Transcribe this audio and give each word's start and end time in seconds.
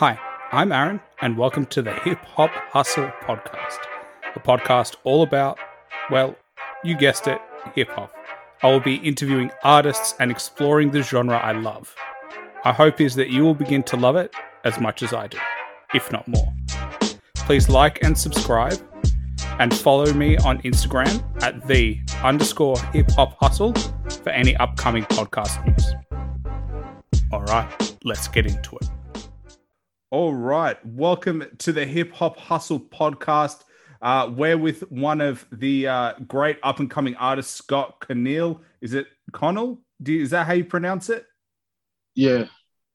Hi, 0.00 0.18
I'm 0.50 0.72
Aaron, 0.72 0.98
and 1.20 1.36
welcome 1.36 1.66
to 1.66 1.82
the 1.82 1.92
Hip 1.92 2.24
Hop 2.24 2.50
Hustle 2.72 3.12
Podcast, 3.20 3.80
a 4.34 4.40
podcast 4.40 4.96
all 5.04 5.22
about, 5.22 5.58
well, 6.10 6.34
you 6.82 6.96
guessed 6.96 7.26
it, 7.26 7.38
hip 7.74 7.90
hop. 7.90 8.10
I 8.62 8.70
will 8.70 8.80
be 8.80 8.94
interviewing 8.94 9.50
artists 9.62 10.14
and 10.18 10.30
exploring 10.30 10.90
the 10.90 11.02
genre 11.02 11.36
I 11.36 11.52
love. 11.52 11.94
My 12.64 12.72
hope 12.72 13.02
is 13.02 13.14
that 13.16 13.28
you 13.28 13.42
will 13.42 13.52
begin 13.52 13.82
to 13.82 13.98
love 13.98 14.16
it 14.16 14.34
as 14.64 14.80
much 14.80 15.02
as 15.02 15.12
I 15.12 15.26
do, 15.26 15.36
if 15.92 16.10
not 16.10 16.26
more. 16.26 16.50
Please 17.34 17.68
like 17.68 18.02
and 18.02 18.16
subscribe, 18.16 18.80
and 19.58 19.76
follow 19.76 20.10
me 20.14 20.38
on 20.38 20.62
Instagram 20.62 21.22
at 21.42 21.68
the 21.68 22.00
underscore 22.24 22.80
hip 22.94 23.10
hop 23.10 23.36
hustle 23.38 23.74
for 24.22 24.30
any 24.30 24.56
upcoming 24.56 25.04
podcast 25.04 25.62
news. 25.66 25.92
All 27.30 27.42
right, 27.42 27.98
let's 28.02 28.28
get 28.28 28.46
into 28.46 28.76
it. 28.76 28.89
All 30.12 30.34
right. 30.34 30.76
Welcome 30.84 31.44
to 31.58 31.72
the 31.72 31.86
Hip 31.86 32.12
Hop 32.14 32.36
Hustle 32.36 32.80
podcast. 32.80 33.62
Uh, 34.02 34.28
we're 34.34 34.58
with 34.58 34.80
one 34.90 35.20
of 35.20 35.46
the 35.52 35.86
uh, 35.86 36.14
great 36.26 36.58
up 36.64 36.80
and 36.80 36.90
coming 36.90 37.14
artists, 37.14 37.54
Scott 37.54 38.00
Connell. 38.00 38.60
Is 38.80 38.94
it 38.94 39.06
Connell? 39.30 39.78
Do 40.02 40.12
you, 40.12 40.22
is 40.22 40.30
that 40.30 40.48
how 40.48 40.54
you 40.54 40.64
pronounce 40.64 41.10
it? 41.10 41.26
Yeah. 42.16 42.46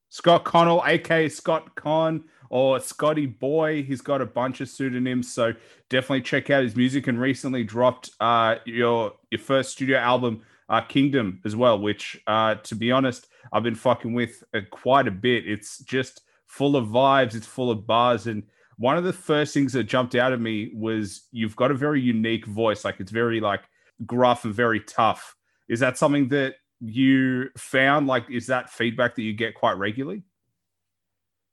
Scott 0.09 0.43
Connell, 0.43 0.83
aka 0.85 1.29
Scott 1.29 1.73
Con 1.75 2.25
or 2.49 2.81
Scotty 2.81 3.27
Boy. 3.27 3.81
He's 3.81 4.01
got 4.01 4.21
a 4.21 4.25
bunch 4.25 4.59
of 4.59 4.67
pseudonyms, 4.67 5.33
so 5.33 5.53
definitely 5.89 6.21
check 6.21 6.49
out 6.49 6.63
his 6.63 6.75
music. 6.75 7.07
And 7.07 7.17
recently 7.17 7.63
dropped 7.63 8.09
uh, 8.19 8.55
your 8.65 9.13
your 9.31 9.39
first 9.39 9.71
studio 9.71 9.99
album, 9.99 10.41
uh, 10.67 10.81
Kingdom, 10.81 11.39
as 11.45 11.55
well. 11.55 11.79
Which, 11.79 12.21
uh, 12.27 12.55
to 12.55 12.75
be 12.75 12.91
honest, 12.91 13.27
I've 13.53 13.63
been 13.63 13.75
fucking 13.75 14.11
with 14.11 14.43
uh, 14.53 14.59
quite 14.69 15.07
a 15.07 15.11
bit. 15.11 15.47
It's 15.47 15.77
just 15.77 16.19
full 16.47 16.75
of 16.75 16.87
vibes, 16.87 17.35
it's 17.35 17.47
full 17.47 17.71
of 17.71 17.85
bars. 17.85 18.27
And 18.27 18.43
one 18.77 18.97
of 18.97 19.03
the 19.03 19.13
first 19.13 19.53
things 19.53 19.73
that 19.73 19.83
jumped 19.83 20.15
out 20.15 20.33
at 20.33 20.39
me 20.39 20.71
was 20.73 21.27
you've 21.31 21.55
got 21.55 21.71
a 21.71 21.75
very 21.75 22.01
unique 22.01 22.45
voice. 22.45 22.83
Like 22.83 22.99
it's 22.99 23.11
very 23.11 23.39
like 23.39 23.61
gruff 24.05 24.45
and 24.45 24.53
very 24.53 24.79
tough. 24.81 25.35
Is 25.69 25.79
that 25.79 25.97
something 25.97 26.29
that 26.29 26.55
you 26.79 27.49
found? 27.57 28.07
Like, 28.07 28.25
is 28.29 28.47
that 28.47 28.69
feedback 28.69 29.15
that 29.15 29.23
you 29.23 29.33
get 29.33 29.55
quite 29.55 29.77
regularly? 29.77 30.23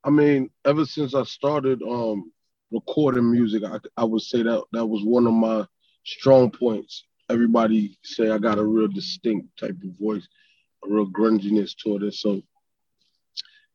I 0.05 0.11
mean, 0.11 0.51
ever 0.65 0.85
since 0.85 1.15
I 1.15 1.23
started 1.23 1.81
um 1.83 2.33
recording 2.73 3.31
music, 3.31 3.63
I, 3.65 3.79
I 3.97 4.05
would 4.05 4.23
say 4.23 4.43
that 4.43 4.65
that 4.73 4.87
was 4.87 5.05
one 5.05 5.27
of 5.27 5.33
my 5.33 5.65
strong 6.05 6.51
points. 6.51 7.05
Everybody 7.31 7.97
say 8.03 8.31
I 8.31 8.39
got 8.39 8.59
a 8.59 8.65
real 8.65 8.89
distinct 8.89 9.59
type 9.59 9.71
of 9.71 9.99
voice, 10.01 10.27
a 10.85 10.93
real 10.93 11.07
grunginess 11.07 11.77
to 11.85 11.97
it. 11.97 12.15
So 12.15 12.43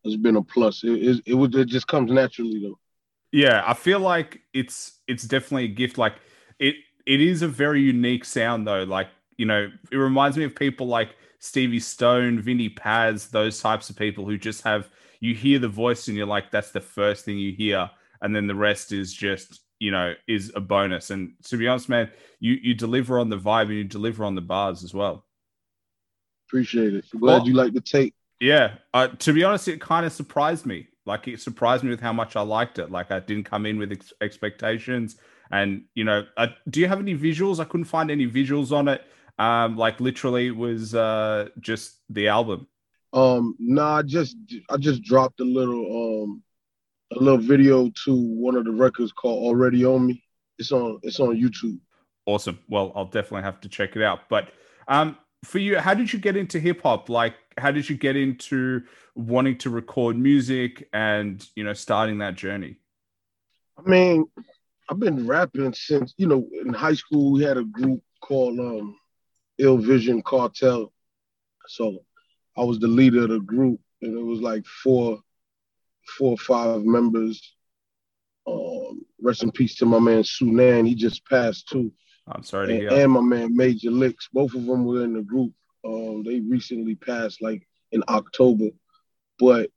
has 0.06 0.16
been 0.16 0.36
a 0.36 0.44
plus. 0.44 0.84
It, 0.84 0.92
it, 0.92 1.23
it, 1.26 1.34
would, 1.34 1.56
it 1.56 1.67
just 1.67 1.88
comes 1.88 2.12
naturally 2.12 2.59
though. 2.62 2.80
Yeah, 3.31 3.64
I 3.66 3.73
feel 3.73 4.00
like 4.00 4.42
it's 4.53 5.00
it's 5.08 5.23
definitely 5.23 5.66
a 5.66 5.70
gift. 5.70 5.98
Like 5.98 6.16
it 6.59 6.76
it 7.06 7.22
is 7.22 7.42
a 7.42 7.48
very 7.48 7.81
unique 7.81 8.25
sound 8.25 8.68
though. 8.68 8.84
Like 8.84 9.09
you 9.38 9.45
know, 9.45 9.70
it 9.92 9.95
reminds 9.95 10.38
me 10.38 10.45
of 10.45 10.56
people 10.56 10.88
like 10.88 11.16
Stevie 11.40 11.80
Stone, 11.80 12.40
Vinnie 12.42 12.70
Paz, 12.70 13.28
those 13.28 13.59
types 13.59 13.90
of 13.90 13.95
people 13.95 14.25
who 14.25 14.38
just 14.38 14.64
have 14.64 14.90
you 15.20 15.36
hear 15.36 15.59
the 15.59 15.68
voice 15.68 16.08
and 16.08 16.16
you're 16.16 16.28
like, 16.28 16.52
that's 16.52 16.72
the 16.72 16.81
first 16.81 17.25
thing 17.25 17.38
you 17.38 17.52
hear, 17.52 17.90
and 18.22 18.36
then 18.36 18.48
the 18.48 18.56
rest 18.56 18.92
is 18.92 19.14
just 19.14 19.62
you 19.80 19.92
know 19.92 20.14
is 20.28 20.52
a 20.56 20.62
bonus. 20.62 21.09
And 21.09 21.34
to 21.45 21.58
be 21.58 21.68
honest, 21.68 21.90
man, 21.90 22.09
you 22.40 22.58
you 22.62 22.73
deliver 22.73 23.20
on 23.20 23.30
the 23.30 23.38
vibe 23.38 23.64
and 23.64 23.73
you 23.73 23.84
deliver 23.84 24.23
on 24.23 24.36
the 24.36 24.42
bars 24.42 24.84
as 24.84 24.94
well. 24.94 25.25
Appreciate 26.48 26.94
it. 26.94 27.06
Glad 27.12 27.22
well, 27.22 27.48
you 27.48 27.53
oh. 27.53 27.64
like 27.64 27.73
the 27.73 27.81
take. 27.81 28.14
Yeah, 28.40 28.76
uh, 28.94 29.08
to 29.08 29.34
be 29.34 29.44
honest, 29.44 29.68
it 29.68 29.82
kind 29.82 30.06
of 30.06 30.14
surprised 30.14 30.66
me. 30.66 30.88
Like 31.06 31.28
it 31.28 31.40
surprised 31.40 31.84
me 31.84 31.90
with 31.90 32.02
how 32.02 32.14
much 32.14 32.36
I 32.36 32.42
liked 32.42 32.80
it. 32.80 32.92
Like 32.92 33.12
I 33.12 33.20
didn't 33.20 33.46
come 33.46 33.66
in 33.66 33.80
with 33.80 33.92
ex- 33.92 34.14
expectations, 34.22 35.16
and 35.52 35.86
you 35.96 36.04
know, 36.04 36.26
uh, 36.36 36.48
do 36.70 36.80
you 36.80 36.88
have 36.88 37.00
any 37.00 37.16
visuals? 37.16 37.60
I 37.60 37.64
couldn't 37.64 37.86
find 37.86 38.12
any 38.12 38.28
visuals 38.28 38.72
on 38.72 38.88
it. 38.88 39.04
Um, 39.40 39.78
like 39.78 40.00
literally, 40.00 40.47
it 40.47 40.56
was 40.56 40.94
uh, 40.94 41.50
just 41.59 41.97
the 42.09 42.28
album. 42.28 42.68
Um, 43.14 43.56
nah, 43.58 43.97
I 43.97 44.02
just 44.02 44.36
I 44.70 44.78
just 44.78 45.02
dropped 45.02 45.40
a 45.40 45.46
little 45.46 46.24
um 46.24 46.44
a 47.16 47.20
little 47.24 47.40
video 47.40 47.90
to 48.06 48.16
one 48.16 48.56
of 48.56 48.66
the 48.66 48.72
records 48.72 49.12
called 49.14 49.44
Already 49.44 49.86
on 49.86 50.08
Me. 50.08 50.24
It's 50.59 50.72
on 50.72 51.00
it's 51.03 51.20
on 51.20 51.36
YouTube. 51.36 51.80
Awesome. 52.26 52.59
Well, 52.68 52.92
I'll 52.96 53.06
definitely 53.06 53.44
have 53.44 53.62
to 53.62 53.70
check 53.70 53.96
it 53.96 54.03
out. 54.03 54.28
But 54.30 54.50
um, 54.90 55.18
for 55.46 55.59
you, 55.59 55.80
how 55.80 55.94
did 55.94 56.12
you 56.12 56.20
get 56.20 56.36
into 56.36 56.59
hip 56.59 56.81
hop? 56.81 57.09
Like, 57.09 57.36
how 57.57 57.72
did 57.72 57.90
you 57.90 57.97
get 57.97 58.16
into 58.16 58.84
wanting 59.16 59.57
to 59.57 59.69
record 59.69 60.18
music 60.18 60.88
and 60.94 61.45
you 61.56 61.63
know 61.63 61.73
starting 61.73 62.19
that 62.19 62.35
journey? 62.35 62.78
I 63.78 63.90
mean, 63.90 64.25
I've 64.90 65.00
been 65.00 65.28
rapping 65.28 65.73
since 65.73 66.13
you 66.17 66.28
know 66.28 66.47
in 66.63 66.73
high 66.73 66.94
school. 66.94 67.31
We 67.31 67.44
had 67.44 67.57
a 67.57 67.63
group 67.63 68.01
called 68.22 68.59
um, 68.59 68.97
Ill 69.57 69.78
Vision 69.78 70.22
Cartel, 70.22 70.91
so 71.67 72.00
I 72.56 72.63
was 72.63 72.79
the 72.79 72.88
leader 72.88 73.23
of 73.23 73.29
the 73.29 73.40
group, 73.40 73.79
and 74.01 74.17
it 74.17 74.23
was 74.23 74.40
like 74.40 74.66
four, 74.66 75.19
four 76.17 76.31
or 76.31 76.38
five 76.38 76.84
members. 76.84 77.56
Um, 78.46 79.06
rest 79.22 79.44
in 79.44 79.51
peace 79.51 79.75
to 79.75 79.85
my 79.85 80.00
man 80.00 80.23
Sunan. 80.23 80.88
He 80.88 80.96
just 80.96 81.25
passed 81.25 81.67
too. 81.67 81.91
I'm 82.28 82.44
sorry 82.44 82.67
to 82.67 82.73
and, 82.73 82.81
hear. 82.81 83.03
And 83.03 83.12
my 83.12 83.22
man 83.22 83.56
Major 83.56 83.91
Licks. 83.91 84.29
Both 84.31 84.53
of 84.53 84.66
them 84.66 84.85
were 84.85 85.03
in 85.03 85.13
the 85.13 85.22
group. 85.22 85.53
Um, 85.86 86.24
they 86.24 86.40
recently 86.40 86.96
passed 86.96 87.42
like 87.42 87.68
in 87.92 88.04
October. 88.08 88.70
But 89.40 89.70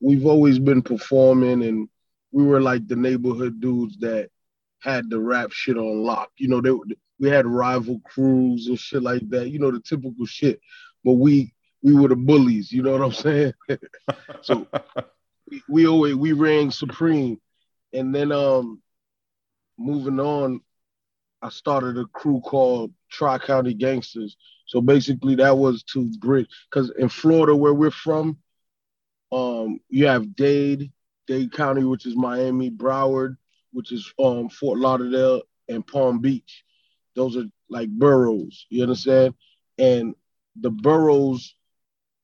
we've 0.00 0.26
always 0.26 0.58
been 0.58 0.82
performing 0.82 1.62
and 1.64 1.88
we 2.30 2.44
were 2.44 2.60
like 2.60 2.86
the 2.86 2.96
neighborhood 2.96 3.60
dudes 3.60 3.96
that 3.98 4.30
had 4.80 5.10
the 5.10 5.18
rap 5.18 5.50
shit 5.50 5.76
on 5.76 6.02
lock. 6.02 6.30
You 6.36 6.48
know, 6.48 6.60
they 6.60 6.70
we 7.18 7.28
had 7.28 7.46
rival 7.46 8.00
crews 8.04 8.68
and 8.68 8.78
shit 8.78 9.02
like 9.02 9.28
that. 9.30 9.50
You 9.50 9.58
know, 9.58 9.70
the 9.70 9.80
typical 9.80 10.26
shit. 10.26 10.60
But 11.04 11.14
we 11.14 11.52
we 11.82 11.94
were 11.94 12.08
the 12.08 12.16
bullies. 12.16 12.72
You 12.72 12.82
know 12.82 12.92
what 12.92 13.02
I'm 13.02 13.12
saying? 13.12 13.52
so 14.42 14.66
we, 15.50 15.62
we 15.68 15.86
always 15.86 16.14
we 16.14 16.32
ran 16.32 16.70
supreme, 16.70 17.40
and 17.92 18.14
then 18.14 18.30
um 18.32 18.80
moving 19.78 20.20
on, 20.20 20.60
I 21.42 21.48
started 21.50 21.98
a 21.98 22.04
crew 22.06 22.40
called 22.40 22.92
Tri 23.10 23.38
County 23.38 23.74
Gangsters. 23.74 24.36
So 24.68 24.80
basically, 24.80 25.34
that 25.36 25.56
was 25.56 25.82
to 25.94 26.10
bridge 26.18 26.48
because 26.70 26.92
in 26.98 27.08
Florida, 27.08 27.56
where 27.56 27.74
we're 27.74 27.90
from, 27.90 28.38
um, 29.32 29.80
you 29.88 30.06
have 30.06 30.36
Dade, 30.36 30.92
Dade 31.26 31.52
County, 31.52 31.84
which 31.84 32.06
is 32.06 32.14
Miami, 32.14 32.70
Broward, 32.70 33.36
which 33.72 33.92
is 33.92 34.12
um 34.18 34.48
Fort 34.50 34.78
Lauderdale, 34.78 35.42
and 35.68 35.86
Palm 35.86 36.20
Beach. 36.20 36.64
Those 37.16 37.36
are 37.36 37.44
like 37.68 37.88
boroughs. 37.88 38.66
You 38.68 38.82
understand? 38.82 39.34
And 39.78 40.14
the 40.60 40.70
boroughs 40.70 41.54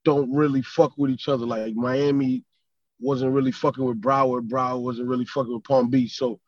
don't 0.04 0.34
really 0.34 0.62
fuck 0.62 0.93
with 0.99 1.10
each 1.10 1.28
other. 1.28 1.47
Like 1.47 1.75
Miami 1.75 2.44
wasn't 3.00 3.33
really 3.33 3.53
fucking 3.53 3.84
with 3.84 4.00
Broward. 4.00 4.49
Broward 4.49 4.83
wasn't 4.83 5.09
really 5.09 5.25
fucking 5.25 5.53
with 5.53 5.65
Palm 5.65 5.88
Beach. 5.88 6.16
So 6.16 6.41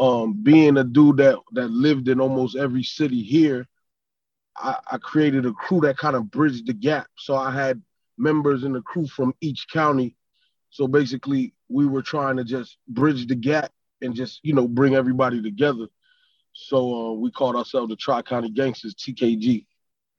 um, 0.00 0.34
being 0.42 0.76
a 0.76 0.84
dude 0.84 1.18
that 1.18 1.38
that 1.52 1.70
lived 1.70 2.08
in 2.08 2.20
almost 2.20 2.56
every 2.56 2.82
city 2.82 3.22
here, 3.22 3.68
I, 4.56 4.76
I 4.92 4.98
created 4.98 5.46
a 5.46 5.52
crew 5.52 5.80
that 5.80 5.96
kind 5.96 6.16
of 6.16 6.30
bridged 6.30 6.66
the 6.66 6.72
gap. 6.72 7.06
So 7.16 7.34
I 7.34 7.50
had 7.50 7.82
members 8.18 8.64
in 8.64 8.72
the 8.72 8.82
crew 8.82 9.06
from 9.06 9.34
each 9.40 9.66
county. 9.72 10.16
So 10.70 10.86
basically, 10.86 11.54
we 11.68 11.86
were 11.86 12.02
trying 12.02 12.36
to 12.36 12.44
just 12.44 12.76
bridge 12.88 13.26
the 13.26 13.34
gap 13.34 13.72
and 14.02 14.14
just 14.14 14.40
you 14.42 14.54
know 14.54 14.68
bring 14.68 14.94
everybody 14.94 15.42
together. 15.42 15.86
So 16.52 16.76
uh, 16.94 17.12
we 17.14 17.30
called 17.30 17.56
ourselves 17.56 17.90
the 17.90 17.96
Tri 17.96 18.22
County 18.22 18.50
Gangsters 18.50 18.94
(TKG). 18.94 19.66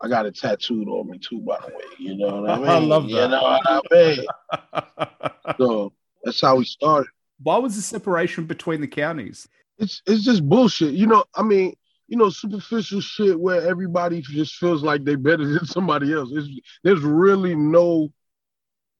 I 0.01 0.07
got 0.07 0.25
it 0.25 0.35
tattooed 0.35 0.87
on 0.87 1.09
me 1.09 1.19
too, 1.19 1.39
by 1.41 1.59
the 1.59 1.67
way. 1.67 1.83
You 1.99 2.17
know 2.17 2.41
what 2.41 2.49
I 2.49 2.57
mean? 2.59 2.67
I 2.67 2.77
love 2.79 3.03
that. 3.03 3.09
You 3.09 3.27
know 3.27 3.41
what 3.43 3.61
I 3.65 3.81
mean? 3.91 5.55
so 5.57 5.93
that's 6.23 6.41
how 6.41 6.55
we 6.57 6.65
started. 6.65 7.09
Why 7.43 7.57
was 7.57 7.75
the 7.75 7.81
separation 7.81 8.45
between 8.45 8.81
the 8.81 8.87
counties? 8.87 9.47
it's 9.81 10.01
it's 10.05 10.23
just 10.23 10.47
bullshit. 10.47 10.93
You 10.93 11.07
know, 11.07 11.25
I 11.35 11.43
mean, 11.43 11.73
you 12.11 12.17
know, 12.17 12.29
superficial 12.29 12.99
shit 12.99 13.39
where 13.39 13.65
everybody 13.65 14.21
just 14.21 14.55
feels 14.55 14.83
like 14.83 15.05
they 15.05 15.15
better 15.15 15.47
than 15.53 15.65
somebody 15.65 16.13
else. 16.13 16.29
It's, 16.33 16.49
there's 16.83 16.99
really 16.99 17.55
no 17.55 18.11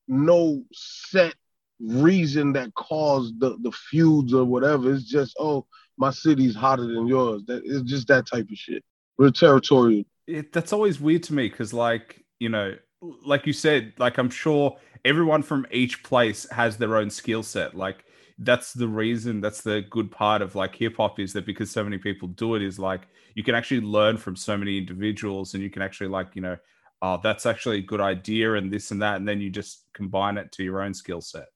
no 0.07 0.63
set 0.73 1.35
reason 1.79 2.53
that 2.53 2.73
caused 2.73 3.39
the 3.41 3.57
the 3.61 3.71
feuds 3.73 4.33
or 4.33 4.45
whatever. 4.45 4.93
It's 4.93 5.03
just 5.03 5.35
oh, 5.37 5.67
my 5.97 6.09
city's 6.09 6.55
hotter 6.55 6.87
than 6.87 7.05
yours. 7.05 7.43
That 7.47 7.63
it's 7.65 7.81
just 7.81 8.07
that 8.07 8.27
type 8.27 8.49
of 8.49 8.57
shit. 8.57 8.81
We're 9.17 9.31
territorial. 9.31 10.05
It, 10.25 10.53
that's 10.53 10.71
always 10.71 11.01
weird 11.01 11.23
to 11.23 11.33
me 11.33 11.49
because, 11.49 11.73
like, 11.73 12.23
you 12.39 12.47
know, 12.47 12.77
like 13.25 13.45
you 13.45 13.51
said, 13.51 13.91
like 13.97 14.19
I'm 14.19 14.29
sure 14.29 14.77
everyone 15.03 15.43
from 15.43 15.67
each 15.69 16.01
place 16.01 16.49
has 16.51 16.77
their 16.77 16.95
own 16.95 17.09
skill 17.09 17.43
set. 17.43 17.75
Like 17.75 18.05
that's 18.43 18.73
the 18.73 18.87
reason 18.87 19.41
that's 19.41 19.61
the 19.61 19.81
good 19.89 20.11
part 20.11 20.41
of 20.41 20.55
like 20.55 20.75
hip 20.75 20.97
hop 20.97 21.19
is 21.19 21.33
that 21.33 21.45
because 21.45 21.71
so 21.71 21.83
many 21.83 21.97
people 21.97 22.27
do 22.29 22.55
it 22.55 22.61
is 22.61 22.79
like 22.79 23.01
you 23.35 23.43
can 23.43 23.55
actually 23.55 23.81
learn 23.81 24.17
from 24.17 24.35
so 24.35 24.57
many 24.57 24.77
individuals 24.77 25.53
and 25.53 25.63
you 25.63 25.69
can 25.69 25.81
actually 25.81 26.09
like 26.09 26.35
you 26.35 26.41
know 26.41 26.57
oh 27.01 27.19
that's 27.23 27.45
actually 27.45 27.79
a 27.79 27.83
good 27.83 28.01
idea 28.01 28.55
and 28.55 28.71
this 28.71 28.91
and 28.91 29.01
that 29.01 29.17
and 29.17 29.27
then 29.27 29.41
you 29.41 29.49
just 29.49 29.85
combine 29.93 30.37
it 30.37 30.51
to 30.51 30.63
your 30.63 30.81
own 30.81 30.93
skill 30.93 31.21
set 31.21 31.47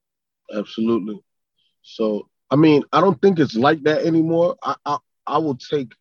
absolutely 0.56 1.20
So 1.84 2.30
I 2.52 2.56
mean, 2.58 2.84
I 2.94 3.02
don't 3.02 3.22
think 3.22 3.40
it's 3.40 3.56
like 3.56 3.84
that 3.84 4.06
anymore. 4.06 4.56
I 4.64 4.76
I, 4.86 4.98
I 5.28 5.38
will 5.40 5.58
take 5.58 5.94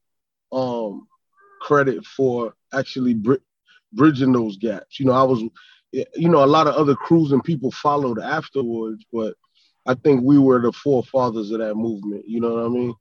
um 0.52 1.06
credit 1.62 2.04
for 2.06 2.54
actually 2.72 3.14
br- 3.14 3.44
bridging 3.92 4.32
those 4.32 4.56
gaps. 4.58 5.00
You 5.00 5.06
know, 5.06 5.12
I 5.12 5.22
was, 5.22 5.42
you 5.92 6.28
know, 6.28 6.44
a 6.44 6.46
lot 6.46 6.66
of 6.66 6.74
other 6.74 6.94
crews 6.94 7.32
and 7.32 7.42
people 7.42 7.70
followed 7.70 8.20
afterwards, 8.20 9.04
but 9.12 9.34
I 9.86 9.94
think 9.94 10.22
we 10.22 10.38
were 10.38 10.60
the 10.60 10.72
forefathers 10.72 11.50
of 11.50 11.58
that 11.58 11.74
movement. 11.74 12.24
You 12.26 12.40
know 12.40 12.54
what 12.54 12.64
I 12.64 12.68
mean? 12.68 12.94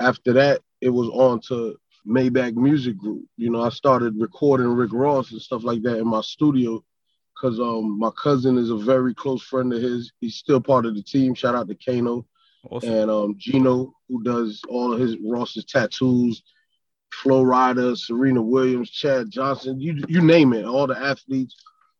After 0.00 0.32
that, 0.34 0.60
it 0.80 0.90
was 0.90 1.08
on 1.08 1.40
to 1.48 1.76
Maybach 2.06 2.54
Music 2.54 2.96
Group. 2.96 3.24
You 3.36 3.50
know, 3.50 3.62
I 3.62 3.68
started 3.68 4.14
recording 4.18 4.68
Rick 4.68 4.92
Ross 4.92 5.30
and 5.32 5.40
stuff 5.40 5.62
like 5.64 5.82
that 5.82 5.98
in 5.98 6.06
my 6.06 6.22
studio 6.22 6.82
because 7.34 7.60
um 7.60 7.98
my 7.98 8.10
cousin 8.22 8.58
is 8.58 8.70
a 8.70 8.76
very 8.76 9.14
close 9.14 9.42
friend 9.42 9.72
of 9.72 9.82
his. 9.82 10.12
He's 10.20 10.36
still 10.36 10.60
part 10.60 10.86
of 10.86 10.94
the 10.94 11.02
team. 11.02 11.34
Shout 11.34 11.54
out 11.54 11.68
to 11.68 11.74
Kano. 11.74 12.26
Awesome. 12.68 12.90
And 12.92 13.10
um 13.10 13.34
Gino, 13.38 13.92
who 14.08 14.22
does 14.22 14.62
all 14.68 14.92
of 14.92 15.00
his 15.00 15.16
Ross's 15.24 15.64
tattoos, 15.64 16.42
Flo 17.12 17.42
Rida, 17.44 17.96
Serena 17.96 18.42
Williams, 18.42 18.90
Chad 18.90 19.30
Johnson, 19.30 19.80
you 19.80 20.02
you 20.08 20.20
name 20.20 20.52
it, 20.52 20.64
all 20.64 20.86
the 20.86 20.98
athletes. 20.98 21.56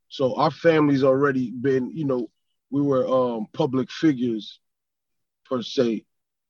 So 0.08 0.34
our 0.36 0.50
family's 0.50 1.04
already 1.04 1.52
been, 1.52 1.90
you 1.96 2.04
know, 2.04 2.28
we 2.70 2.82
were 2.82 3.06
um 3.06 3.46
public 3.52 3.90
figures 3.90 4.60
per 5.44 5.62
se 5.62 6.04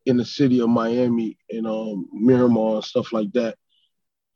in 0.07 0.17
the 0.17 0.25
city 0.25 0.61
of 0.61 0.69
Miami 0.69 1.39
and 1.51 1.67
um 1.67 2.09
Miramar 2.13 2.77
and 2.77 2.85
stuff 2.85 3.13
like 3.13 3.33
that. 3.33 3.57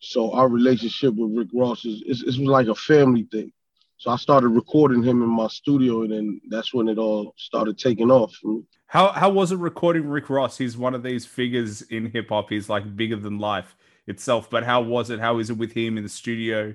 So 0.01 0.33
our 0.33 0.49
relationship 0.49 1.15
with 1.15 1.37
Rick 1.37 1.49
Ross 1.55 1.85
is, 1.87 2.03
is, 2.03 2.23
is 2.23 2.39
like 2.39 2.67
a 2.67 2.75
family 2.75 3.27
thing. 3.31 3.53
So 3.97 4.11
I 4.11 4.17
started 4.17 4.49
recording 4.49 5.03
him 5.03 5.23
in 5.23 5.29
my 5.31 5.49
studio, 5.49 6.03
and 6.03 6.13
then 6.13 6.41
that's 6.51 6.75
when 6.75 6.89
it 6.89 6.99
all 6.99 7.33
started 7.39 7.79
taking 7.79 8.11
off. 8.11 8.39
How 8.87 9.09
how 9.13 9.31
was 9.31 9.51
it 9.51 9.57
recording 9.57 10.07
Rick 10.07 10.29
Ross? 10.29 10.59
He's 10.59 10.77
one 10.77 10.95
of 10.95 11.03
these 11.03 11.25
figures 11.25 11.81
in 11.83 12.11
hip 12.11 12.29
hop. 12.29 12.51
He's 12.51 12.69
like 12.69 12.97
bigger 12.97 13.17
than 13.17 13.39
life 13.39 13.75
itself. 14.07 14.51
But 14.51 14.63
how 14.63 14.83
was 14.83 15.11
it? 15.11 15.21
How 15.21 15.39
is 15.39 15.49
it 15.49 15.57
with 15.57 15.73
him 15.73 15.97
in 15.97 16.03
the 16.03 16.11
studio? 16.11 16.75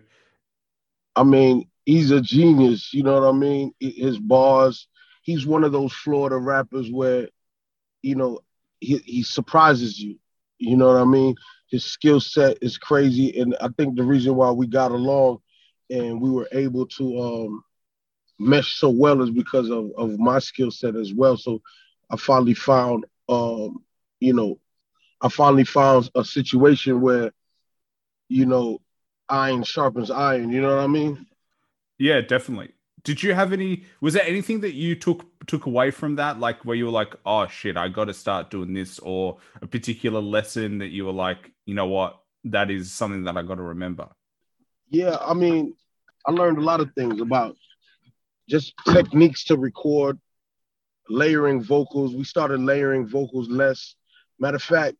I 1.15 1.23
mean, 1.23 1.69
he's 1.85 2.09
a 2.11 2.19
genius. 2.19 2.93
You 2.93 3.03
know 3.03 3.21
what 3.21 3.29
I 3.29 3.31
mean? 3.31 3.73
His 3.79 4.17
bars. 4.17 4.87
He's 5.21 5.45
one 5.45 5.63
of 5.63 5.71
those 5.71 5.93
Florida 5.93 6.37
rappers 6.37 6.91
where, 6.91 7.29
you 8.01 8.15
know, 8.15 8.39
he, 8.79 8.97
he 8.99 9.23
surprises 9.23 9.99
you. 9.99 10.17
You 10.57 10.77
know 10.77 10.87
what 10.87 10.97
I 11.01 11.05
mean? 11.05 11.35
His 11.69 11.85
skill 11.85 12.19
set 12.19 12.57
is 12.61 12.77
crazy, 12.77 13.39
and 13.39 13.55
I 13.61 13.69
think 13.77 13.95
the 13.95 14.03
reason 14.03 14.35
why 14.35 14.51
we 14.51 14.67
got 14.67 14.91
along 14.91 15.39
and 15.89 16.21
we 16.21 16.29
were 16.29 16.47
able 16.51 16.85
to 16.87 17.19
um, 17.21 17.63
mesh 18.39 18.75
so 18.75 18.89
well 18.89 19.21
is 19.21 19.29
because 19.29 19.69
of, 19.69 19.91
of 19.97 20.17
my 20.19 20.39
skill 20.39 20.71
set 20.71 20.95
as 20.95 21.13
well. 21.13 21.37
So 21.37 21.61
I 22.09 22.17
finally 22.17 22.53
found, 22.53 23.05
um, 23.27 23.83
you 24.19 24.33
know, 24.33 24.59
I 25.21 25.29
finally 25.29 25.65
found 25.65 26.09
a 26.15 26.23
situation 26.23 27.01
where, 27.01 27.31
you 28.29 28.45
know, 28.45 28.79
iron 29.27 29.63
sharpens 29.63 30.09
iron. 30.09 30.51
You 30.51 30.61
know 30.61 30.75
what 30.75 30.83
I 30.83 30.87
mean? 30.87 31.25
Yeah, 31.97 32.21
definitely. 32.21 32.71
Did 33.03 33.23
you 33.23 33.33
have 33.33 33.53
any? 33.53 33.85
Was 34.01 34.13
there 34.13 34.25
anything 34.25 34.61
that 34.61 34.73
you 34.73 34.95
took 34.95 35.25
took 35.47 35.65
away 35.65 35.91
from 35.91 36.15
that, 36.15 36.39
like 36.39 36.65
where 36.65 36.75
you 36.75 36.85
were 36.85 36.91
like, 36.91 37.15
"Oh 37.25 37.47
shit, 37.47 37.77
I 37.77 37.87
got 37.87 38.05
to 38.05 38.13
start 38.13 38.49
doing 38.49 38.73
this," 38.73 38.99
or 38.99 39.37
a 39.61 39.67
particular 39.67 40.21
lesson 40.21 40.79
that 40.79 40.89
you 40.89 41.05
were 41.05 41.13
like, 41.13 41.51
"You 41.65 41.75
know 41.75 41.87
what? 41.87 42.19
That 42.45 42.69
is 42.69 42.91
something 42.91 43.23
that 43.23 43.37
I 43.37 43.41
got 43.43 43.55
to 43.55 43.63
remember." 43.63 44.09
Yeah, 44.89 45.17
I 45.21 45.33
mean, 45.33 45.75
I 46.25 46.31
learned 46.31 46.57
a 46.57 46.61
lot 46.61 46.81
of 46.81 46.93
things 46.93 47.21
about 47.21 47.55
just 48.49 48.73
techniques 48.85 49.45
to 49.45 49.57
record, 49.57 50.19
layering 51.07 51.63
vocals. 51.63 52.15
We 52.15 52.23
started 52.23 52.59
layering 52.59 53.07
vocals 53.07 53.47
less. 53.49 53.95
Matter 54.39 54.57
of 54.57 54.63
fact, 54.63 54.97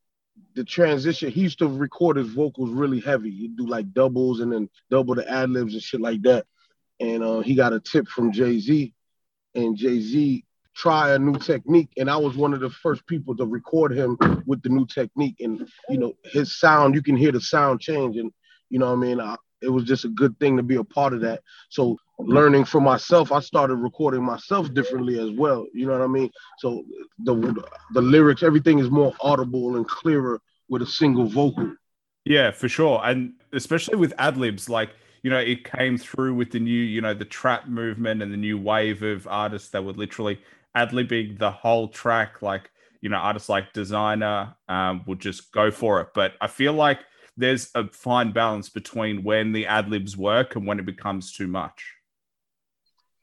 the 0.56 0.64
transition, 0.64 1.32
he 1.32 1.42
used 1.42 1.60
to 1.60 1.68
record 1.68 2.18
his 2.18 2.30
vocals 2.30 2.70
really 2.70 3.00
heavy. 3.00 3.32
He'd 3.32 3.58
do 3.58 3.68
like 3.68 3.92
doubles 3.94 4.40
and 4.40 4.52
then 4.52 4.70
double 4.90 5.16
the 5.16 5.30
ad 5.30 5.50
libs 5.50 5.74
and 5.74 5.84
shit 5.84 6.02
like 6.02 6.22
that. 6.24 6.46
And 7.00 7.24
uh, 7.24 7.40
he 7.40 7.56
got 7.56 7.74
a 7.74 7.80
tip 7.80 8.08
from 8.08 8.32
Jay 8.32 8.60
Z, 8.60 8.94
and 9.56 9.78
Jay 9.78 10.02
Z 10.02 10.44
try 10.76 11.14
a 11.14 11.20
new 11.20 11.38
technique. 11.38 11.90
And 11.98 12.10
I 12.10 12.18
was 12.18 12.36
one 12.36 12.54
of 12.54 12.60
the 12.60 12.70
first 12.70 13.06
people 13.06 13.36
to 13.38 13.46
record 13.46 13.92
him 13.92 14.18
with 14.46 14.62
the 14.62 14.70
new 14.70 14.86
technique. 14.86 15.38
And 15.40 15.68
you 15.90 15.98
know, 15.98 16.14
his 16.24 16.60
sound, 16.60 16.96
you 16.96 17.02
can 17.02 17.16
hear 17.16 17.32
the 17.32 17.42
sound 17.42 17.82
change. 17.82 18.18
And 18.18 18.32
you 18.70 18.80
know, 18.80 18.92
I 18.92 18.96
mean, 18.96 19.20
I, 19.20 19.36
it 19.62 19.70
was 19.70 19.84
just 19.84 20.06
a 20.06 20.10
good 20.10 20.40
thing 20.40 20.58
to 20.58 20.64
be 20.64 20.76
a 20.76 20.84
part 20.84 21.14
of 21.14 21.22
that. 21.22 21.42
So 21.70 21.98
learning 22.18 22.66
for 22.66 22.82
myself, 22.82 23.32
I 23.32 23.40
started 23.40 23.76
recording 23.76 24.24
myself 24.24 24.74
differently 24.74 25.20
as 25.20 25.32
well. 25.32 25.66
You 25.74 25.88
know 25.88 25.94
what 25.94 26.02
I 26.02 26.08
mean? 26.08 26.30
So 26.60 26.84
the 27.24 27.64
the 27.94 28.02
lyrics, 28.02 28.44
everything 28.44 28.80
is 28.80 28.90
more 28.90 29.14
audible 29.22 29.76
and 29.76 29.88
clearer 29.88 30.42
with 30.70 30.82
a 30.82 30.88
single 30.88 31.26
vocal. 31.26 31.74
Yeah, 32.26 32.52
for 32.52 32.70
sure, 32.70 33.02
and 33.04 33.34
especially 33.54 33.96
with 33.96 34.14
ad 34.18 34.38
libs, 34.38 34.70
like 34.70 34.92
you 35.22 35.30
know, 35.30 35.40
it 35.40 35.64
came 35.64 35.98
through 35.98 36.36
with 36.36 36.52
the 36.52 36.60
new, 36.60 36.72
you 36.72 37.02
know, 37.02 37.14
the 37.14 37.26
trap 37.26 37.68
movement 37.68 38.22
and 38.22 38.32
the 38.32 38.38
new 38.38 38.58
wave 38.58 39.04
of 39.04 39.28
artists 39.28 39.70
that 39.70 39.84
were 39.84 39.94
literally 39.94 40.40
ad 40.76 40.92
libbing 40.92 41.38
the 41.38 41.52
whole 41.52 41.88
track. 41.88 42.42
Like 42.42 42.70
you 43.02 43.10
know, 43.10 43.18
artists 43.18 43.50
like 43.50 43.74
Desiigner 43.74 44.56
um, 44.68 45.04
would 45.08 45.20
just 45.20 45.52
go 45.52 45.72
for 45.72 46.02
it. 46.02 46.10
But 46.14 46.34
I 46.42 46.48
feel 46.48 46.74
like 46.74 47.00
there's 47.38 47.70
a 47.76 47.88
fine 47.88 48.32
balance 48.32 48.70
between 48.70 49.24
when 49.24 49.54
the 49.54 49.66
ad 49.66 49.90
libs 49.90 50.18
work 50.18 50.56
and 50.56 50.68
when 50.68 50.80
it 50.80 50.86
becomes 50.86 51.32
too 51.32 51.48
much. 51.48 51.94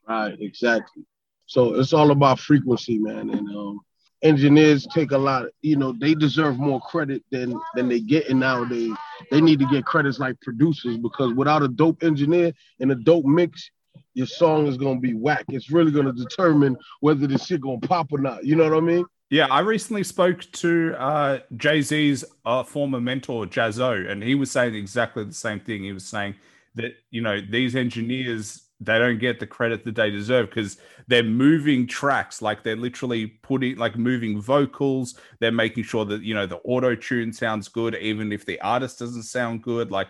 Right, 0.07 0.35
exactly. 0.39 1.03
So 1.45 1.75
it's 1.75 1.93
all 1.93 2.11
about 2.11 2.39
frequency, 2.39 2.97
man. 2.97 3.29
And 3.29 3.47
um, 3.49 3.79
engineers 4.21 4.87
take 4.93 5.11
a 5.11 5.17
lot. 5.17 5.45
You 5.61 5.75
know, 5.75 5.93
they 5.93 6.15
deserve 6.15 6.57
more 6.57 6.79
credit 6.81 7.23
than 7.31 7.59
than 7.75 7.87
they 7.87 7.99
get 7.99 8.29
nowadays. 8.33 8.93
They 9.31 9.41
need 9.41 9.59
to 9.59 9.67
get 9.67 9.85
credits 9.85 10.19
like 10.19 10.39
producers 10.41 10.97
because 10.97 11.33
without 11.33 11.63
a 11.63 11.67
dope 11.67 12.03
engineer 12.03 12.53
and 12.79 12.91
a 12.91 12.95
dope 12.95 13.25
mix, 13.25 13.69
your 14.13 14.27
song 14.27 14.67
is 14.67 14.77
gonna 14.77 14.99
be 14.99 15.13
whack. 15.13 15.45
It's 15.49 15.71
really 15.71 15.91
gonna 15.91 16.13
determine 16.13 16.77
whether 17.01 17.27
this 17.27 17.45
shit 17.45 17.61
gonna 17.61 17.79
pop 17.79 18.11
or 18.11 18.19
not. 18.19 18.43
You 18.45 18.55
know 18.55 18.69
what 18.69 18.77
I 18.77 18.81
mean? 18.81 19.05
Yeah, 19.29 19.47
I 19.47 19.59
recently 19.59 20.03
spoke 20.03 20.39
to 20.53 20.95
uh, 20.97 21.39
Jay 21.57 21.81
Z's 21.81 22.23
uh, 22.45 22.63
former 22.63 23.01
mentor, 23.01 23.45
Jaz-O, 23.45 23.91
and 24.09 24.23
he 24.23 24.35
was 24.35 24.49
saying 24.49 24.73
exactly 24.73 25.25
the 25.25 25.33
same 25.33 25.59
thing. 25.59 25.83
He 25.83 25.91
was 25.91 26.05
saying 26.05 26.35
that, 26.75 26.93
you 27.11 27.21
know, 27.21 27.41
these 27.41 27.75
engineers, 27.75 28.66
they 28.79 28.99
don't 28.99 29.17
get 29.17 29.39
the 29.39 29.47
credit 29.47 29.83
that 29.85 29.95
they 29.95 30.09
deserve 30.09 30.49
because 30.49 30.77
they're 31.07 31.23
moving 31.23 31.87
tracks, 31.87 32.41
like 32.41 32.63
they're 32.63 32.75
literally 32.75 33.27
putting, 33.27 33.77
like 33.77 33.97
moving 33.97 34.39
vocals. 34.39 35.19
They're 35.39 35.51
making 35.51 35.83
sure 35.83 36.05
that, 36.05 36.21
you 36.21 36.35
know, 36.35 36.45
the 36.45 36.57
auto 36.57 36.95
tune 36.95 37.33
sounds 37.33 37.67
good, 37.67 37.95
even 37.95 38.31
if 38.31 38.45
the 38.45 38.61
artist 38.61 38.99
doesn't 38.99 39.23
sound 39.23 39.63
good. 39.63 39.89
Like 39.89 40.09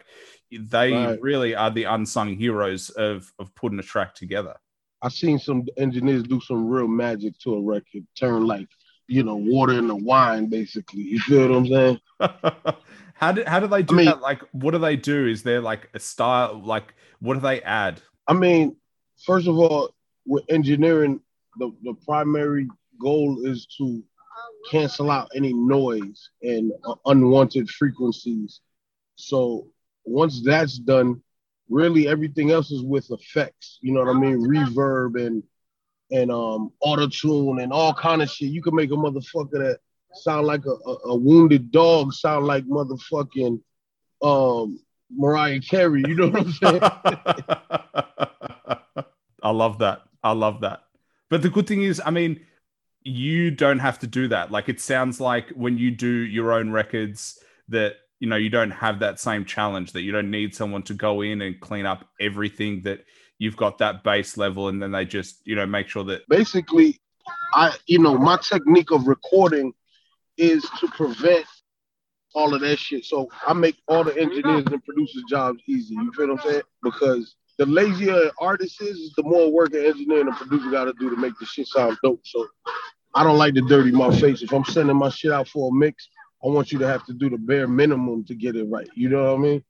they 0.52 0.92
right. 0.92 1.22
really 1.22 1.56
are 1.56 1.72
the 1.72 1.86
unsung 1.86 2.36
heroes 2.36 2.90
of, 2.90 3.32
of 3.40 3.54
putting 3.56 3.80
a 3.80 3.84
track 3.84 4.16
together. 4.16 4.56
I've 5.02 5.14
seen 5.14 5.40
some 5.40 5.66
engineers 5.78 6.24
do 6.24 6.42
some 6.42 6.68
real 6.68 6.88
magic 6.88 7.38
to 7.40 7.56
a 7.56 7.62
record, 7.62 8.06
turn 8.16 8.48
like 8.48 8.68
you 9.08 9.24
know, 9.24 9.36
water 9.36 9.74
in 9.74 9.88
the 9.88 9.96
wine, 9.96 10.48
basically. 10.48 11.02
You 11.02 11.20
feel 11.20 11.48
what 11.48 11.58
I'm 11.58 11.68
saying? 11.68 12.00
how 13.14 13.32
did 13.32 13.48
how 13.48 13.60
do 13.60 13.68
they 13.68 13.84
do 13.84 13.96
I 13.96 13.98
mean, 13.98 14.06
that? 14.06 14.22
Like, 14.22 14.42
what 14.52 14.72
do 14.72 14.78
they 14.78 14.96
do? 14.96 15.28
Is 15.28 15.44
there 15.44 15.62
like 15.62 15.90
a 15.94 16.00
style? 16.00 16.62
Like, 16.64 16.94
what 17.20 17.36
do 17.36 17.40
they 17.40 17.62
add? 17.62 18.02
I 18.28 18.34
mean, 18.34 18.76
first 19.26 19.48
of 19.48 19.58
all, 19.58 19.94
with 20.26 20.44
engineering, 20.50 21.22
the, 21.58 21.72
the 21.84 21.94
primary 22.06 22.68
goal 23.00 23.46
is 23.46 23.66
to 23.78 24.04
cancel 24.70 25.10
out 25.10 25.32
any 25.36 25.54
noise 25.54 26.30
and 26.42 26.72
uh, 26.86 26.96
unwanted 27.06 27.70
frequencies. 27.70 28.62
So 29.16 29.68
once 30.06 30.42
that's 30.44 30.78
done, 30.78 31.22
really 31.70 32.08
everything 32.08 32.52
else 32.52 32.72
is 32.72 32.84
with 32.84 33.10
effects. 33.12 33.80
You 33.82 33.94
know 33.94 34.04
what 34.04 34.16
I 34.16 34.20
mean? 34.20 34.48
Reverb 34.48 35.26
and 35.26 35.44
and 36.10 36.32
um 36.32 36.72
auto 36.80 37.08
tune 37.08 37.60
and 37.60 37.74
all 37.74 37.94
kind 37.94 38.22
of 38.22 38.30
shit. 38.30 38.52
You 38.52 38.62
can 38.62 38.76
make 38.76 38.92
a 38.92 38.96
motherfucker 38.96 39.52
that 39.52 39.80
sound 40.14 40.48
like 40.48 40.66
a, 40.66 40.72
a, 40.72 40.98
a, 41.10 41.16
wounded 41.16 41.70
dog 41.70 42.14
sound 42.14 42.46
like 42.46 42.64
motherfucking 42.66 43.60
um 44.22 44.80
Mariah 45.12 45.62
Carey. 45.62 46.04
You 46.08 46.16
know 46.16 46.28
what 46.28 46.42
I'm 46.42 46.52
saying? 46.52 46.82
I 49.44 49.52
love 49.52 49.80
that. 49.80 50.04
I 50.24 50.32
love 50.32 50.62
that. 50.62 50.84
But 51.30 51.42
the 51.42 51.50
good 51.50 51.68
thing 51.68 51.84
is, 51.84 52.02
I 52.06 52.12
mean, 52.12 52.40
you 53.04 53.52
don't 53.52 53.80
have 53.80 54.00
to 54.00 54.08
do 54.08 54.28
that. 54.30 54.52
Like 54.52 54.70
it 54.70 54.82
sounds 54.82 55.22
like 55.22 55.50
when 55.50 55.78
you 55.78 55.92
do 55.92 56.08
your 56.08 56.52
own 56.52 56.72
records 56.72 57.40
that 57.70 57.98
you 58.20 58.28
know 58.28 58.36
you 58.36 58.50
don't 58.50 58.72
have 58.72 59.00
that 59.00 59.20
same 59.20 59.46
challenge 59.46 59.92
that 59.94 60.02
you 60.02 60.12
don't 60.12 60.32
need 60.32 60.56
someone 60.56 60.84
to 60.84 60.94
go 60.94 61.22
in 61.22 61.42
and 61.42 61.60
clean 61.60 61.86
up 61.86 62.06
everything 62.20 62.82
that 62.84 63.06
you've 63.40 63.58
got 63.58 63.78
that 63.78 64.04
base 64.04 64.38
level 64.38 64.70
and 64.70 64.82
then 64.82 64.92
they 64.92 65.06
just 65.06 65.46
you 65.46 65.56
know 65.56 65.66
make 65.66 65.88
sure 65.88 66.04
that 66.04 66.28
basically 66.28 67.00
i 67.54 67.76
you 67.86 68.00
know 68.00 68.18
my 68.18 68.38
technique 68.38 68.92
of 68.92 69.08
recording 69.08 69.74
is 70.38 70.64
to 70.80 70.88
prevent 70.88 71.46
all 72.38 72.54
of 72.54 72.62
that 72.62 72.78
shit 72.78 73.04
so 73.04 73.28
i 73.46 73.54
make 73.54 73.76
all 73.88 74.04
the 74.04 74.18
engineers 74.18 74.66
and 74.72 74.84
producers 74.86 75.24
jobs 75.30 75.60
easy 75.68 75.96
you 75.96 76.12
feel 76.14 76.28
what 76.28 76.40
i'm 76.40 76.52
saying 76.52 76.62
because 76.84 77.36
the 77.58 77.66
lazier 77.66 78.14
an 78.14 78.32
artist 78.40 78.82
is, 78.82 79.14
the 79.18 79.24
more 79.24 79.52
work 79.52 79.74
an 79.74 79.84
engineer 79.84 80.22
and 80.22 80.30
a 80.30 80.34
producer 80.34 80.70
got 80.70 80.86
to 80.86 80.94
do 81.00 81.10
to 81.10 81.16
make 81.16 81.38
the 81.40 81.46
shit 81.46 81.68
sound 81.68 81.98
dope. 82.04 82.22
So 82.24 82.48
I 83.16 83.24
don't 83.24 83.38
like 83.38 83.56
to 83.56 83.62
dirty 83.62 83.92
my 83.92 84.16
face. 84.20 84.44
If 84.44 84.54
I'm 84.54 84.64
sending 84.64 84.96
my 84.96 85.10
shit 85.10 85.32
out 85.32 85.48
for 85.48 85.72
a 85.72 85.74
mix, 85.74 86.08
I 86.44 86.48
want 86.50 86.72
you 86.72 86.78
to 86.80 86.88
have 86.88 87.04
to 87.08 87.14
do 87.14 87.30
the 87.30 87.38
bare 87.38 87.68
minimum 87.68 88.26
to 88.26 88.36
get 88.36 88.56
it 88.56 88.66
right. 88.66 88.88
You 88.96 89.10
know 89.10 89.34
what 89.34 89.40
I 89.40 89.42
mean? 89.42 89.64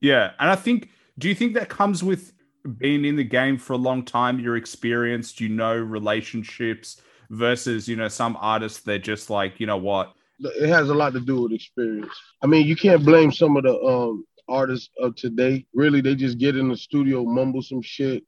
Yeah, 0.00 0.32
and 0.38 0.50
I 0.50 0.56
think. 0.56 0.90
Do 1.18 1.28
you 1.28 1.34
think 1.34 1.54
that 1.54 1.68
comes 1.68 2.02
with 2.02 2.32
being 2.78 3.04
in 3.04 3.16
the 3.16 3.24
game 3.24 3.58
for 3.58 3.74
a 3.74 3.78
long 3.78 4.04
time? 4.04 4.40
You're 4.40 4.56
experienced. 4.56 5.40
You 5.40 5.50
know 5.50 5.76
relationships 5.76 7.00
versus 7.28 7.86
you 7.88 7.96
know 7.96 8.08
some 8.08 8.36
artists. 8.40 8.80
They're 8.80 8.98
just 8.98 9.30
like 9.30 9.60
you 9.60 9.66
know 9.66 9.76
what. 9.76 10.14
It 10.40 10.68
has 10.68 10.88
a 10.88 10.94
lot 10.94 11.12
to 11.12 11.20
do 11.20 11.42
with 11.42 11.52
experience. 11.52 12.12
I 12.42 12.46
mean, 12.46 12.66
you 12.66 12.76
can't 12.76 13.04
blame 13.04 13.32
some 13.32 13.56
of 13.56 13.64
the 13.64 13.78
um, 13.78 14.24
artists 14.48 14.90
of 14.98 15.14
today. 15.16 15.66
Really, 15.74 16.00
they 16.00 16.14
just 16.14 16.38
get 16.38 16.56
in 16.56 16.68
the 16.68 16.76
studio, 16.76 17.24
mumble 17.24 17.62
some 17.62 17.82
shit. 17.82 18.24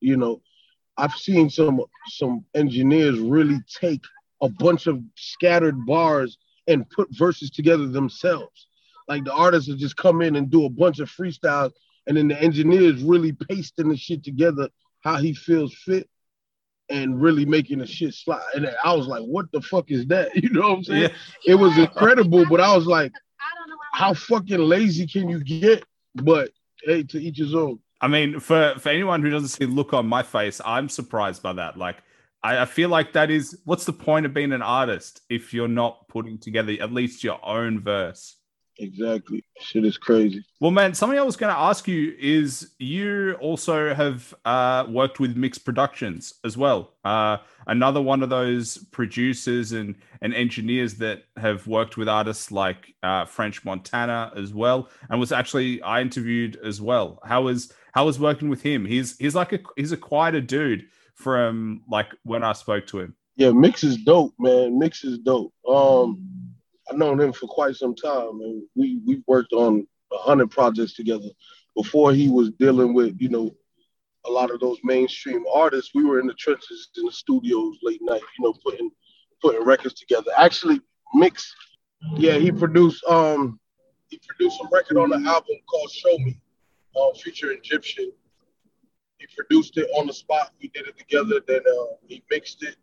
You 0.00 0.16
know, 0.16 0.42
I've 0.96 1.14
seen 1.14 1.50
some 1.50 1.80
some 2.08 2.44
engineers 2.54 3.18
really 3.18 3.58
take 3.80 4.02
a 4.40 4.48
bunch 4.48 4.86
of 4.86 5.00
scattered 5.14 5.86
bars 5.86 6.38
and 6.66 6.88
put 6.90 7.08
verses 7.12 7.50
together 7.50 7.86
themselves. 7.86 8.66
Like 9.08 9.24
the 9.24 9.32
artists 9.32 9.68
will 9.68 9.76
just 9.76 9.96
come 9.96 10.22
in 10.22 10.36
and 10.36 10.50
do 10.50 10.64
a 10.64 10.70
bunch 10.70 10.98
of 10.98 11.10
freestyles, 11.10 11.72
and 12.06 12.16
then 12.16 12.28
the 12.28 12.40
engineers 12.40 13.02
really 13.02 13.32
pasting 13.32 13.88
the 13.88 13.96
shit 13.96 14.24
together 14.24 14.68
how 15.02 15.16
he 15.16 15.34
feels 15.34 15.74
fit 15.74 16.08
and 16.92 17.20
really 17.20 17.44
making 17.46 17.78
the 17.78 17.86
shit 17.86 18.14
slide. 18.14 18.42
And 18.54 18.70
I 18.84 18.94
was 18.94 19.06
like, 19.06 19.22
what 19.22 19.50
the 19.50 19.62
fuck 19.62 19.90
is 19.90 20.06
that? 20.06 20.30
You 20.42 20.50
know 20.50 20.68
what 20.68 20.78
I'm 20.78 20.84
saying? 20.84 21.02
Yeah. 21.02 21.52
It 21.52 21.54
was 21.54 21.76
incredible, 21.78 22.44
but 22.48 22.60
I 22.60 22.74
was 22.76 22.86
like, 22.86 23.12
how 23.92 24.14
fucking 24.14 24.58
lazy 24.58 25.06
can 25.06 25.28
you 25.28 25.42
get? 25.42 25.84
But 26.14 26.50
hey, 26.84 27.02
to 27.04 27.18
each 27.18 27.38
his 27.38 27.54
own. 27.54 27.78
I 28.00 28.08
mean, 28.08 28.40
for 28.40 28.74
for 28.78 28.88
anyone 28.88 29.22
who 29.22 29.30
doesn't 29.30 29.48
see 29.48 29.66
look 29.66 29.92
on 29.92 30.06
my 30.06 30.22
face, 30.22 30.60
I'm 30.64 30.88
surprised 30.88 31.42
by 31.42 31.52
that. 31.54 31.76
Like, 31.76 31.98
I, 32.42 32.62
I 32.62 32.64
feel 32.64 32.88
like 32.88 33.12
that 33.12 33.30
is 33.30 33.60
what's 33.64 33.84
the 33.84 33.92
point 33.92 34.26
of 34.26 34.34
being 34.34 34.52
an 34.52 34.62
artist 34.62 35.20
if 35.30 35.54
you're 35.54 35.68
not 35.68 36.08
putting 36.08 36.38
together 36.38 36.72
at 36.80 36.92
least 36.92 37.22
your 37.22 37.38
own 37.44 37.80
verse? 37.80 38.36
Exactly. 38.78 39.44
Shit 39.60 39.84
is 39.84 39.98
crazy. 39.98 40.44
Well, 40.60 40.70
man, 40.70 40.94
something 40.94 41.18
I 41.18 41.22
was 41.22 41.36
going 41.36 41.52
to 41.52 41.58
ask 41.58 41.86
you 41.86 42.14
is 42.18 42.72
you 42.78 43.34
also 43.34 43.94
have 43.94 44.34
uh, 44.44 44.86
worked 44.88 45.20
with 45.20 45.36
Mixx 45.36 45.62
Productions 45.62 46.34
as 46.44 46.56
well. 46.56 46.94
Uh, 47.04 47.38
another 47.66 48.00
one 48.00 48.22
of 48.22 48.30
those 48.30 48.78
producers 48.90 49.72
and, 49.72 49.96
and 50.20 50.34
engineers 50.34 50.94
that 50.94 51.24
have 51.36 51.66
worked 51.66 51.96
with 51.96 52.08
artists 52.08 52.50
like 52.50 52.94
uh, 53.02 53.24
French 53.26 53.64
Montana 53.64 54.32
as 54.36 54.54
well, 54.54 54.88
and 55.10 55.20
was 55.20 55.32
actually 55.32 55.82
I 55.82 56.00
interviewed 56.00 56.56
as 56.64 56.80
well. 56.80 57.18
How 57.24 57.42
was 57.42 57.72
how 57.92 58.06
was 58.06 58.18
working 58.18 58.48
with 58.48 58.62
him? 58.62 58.84
He's 58.86 59.16
he's 59.18 59.34
like 59.34 59.52
a 59.52 59.60
he's 59.76 59.92
a 59.92 59.96
quieter 59.96 60.40
dude 60.40 60.86
from 61.14 61.82
like 61.88 62.08
when 62.24 62.42
I 62.42 62.52
spoke 62.52 62.86
to 62.88 63.00
him. 63.00 63.16
Yeah, 63.36 63.50
Mix 63.50 63.82
is 63.82 63.96
dope, 63.98 64.34
man. 64.38 64.78
Mix 64.78 65.04
is 65.04 65.18
dope. 65.18 65.52
Um, 65.66 66.41
I've 66.90 66.98
known 66.98 67.20
him 67.20 67.32
for 67.32 67.46
quite 67.46 67.76
some 67.76 67.94
time, 67.94 68.40
and 68.40 68.62
we 68.74 69.00
we 69.06 69.22
worked 69.26 69.52
on 69.52 69.86
a 70.12 70.18
hundred 70.18 70.50
projects 70.50 70.94
together. 70.94 71.28
Before 71.76 72.12
he 72.12 72.28
was 72.28 72.50
dealing 72.50 72.92
with, 72.92 73.16
you 73.18 73.28
know, 73.28 73.50
a 74.26 74.30
lot 74.30 74.50
of 74.50 74.60
those 74.60 74.78
mainstream 74.84 75.44
artists, 75.52 75.92
we 75.94 76.04
were 76.04 76.20
in 76.20 76.26
the 76.26 76.34
trenches 76.34 76.90
in 76.96 77.06
the 77.06 77.12
studios 77.12 77.78
late 77.82 78.00
night, 78.02 78.20
you 78.38 78.44
know, 78.44 78.54
putting 78.64 78.90
putting 79.40 79.64
records 79.64 79.94
together. 79.94 80.30
Actually, 80.36 80.80
Mix, 81.14 81.54
yeah, 82.16 82.34
he 82.34 82.52
produced 82.52 83.04
um 83.04 83.58
he 84.08 84.20
produced 84.28 84.60
a 84.60 84.68
record 84.70 84.98
on 84.98 85.08
the 85.10 85.16
album 85.28 85.56
called 85.68 85.90
Show 85.90 86.18
Me, 86.18 86.38
uh, 86.96 87.14
featuring 87.14 87.58
Egyptian. 87.58 88.12
He 89.18 89.26
produced 89.34 89.78
it 89.78 89.88
on 89.96 90.06
the 90.06 90.12
spot. 90.12 90.50
We 90.60 90.68
did 90.68 90.86
it 90.86 90.98
together. 90.98 91.40
Then 91.46 91.60
uh, 91.60 91.94
he 92.06 92.22
mixed 92.30 92.62
it. 92.62 92.76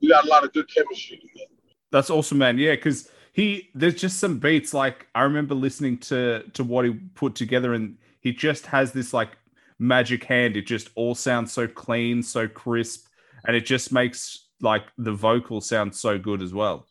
We 0.00 0.08
got 0.08 0.24
a 0.24 0.28
lot 0.28 0.44
of 0.44 0.52
good 0.52 0.72
chemistry 0.72 1.16
together. 1.16 1.50
That's 1.90 2.10
awesome, 2.10 2.38
man. 2.38 2.58
Yeah, 2.58 2.76
because 2.76 3.10
he 3.40 3.70
there's 3.74 3.94
just 3.94 4.18
some 4.18 4.38
beats 4.38 4.74
like 4.74 5.06
I 5.14 5.22
remember 5.22 5.54
listening 5.54 5.96
to 5.98 6.44
to 6.52 6.62
what 6.62 6.84
he 6.84 6.92
put 7.14 7.34
together, 7.34 7.72
and 7.72 7.96
he 8.20 8.32
just 8.32 8.66
has 8.66 8.92
this 8.92 9.14
like 9.14 9.30
magic 9.78 10.24
hand. 10.24 10.56
It 10.56 10.66
just 10.66 10.90
all 10.94 11.14
sounds 11.14 11.50
so 11.52 11.66
clean, 11.66 12.22
so 12.22 12.46
crisp, 12.46 13.06
and 13.46 13.56
it 13.56 13.64
just 13.64 13.92
makes 13.92 14.48
like 14.60 14.84
the 14.98 15.12
vocal 15.12 15.62
sound 15.62 15.94
so 15.94 16.18
good 16.18 16.42
as 16.42 16.52
well. 16.52 16.86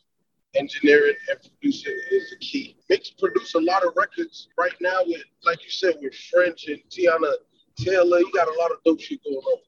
Engineering 0.56 1.14
and 1.30 1.38
producing 1.60 1.96
is 2.10 2.30
the 2.30 2.36
key. 2.40 2.76
Mix 2.88 3.10
produce 3.10 3.54
a 3.54 3.60
lot 3.60 3.86
of 3.86 3.92
records 3.94 4.48
right 4.58 4.74
now 4.80 4.98
with, 5.06 5.22
like 5.44 5.62
you 5.62 5.70
said, 5.70 5.94
with 6.02 6.14
French 6.32 6.66
and 6.66 6.80
Teyana 6.90 7.30
Taylor. 7.76 8.18
You 8.18 8.32
got 8.34 8.48
a 8.48 8.58
lot 8.58 8.72
of 8.72 8.78
dope 8.84 9.00
shit 9.00 9.22
going 9.22 9.36
on. 9.36 9.58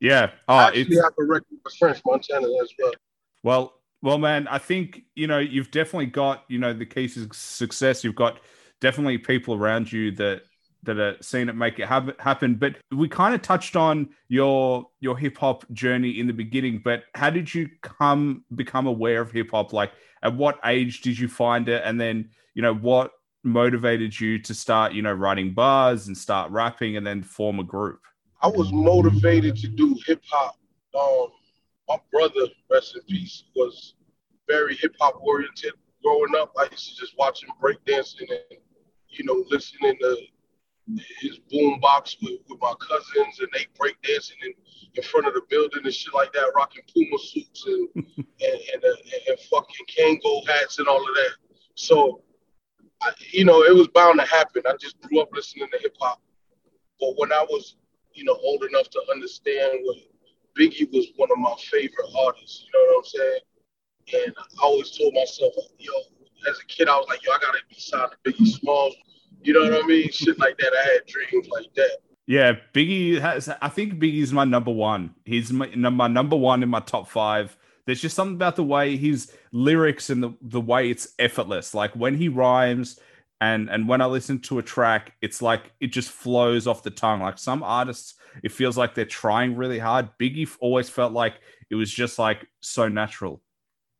Yeah. 0.00 0.32
Oh, 0.48 0.56
I 0.56 0.66
actually 0.66 0.96
have 0.96 1.14
a 1.18 1.24
record 1.24 1.56
with 1.64 1.74
French 1.78 2.02
Montana 2.04 2.46
as 2.62 2.70
well. 2.78 2.92
Well, 3.42 3.72
well, 4.04 4.18
man, 4.18 4.46
I 4.48 4.58
think 4.58 5.00
you 5.14 5.26
know 5.26 5.38
you've 5.38 5.70
definitely 5.70 6.06
got 6.06 6.44
you 6.48 6.58
know 6.58 6.74
the 6.74 6.84
keys 6.84 7.16
of 7.16 7.34
success. 7.34 8.04
You've 8.04 8.14
got 8.14 8.38
definitely 8.78 9.16
people 9.16 9.54
around 9.54 9.90
you 9.90 10.10
that 10.16 10.42
that 10.82 10.98
are 10.98 11.16
seeing 11.22 11.48
it 11.48 11.56
make 11.56 11.78
it 11.78 11.88
happen. 11.88 12.56
But 12.56 12.76
we 12.92 13.08
kind 13.08 13.34
of 13.34 13.40
touched 13.40 13.76
on 13.76 14.10
your 14.28 14.86
your 15.00 15.16
hip 15.16 15.38
hop 15.38 15.64
journey 15.72 16.20
in 16.20 16.26
the 16.26 16.34
beginning. 16.34 16.82
But 16.84 17.04
how 17.14 17.30
did 17.30 17.54
you 17.54 17.70
come 17.80 18.44
become 18.54 18.86
aware 18.86 19.22
of 19.22 19.32
hip 19.32 19.52
hop? 19.52 19.72
Like, 19.72 19.92
at 20.22 20.36
what 20.36 20.60
age 20.66 21.00
did 21.00 21.18
you 21.18 21.26
find 21.26 21.66
it? 21.70 21.80
And 21.82 21.98
then 21.98 22.28
you 22.52 22.60
know 22.60 22.74
what 22.74 23.12
motivated 23.42 24.20
you 24.20 24.38
to 24.38 24.52
start 24.52 24.92
you 24.92 25.00
know 25.00 25.14
writing 25.14 25.54
bars 25.54 26.08
and 26.08 26.16
start 26.16 26.50
rapping 26.50 26.98
and 26.98 27.06
then 27.06 27.22
form 27.22 27.58
a 27.58 27.64
group? 27.64 28.02
I 28.42 28.48
was 28.48 28.70
motivated 28.70 29.56
to 29.56 29.68
do 29.68 29.96
hip 30.06 30.22
hop. 30.30 30.58
Um, 30.94 31.28
my 31.88 31.96
brother, 32.12 32.46
rest 32.70 32.96
in 32.96 33.02
peace, 33.02 33.44
was 33.54 33.94
very 34.48 34.74
hip 34.76 34.94
hop 35.00 35.18
oriented 35.20 35.72
growing 36.02 36.34
up. 36.36 36.52
I 36.58 36.68
used 36.70 36.90
to 36.90 36.96
just 36.96 37.16
watch 37.18 37.42
him 37.42 37.50
breakdancing 37.62 38.30
and, 38.30 38.58
you 39.08 39.24
know, 39.24 39.44
listening 39.50 39.96
to 40.00 40.16
his 41.20 41.38
boom 41.50 41.80
box 41.80 42.16
with, 42.22 42.40
with 42.48 42.60
my 42.60 42.74
cousins 42.78 43.40
and 43.40 43.48
they 43.52 43.66
breakdancing 43.78 44.36
in, 44.44 44.52
in 44.94 45.02
front 45.02 45.26
of 45.26 45.34
the 45.34 45.42
building 45.48 45.80
and 45.84 45.94
shit 45.94 46.12
like 46.14 46.32
that, 46.32 46.52
rocking 46.54 46.82
Puma 46.92 47.18
suits 47.18 47.64
and 47.66 47.88
and, 47.94 48.60
and, 48.74 48.84
uh, 48.84 48.96
and 49.28 49.38
fucking 49.50 49.86
Kangol 49.86 50.46
hats 50.46 50.78
and 50.78 50.88
all 50.88 51.00
of 51.00 51.14
that. 51.14 51.30
So, 51.74 52.22
I, 53.02 53.12
you 53.32 53.44
know, 53.44 53.62
it 53.62 53.74
was 53.74 53.88
bound 53.88 54.20
to 54.20 54.26
happen. 54.26 54.62
I 54.66 54.74
just 54.78 55.00
grew 55.00 55.20
up 55.20 55.28
listening 55.32 55.68
to 55.72 55.78
hip 55.78 55.96
hop. 56.00 56.20
But 57.00 57.14
when 57.16 57.32
I 57.32 57.44
was, 57.48 57.76
you 58.12 58.24
know, 58.24 58.38
old 58.42 58.64
enough 58.64 58.88
to 58.90 59.02
understand 59.10 59.80
what 59.82 59.96
Biggie 60.58 60.90
was 60.92 61.08
one 61.16 61.30
of 61.30 61.38
my 61.38 61.54
favorite 61.70 62.08
artists. 62.18 62.64
You 62.66 62.72
know 62.72 62.94
what 62.94 62.98
I'm 62.98 63.04
saying? 63.04 63.40
And 64.26 64.34
I 64.38 64.62
always 64.62 64.90
told 64.96 65.14
myself, 65.14 65.52
yo, 65.78 65.92
as 66.48 66.58
a 66.58 66.66
kid, 66.66 66.88
I 66.88 66.96
was 66.96 67.06
like, 67.08 67.24
yo, 67.24 67.32
I 67.32 67.38
gotta 67.40 67.58
be 67.68 67.76
signed 67.78 68.10
to 68.10 68.30
Biggie 68.30 68.46
Smalls. 68.46 68.94
You 69.42 69.52
know 69.52 69.70
what 69.70 69.84
I 69.84 69.86
mean? 69.86 70.10
Shit 70.10 70.38
like 70.38 70.56
that. 70.58 70.72
I 70.72 70.92
had 70.92 71.06
dreams 71.06 71.48
like 71.50 71.72
that. 71.76 71.98
Yeah, 72.26 72.54
Biggie 72.72 73.20
has. 73.20 73.48
I 73.60 73.68
think 73.68 73.94
Biggie's 73.94 74.32
my 74.32 74.44
number 74.44 74.70
one. 74.70 75.14
He's 75.24 75.52
my, 75.52 75.66
my 75.74 76.08
number 76.08 76.36
one 76.36 76.62
in 76.62 76.68
my 76.68 76.80
top 76.80 77.08
five. 77.08 77.56
There's 77.86 78.00
just 78.00 78.16
something 78.16 78.36
about 78.36 78.56
the 78.56 78.64
way 78.64 78.96
his 78.96 79.30
lyrics 79.52 80.08
and 80.08 80.22
the, 80.22 80.34
the 80.40 80.60
way 80.60 80.88
it's 80.88 81.08
effortless. 81.18 81.74
Like 81.74 81.94
when 81.94 82.16
he 82.16 82.28
rhymes, 82.28 82.98
and 83.42 83.68
and 83.68 83.86
when 83.86 84.00
I 84.00 84.06
listen 84.06 84.38
to 84.40 84.58
a 84.58 84.62
track, 84.62 85.12
it's 85.20 85.42
like 85.42 85.72
it 85.80 85.88
just 85.88 86.10
flows 86.10 86.66
off 86.66 86.82
the 86.82 86.90
tongue. 86.90 87.20
Like 87.20 87.38
some 87.38 87.62
artists, 87.62 88.14
it 88.42 88.52
feels 88.52 88.76
like 88.76 88.94
they're 88.94 89.04
trying 89.04 89.56
really 89.56 89.78
hard. 89.78 90.08
Biggie 90.20 90.48
always 90.60 90.88
felt 90.88 91.12
like 91.12 91.34
it 91.70 91.74
was 91.74 91.90
just 91.90 92.18
like 92.18 92.46
so 92.60 92.88
natural. 92.88 93.40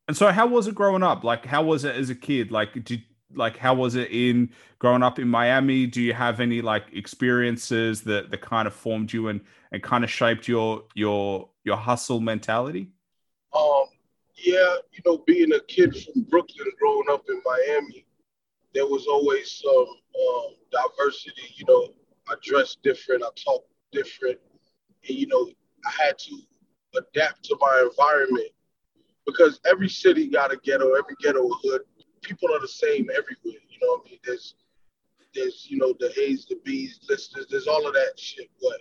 And 0.07 0.17
so, 0.17 0.31
how 0.31 0.47
was 0.47 0.67
it 0.67 0.75
growing 0.75 1.03
up? 1.03 1.25
Like, 1.25 1.47
how 1.47 1.63
was 1.63 1.85
it 1.85 1.95
as 1.97 2.11
a 2.11 2.15
kid? 2.15 2.51
Like, 2.51 2.85
did 2.85 3.03
like 3.37 3.57
how 3.57 3.75
was 3.75 3.95
it 3.95 4.11
in 4.11 4.51
growing 4.79 5.03
up 5.03 5.19
in 5.19 5.29
Miami? 5.29 5.87
Do 5.87 6.03
you 6.03 6.13
have 6.13 6.41
any 6.41 6.61
like 6.61 6.85
experiences 6.93 8.03
that 8.03 8.31
that 8.31 8.41
kind 8.41 8.67
of 8.67 8.75
formed 8.75 9.13
you 9.13 9.29
and 9.29 9.41
and 9.73 9.83
kind 9.83 10.05
of 10.05 10.11
shaped 10.11 10.47
your 10.47 10.85
your 10.95 11.49
your 11.65 11.77
hustle 11.77 12.21
mentality? 12.21 12.91
Um, 13.55 13.85
yeah, 14.37 14.77
you 14.93 15.01
know, 15.07 15.19
being 15.27 15.53
a 15.53 15.61
kid 15.61 15.97
from 15.97 16.23
Brooklyn, 16.25 16.67
growing 16.79 17.09
up 17.11 17.25
in 17.29 17.41
Miami, 17.45 18.05
there 18.75 18.87
was 18.87 19.07
always 19.07 19.51
some 19.51 19.71
um, 19.73 20.55
diversity. 20.71 21.55
You 21.55 21.65
know, 21.69 21.89
I 22.29 22.35
dress 22.43 22.77
different, 22.83 23.23
I 23.23 23.29
talk 23.43 23.65
different, 23.95 24.39
and 25.09 25.17
you 25.17 25.27
know, 25.27 25.49
I 25.87 26.05
had 26.05 26.19
to 26.19 26.37
adapt 26.97 27.45
to 27.45 27.57
my 27.61 27.89
environment 27.89 28.51
because 29.27 29.61
every 29.65 29.89
city 29.89 30.29
got 30.29 30.53
a 30.53 30.57
ghetto, 30.57 30.93
every 30.95 31.17
ghetto 31.21 31.49
hood. 31.63 31.83
People 32.23 32.49
are 32.55 32.61
the 32.61 32.69
same 32.69 33.09
everywhere. 33.11 33.61
You 33.69 33.79
know 33.83 33.89
what 33.93 34.03
I 34.07 34.11
mean? 34.11 34.19
There's 34.25 34.55
there's 35.35 35.67
you 35.69 35.79
know 35.79 35.95
the 35.99 36.13
A's, 36.21 36.47
the 36.47 36.57
B's, 36.65 37.01
there's 37.51 37.67
all 37.67 37.87
of 37.87 37.95
that 37.95 38.13
shit. 38.19 38.51
But 38.61 38.81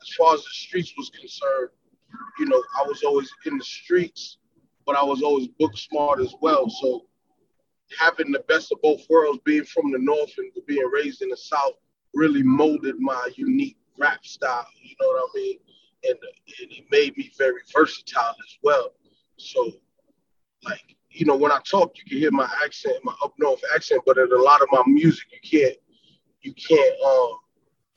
as 0.00 0.08
far 0.18 0.34
as 0.34 0.40
the 0.40 0.50
streets 0.50 0.92
was 0.96 1.10
concerned, 1.10 1.70
you 2.38 2.46
know, 2.46 2.62
I 2.78 2.82
was 2.86 3.02
always 3.02 3.30
in 3.46 3.58
the 3.58 3.64
streets, 3.64 4.38
but 4.86 4.96
I 4.96 5.02
was 5.02 5.22
always 5.22 5.48
book 5.48 5.76
smart 5.76 6.20
as 6.20 6.34
well. 6.40 6.68
So 6.68 7.06
having 7.98 8.32
the 8.32 8.44
best 8.48 8.72
of 8.72 8.80
both 8.82 9.02
worlds, 9.08 9.40
being 9.44 9.64
from 9.64 9.90
the 9.92 9.98
north 9.98 10.32
and 10.38 10.50
being 10.66 10.88
raised 10.92 11.22
in 11.22 11.28
the 11.28 11.36
south, 11.36 11.74
really 12.14 12.42
molded 12.42 12.98
my 12.98 13.28
unique 13.36 13.76
rap 13.98 14.24
style. 14.24 14.66
You 14.82 14.94
know 15.00 15.08
what 15.08 15.30
I 15.34 15.38
mean? 15.38 15.58
And, 16.04 16.18
and 16.60 16.72
it 16.72 16.84
made 16.90 17.16
me 17.16 17.30
very 17.38 17.60
versatile 17.74 18.30
as 18.30 18.58
well. 18.62 18.92
So, 19.36 19.72
like, 20.64 20.96
you 21.10 21.26
know, 21.26 21.36
when 21.36 21.52
I 21.52 21.58
talk, 21.68 21.96
you 21.98 22.04
can 22.04 22.18
hear 22.18 22.30
my 22.30 22.48
accent, 22.64 22.96
my 23.04 23.14
up 23.22 23.34
north 23.38 23.62
accent, 23.74 24.02
but 24.06 24.18
in 24.18 24.32
a 24.32 24.42
lot 24.42 24.62
of 24.62 24.68
my 24.72 24.82
music, 24.86 25.26
you 25.30 25.60
can't, 25.60 25.76
you 26.40 26.54
can't 26.54 26.94
um, 27.06 27.38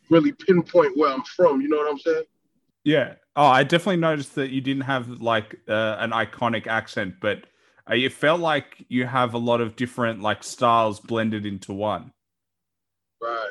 really 0.09 0.31
pinpoint 0.31 0.97
where 0.97 1.11
I'm 1.11 1.23
from. 1.23 1.61
You 1.61 1.69
know 1.69 1.77
what 1.77 1.89
I'm 1.89 1.99
saying? 1.99 2.23
Yeah. 2.83 3.15
Oh, 3.35 3.47
I 3.47 3.63
definitely 3.63 3.97
noticed 3.97 4.35
that 4.35 4.51
you 4.51 4.61
didn't 4.61 4.83
have 4.83 5.09
like 5.21 5.55
uh, 5.67 5.97
an 5.99 6.11
iconic 6.11 6.67
accent, 6.67 7.15
but 7.19 7.45
uh, 7.89 7.95
it 7.95 8.13
felt 8.13 8.39
like 8.39 8.85
you 8.87 9.05
have 9.05 9.33
a 9.33 9.37
lot 9.37 9.61
of 9.61 9.75
different 9.75 10.21
like 10.21 10.43
styles 10.43 10.99
blended 10.99 11.45
into 11.45 11.73
one. 11.73 12.11
Right. 13.21 13.49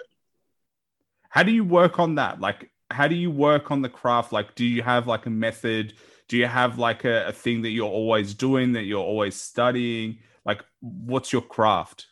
How 1.34 1.42
do 1.42 1.50
you 1.50 1.64
work 1.64 1.98
on 1.98 2.14
that? 2.14 2.40
Like, 2.40 2.70
how 2.92 3.08
do 3.08 3.16
you 3.16 3.28
work 3.28 3.72
on 3.72 3.82
the 3.82 3.88
craft? 3.88 4.32
Like, 4.32 4.54
do 4.54 4.64
you 4.64 4.84
have 4.84 5.08
like 5.08 5.26
a 5.26 5.30
method? 5.30 5.94
Do 6.28 6.36
you 6.36 6.46
have 6.46 6.78
like 6.78 7.04
a, 7.04 7.26
a 7.26 7.32
thing 7.32 7.62
that 7.62 7.70
you're 7.70 7.90
always 7.90 8.34
doing 8.34 8.74
that 8.74 8.84
you're 8.84 9.02
always 9.02 9.34
studying? 9.34 10.20
Like, 10.44 10.64
what's 10.80 11.32
your 11.32 11.42
craft? 11.42 12.06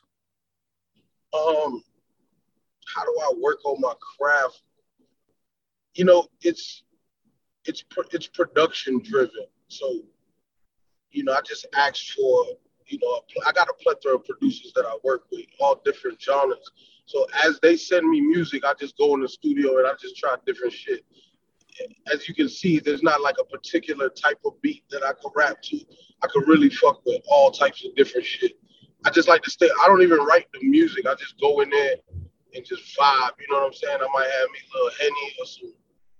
Um, 1.32 1.84
how 2.92 3.04
do 3.04 3.16
I 3.22 3.32
work 3.40 3.64
on 3.64 3.80
my 3.80 3.92
craft? 4.18 4.60
You 5.94 6.04
know, 6.04 6.26
it's 6.40 6.82
it's 7.64 7.84
it's 8.10 8.26
production 8.26 9.00
driven. 9.04 9.46
So, 9.68 10.00
you 11.12 11.22
know, 11.22 11.32
I 11.32 11.42
just 11.42 11.68
asked 11.76 12.10
for, 12.14 12.46
you 12.86 12.98
know, 13.00 13.20
I 13.46 13.52
got 13.52 13.68
a 13.68 13.74
plethora 13.80 14.16
of 14.16 14.24
producers 14.24 14.72
that 14.74 14.84
I 14.84 14.96
work 15.04 15.26
with, 15.30 15.46
all 15.60 15.80
different 15.84 16.20
genres. 16.20 16.68
So 17.12 17.26
as 17.44 17.60
they 17.60 17.76
send 17.76 18.08
me 18.08 18.22
music, 18.22 18.64
I 18.64 18.72
just 18.80 18.96
go 18.96 19.14
in 19.14 19.20
the 19.20 19.28
studio 19.28 19.76
and 19.76 19.86
I 19.86 19.92
just 20.00 20.16
try 20.16 20.34
different 20.46 20.72
shit. 20.72 21.04
As 22.10 22.26
you 22.26 22.34
can 22.34 22.48
see, 22.48 22.78
there's 22.78 23.02
not 23.02 23.20
like 23.20 23.36
a 23.38 23.44
particular 23.44 24.08
type 24.08 24.38
of 24.46 24.54
beat 24.62 24.84
that 24.88 25.04
I 25.04 25.12
can 25.20 25.30
rap 25.36 25.60
to. 25.64 25.80
I 26.22 26.26
could 26.28 26.48
really 26.48 26.70
fuck 26.70 27.04
with 27.04 27.20
all 27.28 27.50
types 27.50 27.84
of 27.84 27.94
different 27.96 28.26
shit. 28.26 28.52
I 29.04 29.10
just 29.10 29.28
like 29.28 29.42
to 29.42 29.50
stay. 29.50 29.68
I 29.82 29.88
don't 29.88 30.00
even 30.00 30.20
write 30.20 30.46
the 30.54 30.66
music. 30.66 31.06
I 31.06 31.14
just 31.16 31.38
go 31.38 31.60
in 31.60 31.68
there 31.68 31.96
and 32.54 32.64
just 32.64 32.82
vibe. 32.98 33.32
You 33.38 33.46
know 33.50 33.60
what 33.60 33.66
I'm 33.66 33.72
saying? 33.74 33.98
I 34.00 34.08
might 34.14 34.30
have 34.30 34.50
me 34.50 34.58
a 34.64 34.78
little 34.78 34.98
henny 34.98 35.34
or 35.38 35.46
some 35.46 35.72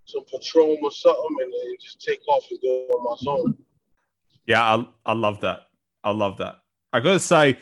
some 0.05 0.25
Patron 0.25 0.77
or 0.83 0.91
something, 0.91 1.37
and 1.41 1.53
then 1.53 1.77
just 1.81 2.03
take 2.03 2.21
off 2.29 2.45
and 2.51 2.61
go 2.61 2.69
on 2.69 3.05
my 3.05 3.17
zone. 3.17 3.57
Yeah, 4.47 4.63
I 4.63 4.87
I 5.07 5.15
love 5.15 5.41
that. 5.41 5.69
I 6.05 6.11
love 6.11 6.37
that. 6.39 6.57
I 6.93 7.01
gotta 7.01 7.21
say, 7.21 7.57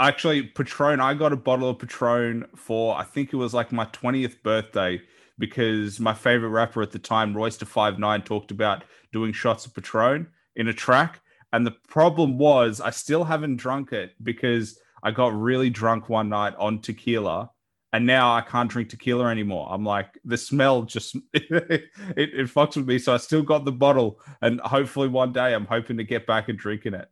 actually, 0.00 0.42
Patron. 0.42 1.00
I 1.00 1.14
got 1.14 1.32
a 1.32 1.36
bottle 1.36 1.70
of 1.70 1.78
Patron 1.78 2.46
for 2.54 2.96
I 2.96 3.04
think 3.04 3.32
it 3.32 3.36
was 3.36 3.54
like 3.54 3.72
my 3.72 3.86
twentieth 3.86 4.42
birthday 4.42 5.00
because 5.38 6.00
my 6.00 6.14
favorite 6.14 6.50
rapper 6.50 6.82
at 6.82 6.92
the 6.92 6.98
time, 6.98 7.34
da 7.34 7.48
Five 7.50 7.98
Nine, 7.98 8.22
talked 8.22 8.50
about 8.50 8.84
doing 9.12 9.32
shots 9.32 9.66
of 9.66 9.74
Patron 9.74 10.28
in 10.56 10.68
a 10.68 10.72
track. 10.72 11.20
And 11.52 11.66
the 11.66 11.76
problem 11.88 12.38
was, 12.38 12.80
I 12.80 12.90
still 12.90 13.24
haven't 13.24 13.56
drunk 13.56 13.92
it 13.92 14.14
because 14.22 14.78
I 15.02 15.10
got 15.10 15.38
really 15.38 15.70
drunk 15.70 16.08
one 16.08 16.28
night 16.28 16.54
on 16.58 16.80
tequila 16.80 17.50
and 17.96 18.04
now 18.04 18.34
I 18.34 18.42
can't 18.42 18.70
drink 18.70 18.90
tequila 18.90 19.28
anymore. 19.28 19.68
I'm 19.70 19.82
like 19.82 20.18
the 20.22 20.36
smell 20.36 20.82
just 20.82 21.16
it, 21.32 21.90
it 22.14 22.46
fucks 22.48 22.76
with 22.76 22.86
me. 22.86 22.98
So 22.98 23.14
I 23.14 23.16
still 23.16 23.42
got 23.42 23.64
the 23.64 23.72
bottle, 23.72 24.20
and 24.42 24.60
hopefully 24.60 25.08
one 25.08 25.32
day 25.32 25.54
I'm 25.54 25.64
hoping 25.64 25.96
to 25.96 26.04
get 26.04 26.26
back 26.26 26.50
and 26.50 26.58
drinking 26.58 26.92
it. 26.92 27.08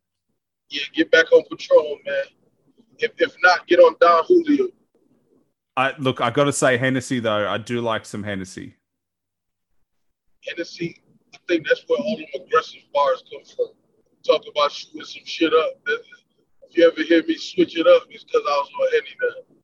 Yeah, 0.69 0.83
get 0.93 1.11
back 1.11 1.33
on 1.33 1.43
Patron, 1.51 1.99
man. 2.05 2.25
If, 2.99 3.13
if 3.19 3.35
not, 3.43 3.67
get 3.67 3.79
on 3.79 3.97
Don 4.01 4.25
Julio. 4.27 4.69
I 5.77 5.93
look. 5.99 6.21
I 6.21 6.31
got 6.31 6.45
to 6.45 6.53
say 6.53 6.77
Hennessy 6.77 7.21
though. 7.21 7.49
I 7.49 7.59
do 7.59 7.81
like 7.81 8.07
some 8.07 8.23
Hennessy. 8.23 8.77
Hennessy, 10.47 11.03
I 11.35 11.39
think 11.49 11.67
that's 11.67 11.83
where 11.87 11.99
all 11.99 12.17
the 12.17 12.27
aggressive 12.41 12.83
bars 12.93 13.25
come 13.31 13.45
from. 13.45 13.67
Talk 14.25 14.43
about 14.51 14.73
shooting 14.73 15.05
some 15.05 15.25
shit 15.25 15.53
up. 15.53 15.73
If 16.69 16.77
you 16.77 16.87
ever 16.87 17.03
hear 17.03 17.23
me 17.25 17.37
switch 17.37 17.77
it 17.77 17.87
up, 17.87 18.05
it's 18.11 18.25
because 18.25 18.43
I 18.47 18.51
was 18.51 18.71
on 18.81 18.89
Henny 18.93 19.17
now. 19.23 19.55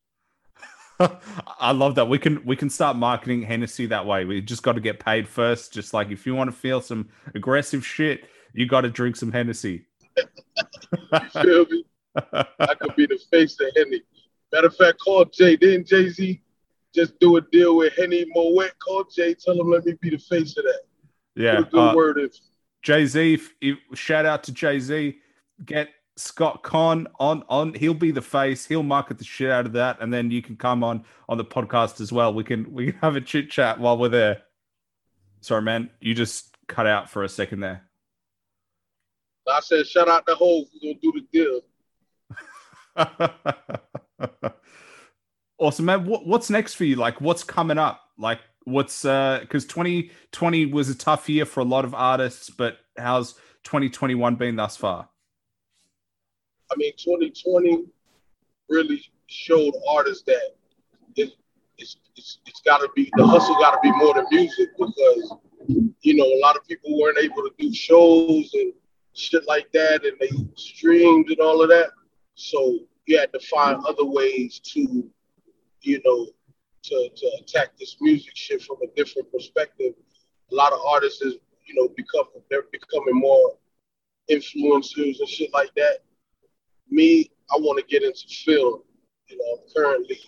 I 1.61 1.73
love 1.73 1.95
that. 1.95 2.09
We 2.09 2.19
can 2.19 2.45
we 2.45 2.57
can 2.57 2.71
start 2.71 2.97
marketing 2.97 3.43
Hennessy 3.43 3.87
that 3.87 4.05
way. 4.05 4.25
We 4.25 4.41
just 4.41 4.63
got 4.63 4.73
to 4.73 4.81
get 4.81 5.01
paid 5.01 5.29
first. 5.29 5.73
Just 5.73 5.95
like 5.95 6.11
if 6.11 6.27
you 6.27 6.35
want 6.35 6.51
to 6.51 6.57
feel 6.57 6.81
some 6.81 7.09
aggressive 7.35 7.87
shit, 7.87 8.25
you 8.53 8.67
got 8.67 8.83
to 8.83 8.91
drink 8.91 9.17
some 9.17 9.33
Hennessy. 9.33 9.87
you 10.17 11.21
feel 11.43 11.67
me? 11.67 11.85
I 12.17 12.75
could 12.81 12.97
be 12.97 13.07
the 13.07 13.19
face 13.31 13.59
of 13.61 13.69
Henny. 13.77 14.03
Matter 14.53 14.67
of 14.67 14.77
fact, 14.77 14.99
call 15.01 15.25
Jay. 15.27 15.57
Didn't 15.57 15.87
Jay 15.87 16.09
Z 16.09 16.41
just 16.95 17.19
do 17.21 17.37
a 17.37 17.41
deal 17.41 17.77
with 17.77 17.93
Henny 17.95 18.27
Moet? 18.35 18.73
Call 18.79 19.05
Jay. 19.05 19.35
Tell 19.35 19.61
him 19.61 19.71
let 19.71 19.85
me 19.85 19.95
be 20.01 20.11
the 20.11 20.19
face 20.19 20.57
of 20.57 20.65
that. 20.65 20.81
Yeah. 21.37 21.63
Good 21.71 21.79
uh, 21.79 21.95
word 21.95 22.19
in. 22.19 22.31
Jay 22.83 23.07
Z. 23.07 23.41
Shout 23.95 24.27
out 24.27 24.43
to 24.45 24.53
Jay 24.53 24.81
Z. 24.81 25.19
Get 25.65 25.91
Scott 26.17 26.63
Con 26.63 27.07
on 27.19 27.45
on 27.49 27.75
he'll 27.75 27.95
be 27.95 28.11
the 28.11 28.23
face. 28.23 28.67
He'll 28.67 28.83
market 28.83 29.19
the 29.19 29.25
shit 29.25 29.51
out 29.51 29.67
of 29.67 29.73
that, 29.73 29.99
and 30.01 30.13
then 30.13 30.31
you 30.31 30.43
can 30.43 30.57
come 30.57 30.83
on 30.85 31.05
on 31.29 31.39
the 31.39 31.45
podcast 31.45 32.01
as 32.01 32.13
well. 32.13 32.35
We 32.35 32.45
can 32.45 32.73
we 32.73 32.93
can 32.93 33.01
have 33.01 33.17
a 33.17 33.21
chit 33.21 33.51
chat 33.51 33.79
while 33.79 33.97
we're 33.99 34.09
there. 34.09 34.43
Sorry, 35.41 35.63
man, 35.63 35.91
you 36.01 36.15
just 36.15 36.55
cut 36.67 36.87
out 36.87 37.09
for 37.09 37.25
a 37.25 37.29
second 37.29 37.61
there. 37.61 37.89
I 39.49 39.61
said, 39.61 39.87
shout 39.87 40.09
out 40.09 40.27
the 40.27 40.35
whole. 40.35 40.67
We're 40.75 40.93
gonna 40.93 41.01
do 41.01 41.13
the 41.13 41.27
deal. 41.33 41.61
awesome, 45.59 45.85
man. 45.85 46.05
What, 46.07 46.27
what's 46.27 46.51
next 46.51 46.75
for 46.75 46.85
you? 46.85 46.97
Like, 46.97 47.21
what's 47.21 47.45
coming 47.45 47.79
up? 47.79 48.01
Like, 48.19 48.41
what's 48.65 49.05
uh? 49.05 49.39
Because 49.41 49.65
2020 49.67 50.67
was 50.67 50.89
a 50.89 50.95
tough 50.95 51.29
year 51.29 51.45
for 51.45 51.61
a 51.61 51.65
lot 51.65 51.85
of 51.85 51.95
artists, 51.95 52.51
but 52.51 52.79
how's 52.97 53.35
2021 53.65 54.37
been 54.37 54.57
thus 54.57 54.77
far? 54.77 55.09
I 56.71 56.77
mean, 56.77 56.93
2020 56.97 57.85
really 58.69 59.03
showed 59.27 59.75
artists 59.89 60.23
that 60.25 60.55
it, 61.17 61.31
it's, 61.79 61.97
it's, 62.17 62.39
it's 62.47 62.61
got 62.63 62.79
to 62.79 62.89
be 62.95 63.11
the 63.17 63.27
hustle 63.27 63.55
got 63.57 63.73
to 63.73 63.79
be 63.83 63.91
more 63.93 64.15
than 64.15 64.27
music 64.31 64.69
because 64.79 65.35
you 66.01 66.15
know 66.15 66.25
a 66.25 66.41
lot 66.41 66.57
of 66.57 66.67
people 66.67 66.99
weren't 66.99 67.19
able 67.19 67.37
to 67.37 67.51
do 67.59 67.73
shows 67.73 68.51
and 68.55 68.73
shit 69.15 69.47
like 69.47 69.71
that 69.73 70.05
and 70.05 70.17
they 70.21 70.31
streamed 70.57 71.29
and 71.29 71.41
all 71.41 71.63
of 71.63 71.69
that 71.69 71.91
so 72.41 72.79
you 73.07 73.19
had 73.19 73.33
to 73.33 73.41
find 73.41 73.85
other 73.87 74.05
ways 74.05 74.61
to 74.61 75.09
you 75.83 76.01
know 76.05 76.27
to, 76.83 77.09
to 77.15 77.31
attack 77.41 77.69
this 77.79 77.97
music 78.01 78.33
shit 78.35 78.63
from 78.63 78.77
a 78.83 78.87
different 78.97 79.31
perspective 79.33 79.93
a 80.51 80.55
lot 80.55 80.73
of 80.73 80.81
artists 80.89 81.23
is 81.23 81.35
you 81.67 81.75
know 81.75 81.89
become 81.97 82.25
they're 82.51 82.65
becoming 82.73 83.15
more 83.15 83.57
influencers 84.31 85.19
and 85.19 85.29
shit 85.29 85.53
like 85.53 85.73
that 85.75 85.99
me, 86.91 87.31
I 87.51 87.57
want 87.59 87.79
to 87.79 87.85
get 87.87 88.03
into 88.03 88.27
film. 88.29 88.83
You 89.29 89.39
know, 89.39 89.63
I'm 89.63 89.75
currently 89.75 90.19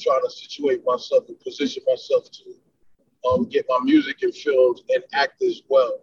trying 0.00 0.22
to 0.24 0.30
situate 0.30 0.82
myself 0.84 1.24
and 1.28 1.38
position 1.40 1.82
myself 1.86 2.24
to 2.30 3.28
um, 3.28 3.44
get 3.44 3.66
my 3.68 3.78
music 3.82 4.22
in 4.22 4.32
films 4.32 4.82
and 4.88 5.04
act 5.12 5.42
as 5.42 5.62
well. 5.68 6.00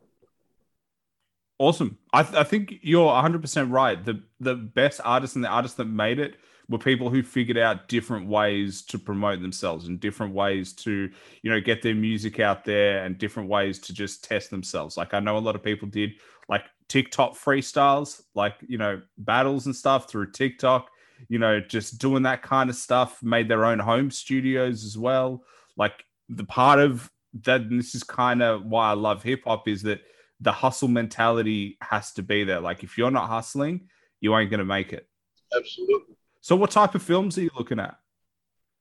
Awesome. 1.57 1.97
I, 2.15 2.23
th- 2.23 2.35
I 2.35 2.43
think 2.43 2.75
you're 2.81 3.11
100% 3.11 3.71
right. 3.71 4.03
The 4.03 4.23
the 4.39 4.55
best 4.55 5.01
artists 5.03 5.35
and 5.35 5.43
the 5.43 5.49
artists 5.49 5.77
that 5.77 5.85
made 5.85 6.19
it 6.19 6.37
were 6.69 6.77
people 6.77 7.09
who 7.09 7.21
figured 7.21 7.57
out 7.57 7.87
different 7.89 8.27
ways 8.27 8.81
to 8.83 8.97
promote 8.97 9.41
themselves 9.41 9.87
and 9.87 9.99
different 9.99 10.33
ways 10.33 10.73
to, 10.73 11.09
you 11.41 11.51
know, 11.51 11.59
get 11.59 11.81
their 11.81 11.93
music 11.93 12.39
out 12.39 12.63
there 12.63 13.03
and 13.03 13.17
different 13.17 13.49
ways 13.49 13.79
to 13.79 13.93
just 13.93 14.23
test 14.23 14.49
themselves. 14.49 14.97
Like 14.97 15.13
I 15.13 15.19
know 15.19 15.37
a 15.37 15.39
lot 15.39 15.55
of 15.55 15.63
people 15.63 15.87
did 15.87 16.11
like 16.49 16.63
TikTok 16.87 17.33
freestyles, 17.33 18.21
like, 18.33 18.55
you 18.67 18.77
know, 18.77 19.01
battles 19.17 19.65
and 19.65 19.75
stuff 19.75 20.09
through 20.09 20.31
TikTok, 20.31 20.89
you 21.27 21.37
know, 21.37 21.59
just 21.59 21.99
doing 21.99 22.23
that 22.23 22.41
kind 22.41 22.69
of 22.69 22.75
stuff, 22.75 23.21
made 23.21 23.47
their 23.49 23.65
own 23.65 23.79
home 23.79 24.09
studios 24.09 24.85
as 24.85 24.97
well. 24.97 25.43
Like 25.77 26.05
the 26.29 26.45
part 26.45 26.79
of 26.79 27.11
that, 27.43 27.61
and 27.61 27.77
this 27.77 27.93
is 27.93 28.03
kind 28.03 28.41
of 28.41 28.65
why 28.65 28.91
I 28.91 28.93
love 28.93 29.21
hip 29.21 29.43
hop 29.45 29.67
is 29.67 29.83
that 29.83 29.99
the 30.39 30.51
hustle 30.51 30.87
mentality 30.87 31.77
has 31.81 32.11
to 32.13 32.23
be 32.23 32.43
there. 32.43 32.59
Like 32.59 32.83
if 32.83 32.97
you're 32.97 33.11
not 33.11 33.29
hustling, 33.29 33.87
you 34.19 34.35
ain't 34.37 34.49
going 34.49 34.59
to 34.59 34.65
make 34.65 34.93
it. 34.93 35.07
Absolutely. 35.55 36.15
So 36.41 36.55
what 36.55 36.71
type 36.71 36.95
of 36.95 37.03
films 37.03 37.37
are 37.37 37.41
you 37.41 37.51
looking 37.57 37.79
at? 37.79 37.95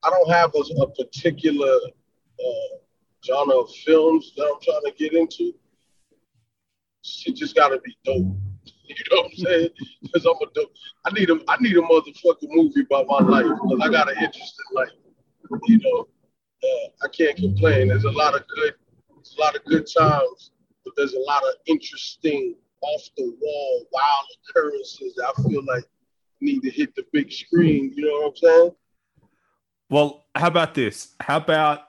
I 0.03 0.09
don't 0.09 0.31
have 0.31 0.51
a, 0.53 0.81
a 0.81 0.91
particular 0.91 1.73
uh, 2.39 2.77
genre 3.25 3.55
of 3.55 3.71
films 3.85 4.33
that 4.37 4.43
I'm 4.43 4.61
trying 4.61 4.81
to 4.85 4.93
get 4.97 5.13
into 5.13 5.53
she 7.05 7.31
just 7.33 7.55
gotta 7.55 7.79
be 7.79 7.95
dope. 8.03 8.25
You 8.87 8.95
know 9.11 9.23
what 9.23 9.31
I'm 9.31 9.37
saying? 9.37 9.69
Because 10.03 10.25
I'm 10.25 10.35
a 10.35 10.53
dope. 10.53 10.71
I 11.05 11.11
need 11.11 11.31
a 11.31 11.39
I 11.47 11.57
need 11.59 11.75
a 11.75 11.81
motherfucking 11.81 12.49
movie 12.49 12.81
about 12.81 13.07
my 13.07 13.17
life 13.17 13.45
because 13.45 13.79
I 13.81 13.89
got 13.89 14.11
an 14.11 14.17
interesting 14.23 14.65
life. 14.73 14.89
You 15.65 15.79
know, 15.79 16.07
uh, 16.63 16.87
I 17.03 17.07
can't 17.07 17.35
complain. 17.35 17.87
There's 17.87 18.03
a 18.03 18.11
lot 18.11 18.35
of 18.35 18.43
good, 18.47 18.75
there's 19.09 19.35
a 19.37 19.41
lot 19.41 19.55
of 19.55 19.65
good 19.65 19.87
times, 19.91 20.51
but 20.85 20.93
there's 20.95 21.13
a 21.13 21.19
lot 21.19 21.43
of 21.43 21.55
interesting, 21.65 22.55
off 22.81 23.01
the 23.17 23.35
wall, 23.41 23.85
wild 23.91 24.25
occurrences 24.49 25.15
that 25.15 25.33
I 25.37 25.49
feel 25.49 25.63
like 25.65 25.83
need 26.41 26.61
to 26.61 26.69
hit 26.69 26.95
the 26.95 27.03
big 27.11 27.31
screen. 27.31 27.91
You 27.95 28.05
know 28.05 28.19
what 28.19 28.27
I'm 28.27 28.35
saying? 28.35 28.71
Well, 29.89 30.25
how 30.35 30.47
about 30.47 30.73
this? 30.75 31.15
How 31.19 31.37
about 31.37 31.81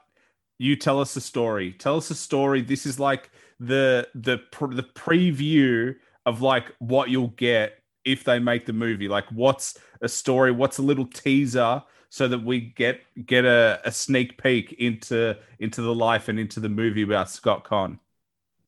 you 0.59 0.76
tell 0.76 1.00
us 1.00 1.14
a 1.16 1.20
story? 1.20 1.72
Tell 1.72 1.96
us 1.96 2.11
a 2.11 2.14
story. 2.14 2.62
This 2.62 2.87
is 2.87 2.98
like 2.98 3.30
the 3.61 4.09
the 4.14 4.38
the 4.70 4.82
preview 4.82 5.94
of 6.24 6.42
like 6.42 6.72
what 6.78 7.09
you'll 7.09 7.28
get 7.28 7.78
if 8.04 8.24
they 8.24 8.38
make 8.38 8.66
the 8.66 8.72
movie? 8.72 9.09
Like, 9.09 9.26
what's 9.30 9.78
a 10.00 10.09
story? 10.09 10.52
What's 10.52 10.78
a 10.78 10.82
little 10.82 11.06
teaser 11.06 11.82
so 12.09 12.28
that 12.28 12.42
we 12.42 12.61
get 12.61 13.00
get 13.26 13.44
a, 13.44 13.80
a 13.85 13.92
sneak 13.92 14.40
peek 14.42 14.72
into 14.74 15.37
into 15.59 15.82
the 15.82 15.94
life 15.94 16.28
and 16.28 16.38
into 16.38 16.61
the 16.61 16.68
movie 16.68 17.02
about 17.02 17.30
Scott 17.30 17.64
Con? 17.64 17.98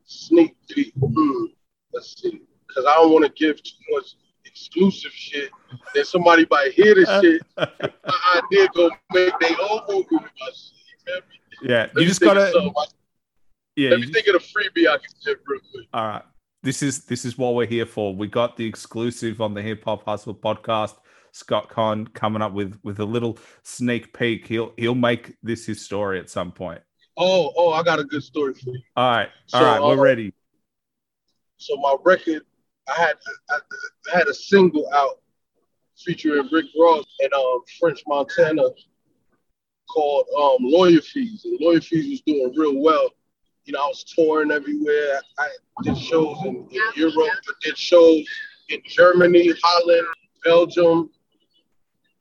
Sneak 0.09 0.57
peek. 0.71 0.95
Hmm. 0.99 1.45
Let's 1.93 2.21
see, 2.21 2.41
because 2.67 2.87
I 2.87 2.95
don't 2.95 3.13
want 3.13 3.27
to 3.27 3.33
give 3.33 3.63
too 3.63 3.77
much 3.91 4.15
exclusive 4.47 5.13
shit. 5.13 5.51
Then 5.95 6.05
somebody 6.05 6.47
might 6.51 6.73
hear 6.73 6.95
this 6.95 7.09
shit. 7.21 7.43
I 7.59 8.41
did 8.51 8.71
go 8.73 8.91
make 9.13 9.39
their 9.39 9.57
own 9.61 9.81
movie 9.87 10.07
with 10.11 10.23
my 10.23 10.51
shit. 10.55 11.25
Yeah, 11.63 11.89
you 11.95 12.07
just 12.07 12.21
gotta. 12.21 12.51
Yeah, 13.77 13.91
let 13.91 14.01
me 14.01 14.11
think 14.11 14.27
of 14.29 14.37
a 14.37 14.39
freebie 14.39 14.89
I 14.89 14.97
can 14.97 15.11
give 15.25 15.37
real 15.47 15.61
quick. 15.73 15.87
All 15.93 16.07
right, 16.07 16.23
this 16.63 16.83
is 16.83 17.05
this 17.05 17.27
is 17.27 17.37
what 17.37 17.55
we're 17.55 17.67
here 17.67 17.87
for. 17.87 18.15
We 18.15 18.29
got 18.29 18.57
the 18.57 18.67
exclusive 18.67 19.43
on 19.43 19.53
the 19.53 19.63
Hip 19.63 19.85
Hop 19.85 20.05
Hustle 20.05 20.35
podcast. 20.35 20.95
Scott 21.33 21.69
Con 21.69 22.07
coming 22.07 22.41
up 22.41 22.55
with 22.55 22.79
with 22.83 22.99
a 22.99 23.05
little 23.05 23.39
sneak 23.63 24.17
peek. 24.17 24.47
He'll 24.47 24.73
he'll 24.79 24.95
make 24.95 25.37
this 25.43 25.67
his 25.67 25.85
story 25.85 26.19
at 26.19 26.31
some 26.31 26.51
point. 26.51 26.81
Oh, 27.21 27.53
oh, 27.57 27.73
I 27.73 27.83
got 27.83 27.99
a 27.99 28.05
good 28.05 28.23
story 28.23 28.55
for 28.55 28.71
you. 28.71 28.81
All 28.97 29.11
right, 29.11 29.29
all 29.53 29.61
so, 29.61 29.67
right, 29.67 29.81
we're 29.83 29.99
uh, 29.99 30.03
ready. 30.03 30.33
So 31.57 31.77
my 31.77 31.97
record, 32.05 32.43
I 32.89 32.95
had 32.95 33.17
I, 33.51 33.59
I, 34.15 34.19
had 34.19 34.29
a 34.29 34.35
single 34.35 34.89
out 34.95 35.21
featuring 35.97 36.49
Rick 36.53 36.67
Ross 36.79 37.05
and 37.19 37.33
um, 37.33 37.61
French 37.81 38.03
Montana 38.07 38.63
called 39.91 40.27
um, 40.39 40.59
Lawyer 40.61 41.01
Fees. 41.01 41.45
And 41.45 41.59
Lawyer 41.61 41.81
Fees 41.81 42.09
was 42.09 42.21
doing 42.21 42.53
real 42.57 42.81
well. 42.81 43.11
You 43.65 43.73
know, 43.73 43.81
I 43.81 43.89
was 43.89 44.05
touring 44.05 44.53
everywhere. 44.53 45.21
I 45.41 45.49
did 45.83 45.99
shows 45.99 46.39
in, 46.45 46.69
in 46.71 46.81
Europe, 46.95 47.17
I 47.17 47.53
did 47.63 47.77
shows 47.77 48.25
in 48.69 48.81
Germany, 48.87 49.53
Holland, 49.61 50.07
Belgium, 50.45 51.11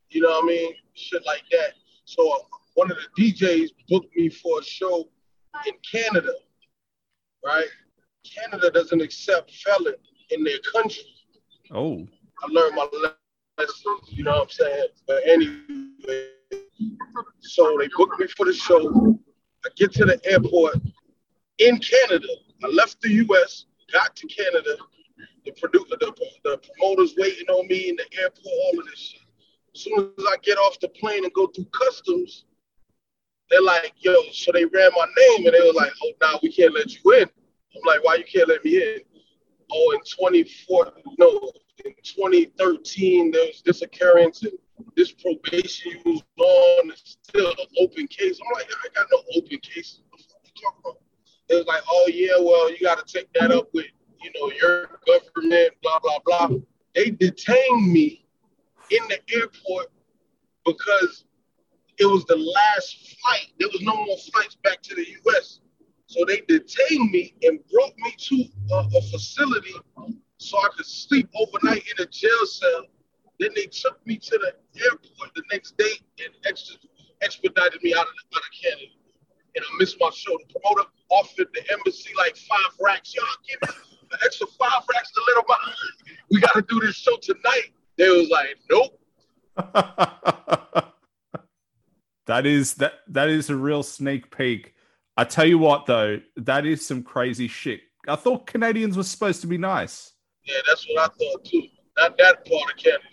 you 0.10 0.22
know 0.22 0.30
what 0.30 0.46
I 0.46 0.48
mean? 0.48 0.74
Shit 0.94 1.26
like 1.26 1.44
that. 1.52 1.74
So 2.06 2.48
one 2.78 2.92
of 2.92 2.98
the 3.16 3.34
DJs 3.34 3.70
booked 3.90 4.16
me 4.16 4.30
for 4.30 4.60
a 4.60 4.63
show 4.63 5.10
in 5.66 5.74
Canada, 5.92 6.32
right? 7.44 7.66
Canada 8.24 8.70
doesn't 8.70 9.02
accept 9.02 9.52
felon 9.52 9.96
in 10.30 10.44
their 10.44 10.60
country. 10.72 11.04
Oh. 11.72 12.08
I 12.44 12.48
learned 12.52 12.76
my 12.76 12.88
lesson, 13.58 13.98
you 14.10 14.24
know 14.24 14.32
what 14.32 14.42
I'm 14.44 14.50
saying? 14.50 14.88
But 15.08 15.24
anyway, 15.26 16.28
so 17.40 17.76
they 17.80 17.90
booked 17.98 18.20
me 18.20 18.28
for 18.28 18.46
the 18.46 18.54
show. 18.54 19.18
I 19.66 19.70
get 19.76 19.94
to 19.94 20.06
the 20.06 20.20
airport 20.26 20.76
in 21.58 21.80
Canada. 21.80 22.28
I 22.63 22.68
left 22.68 23.02
the 23.02 23.10
US, 23.10 23.66
got 23.92 24.16
to 24.18 24.28
Canada. 24.28 24.78
The 25.46 25.52
producer, 25.54 25.96
the, 26.00 26.13
the 26.44 26.62
promoters 26.78 27.16
waiting 27.18 27.48
on 27.48 27.68
me 27.68 27.90
in 27.90 27.96
the 27.96 28.06
airport, 28.22 28.46
all 28.46 28.80
of 28.80 28.86
this 28.86 29.00
shit. 29.00 29.22
As 29.74 29.82
soon 29.82 30.13
as 30.16 30.26
I 30.28 30.36
get 30.44 30.58
off 30.60 30.80
the 30.80 30.90
plane 30.90 31.24
and 31.24 31.34
go 31.34 31.48
through 31.48 31.66
customs, 31.66 32.46
they're 33.50 33.62
like, 33.62 33.94
yo, 33.98 34.14
so 34.32 34.52
they 34.52 34.66
ran 34.66 34.92
my 34.96 35.06
name 35.18 35.46
and 35.46 35.56
they 35.56 35.66
were 35.66 35.74
like, 35.74 35.92
oh, 36.04 36.12
now 36.22 36.34
nah, 36.34 36.40
we 36.44 36.52
can't 36.52 36.74
let 36.74 36.94
you 36.94 37.14
in. 37.14 37.24
I'm 37.24 37.82
like, 37.86 38.04
why 38.04 38.16
you 38.16 38.24
can't 38.24 38.50
let 38.50 38.64
me 38.64 38.78
in? 38.78 39.00
Oh, 39.72 39.92
in 39.92 40.00
24, 40.26 40.94
no, 41.18 41.52
in 41.86 41.94
2013, 42.04 43.32
there 43.32 43.46
was 43.46 43.62
this 43.66 43.82
occurrence 43.82 44.44
and 44.44 44.54
this 44.96 45.12
probation 45.12 45.92
you 45.92 46.02
was 46.06 46.24
on 46.40 46.92
is 46.92 47.18
still 47.24 47.50
an 47.50 47.68
open 47.80 48.08
case. 48.08 48.40
I'm 48.42 48.54
like, 48.54 48.70
I 48.70 48.88
got 48.96 49.08
no 49.12 49.20
open 49.36 49.60
case. 49.60 50.02
What 50.10 50.22
you 50.22 50.52
talking 50.62 50.80
about? 50.84 51.02
It 51.50 51.56
was 51.56 51.66
like, 51.66 51.84
oh 51.90 52.10
yeah, 52.14 52.34
well, 52.40 52.72
you 52.72 52.80
got 52.82 53.06
to 53.06 53.14
take 53.14 53.32
that 53.34 53.52
up 53.52 53.70
with, 53.74 53.86
you 54.22 54.32
know, 54.36 54.52
your 54.62 55.00
government, 55.08 55.74
blah, 55.82 56.00
blah, 56.00 56.20
blah. 56.26 56.58
They 56.96 57.12
detained 57.12 57.92
me 57.92 58.26
in 58.92 59.04
the 59.08 59.20
airport 59.34 59.92
because 60.66 61.26
it 62.00 62.06
was 62.06 62.26
the 62.26 62.38
last 62.38 63.18
flight. 63.20 63.48
There 63.60 63.70
was 63.70 63.82
no 63.82 63.96
more 63.96 64.18
flights 64.18 64.56
back 64.64 64.82
to 64.84 64.96
the 64.96 65.06
U.S. 65.26 65.60
So 66.08 66.24
they 66.26 66.42
detained 66.48 67.12
me 67.12 67.34
and 67.44 67.60
brought 67.72 67.94
me 67.98 68.14
to 68.18 68.46
a, 68.72 68.98
a 68.98 69.02
facility 69.12 69.74
so 70.38 70.58
I 70.58 70.70
could 70.76 70.86
sleep 70.86 71.30
overnight 71.36 71.84
in 71.86 72.04
a 72.04 72.08
jail 72.08 72.46
cell. 72.46 72.86
Then 73.40 73.50
they 73.56 73.66
took 73.66 74.06
me 74.06 74.18
to 74.18 74.38
the 74.38 74.82
airport 74.84 75.34
the 75.36 75.44
next 75.52 75.78
day 75.78 75.92
and 76.20 76.34
expedited 77.22 77.84
me 77.84 77.94
out 77.94 78.02
of, 78.02 78.14
out 78.36 78.42
of 78.42 78.64
Canada. 78.64 78.92
And 79.56 79.66
I 79.66 79.78
missed 79.80 79.98
my 80.00 80.10
show. 80.14 80.38
The 80.48 80.60
promoter 80.60 80.90
offered 81.10 81.48
the 81.54 81.62
embassy 81.72 82.12
like 82.18 82.38
five 82.38 82.74
racks. 82.80 83.14
Y'all 83.16 83.26
give 83.48 83.70
me 83.70 83.76
an 84.12 84.20
extra 84.24 84.48
five 84.48 84.84
racks 84.94 85.12
to 85.12 85.22
let 85.28 85.36
them 85.36 85.46
out. 85.50 85.76
We 86.32 86.40
got 86.40 86.54
to 86.54 86.62
do 86.62 86.80
this 86.80 86.96
show 86.96 87.18
tonight. 87.22 87.72
They 87.98 88.10
was 88.10 88.30
like, 88.30 88.58
nope. 88.70 89.00
that 92.38 92.45
is 92.45 92.76
that 92.76 92.93
that 93.08 93.30
is 93.30 93.50
a 93.50 93.56
real 93.56 93.82
sneak 93.82 94.36
peek. 94.36 94.76
I 95.17 95.23
tell 95.23 95.45
you 95.45 95.58
what 95.58 95.88
though, 95.88 96.21
that 96.36 96.67
is 96.67 96.86
some 96.86 97.02
crazy 97.02 97.47
shit. 97.47 97.82
I 98.08 98.15
thought 98.15 98.45
Canadians 98.45 98.95
were 98.95 99.04
supposed 99.04 99.41
to 99.41 99.47
be 99.47 99.58
nice. 99.58 100.13
Yeah, 100.45 100.60
that's 100.67 100.86
what 100.88 101.10
I 101.10 101.13
thought 101.15 101.45
too. 101.45 101.63
Not 101.97 102.15
that 102.19 102.45
part 102.45 102.71
of 102.71 102.78
Canada. 102.78 103.04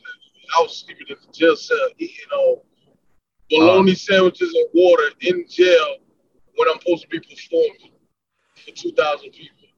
I 0.59 0.61
was 0.61 0.77
sleeping 0.77 1.07
in 1.09 1.17
the 1.27 1.33
jail 1.33 1.57
cell 1.57 1.89
eating 1.99 2.31
on 2.35 2.61
bologna 3.49 3.93
um, 3.93 3.97
sandwiches 3.97 4.55
and 4.55 4.69
water 4.75 5.05
in 5.23 5.47
jail 5.49 5.97
when 6.57 6.69
I'm 6.69 6.79
supposed 6.81 7.05
to 7.05 7.09
be 7.09 7.21
performing 7.21 7.93
for 8.63 8.73
two 8.73 8.93
thousand 8.93 9.31
people. 9.31 9.69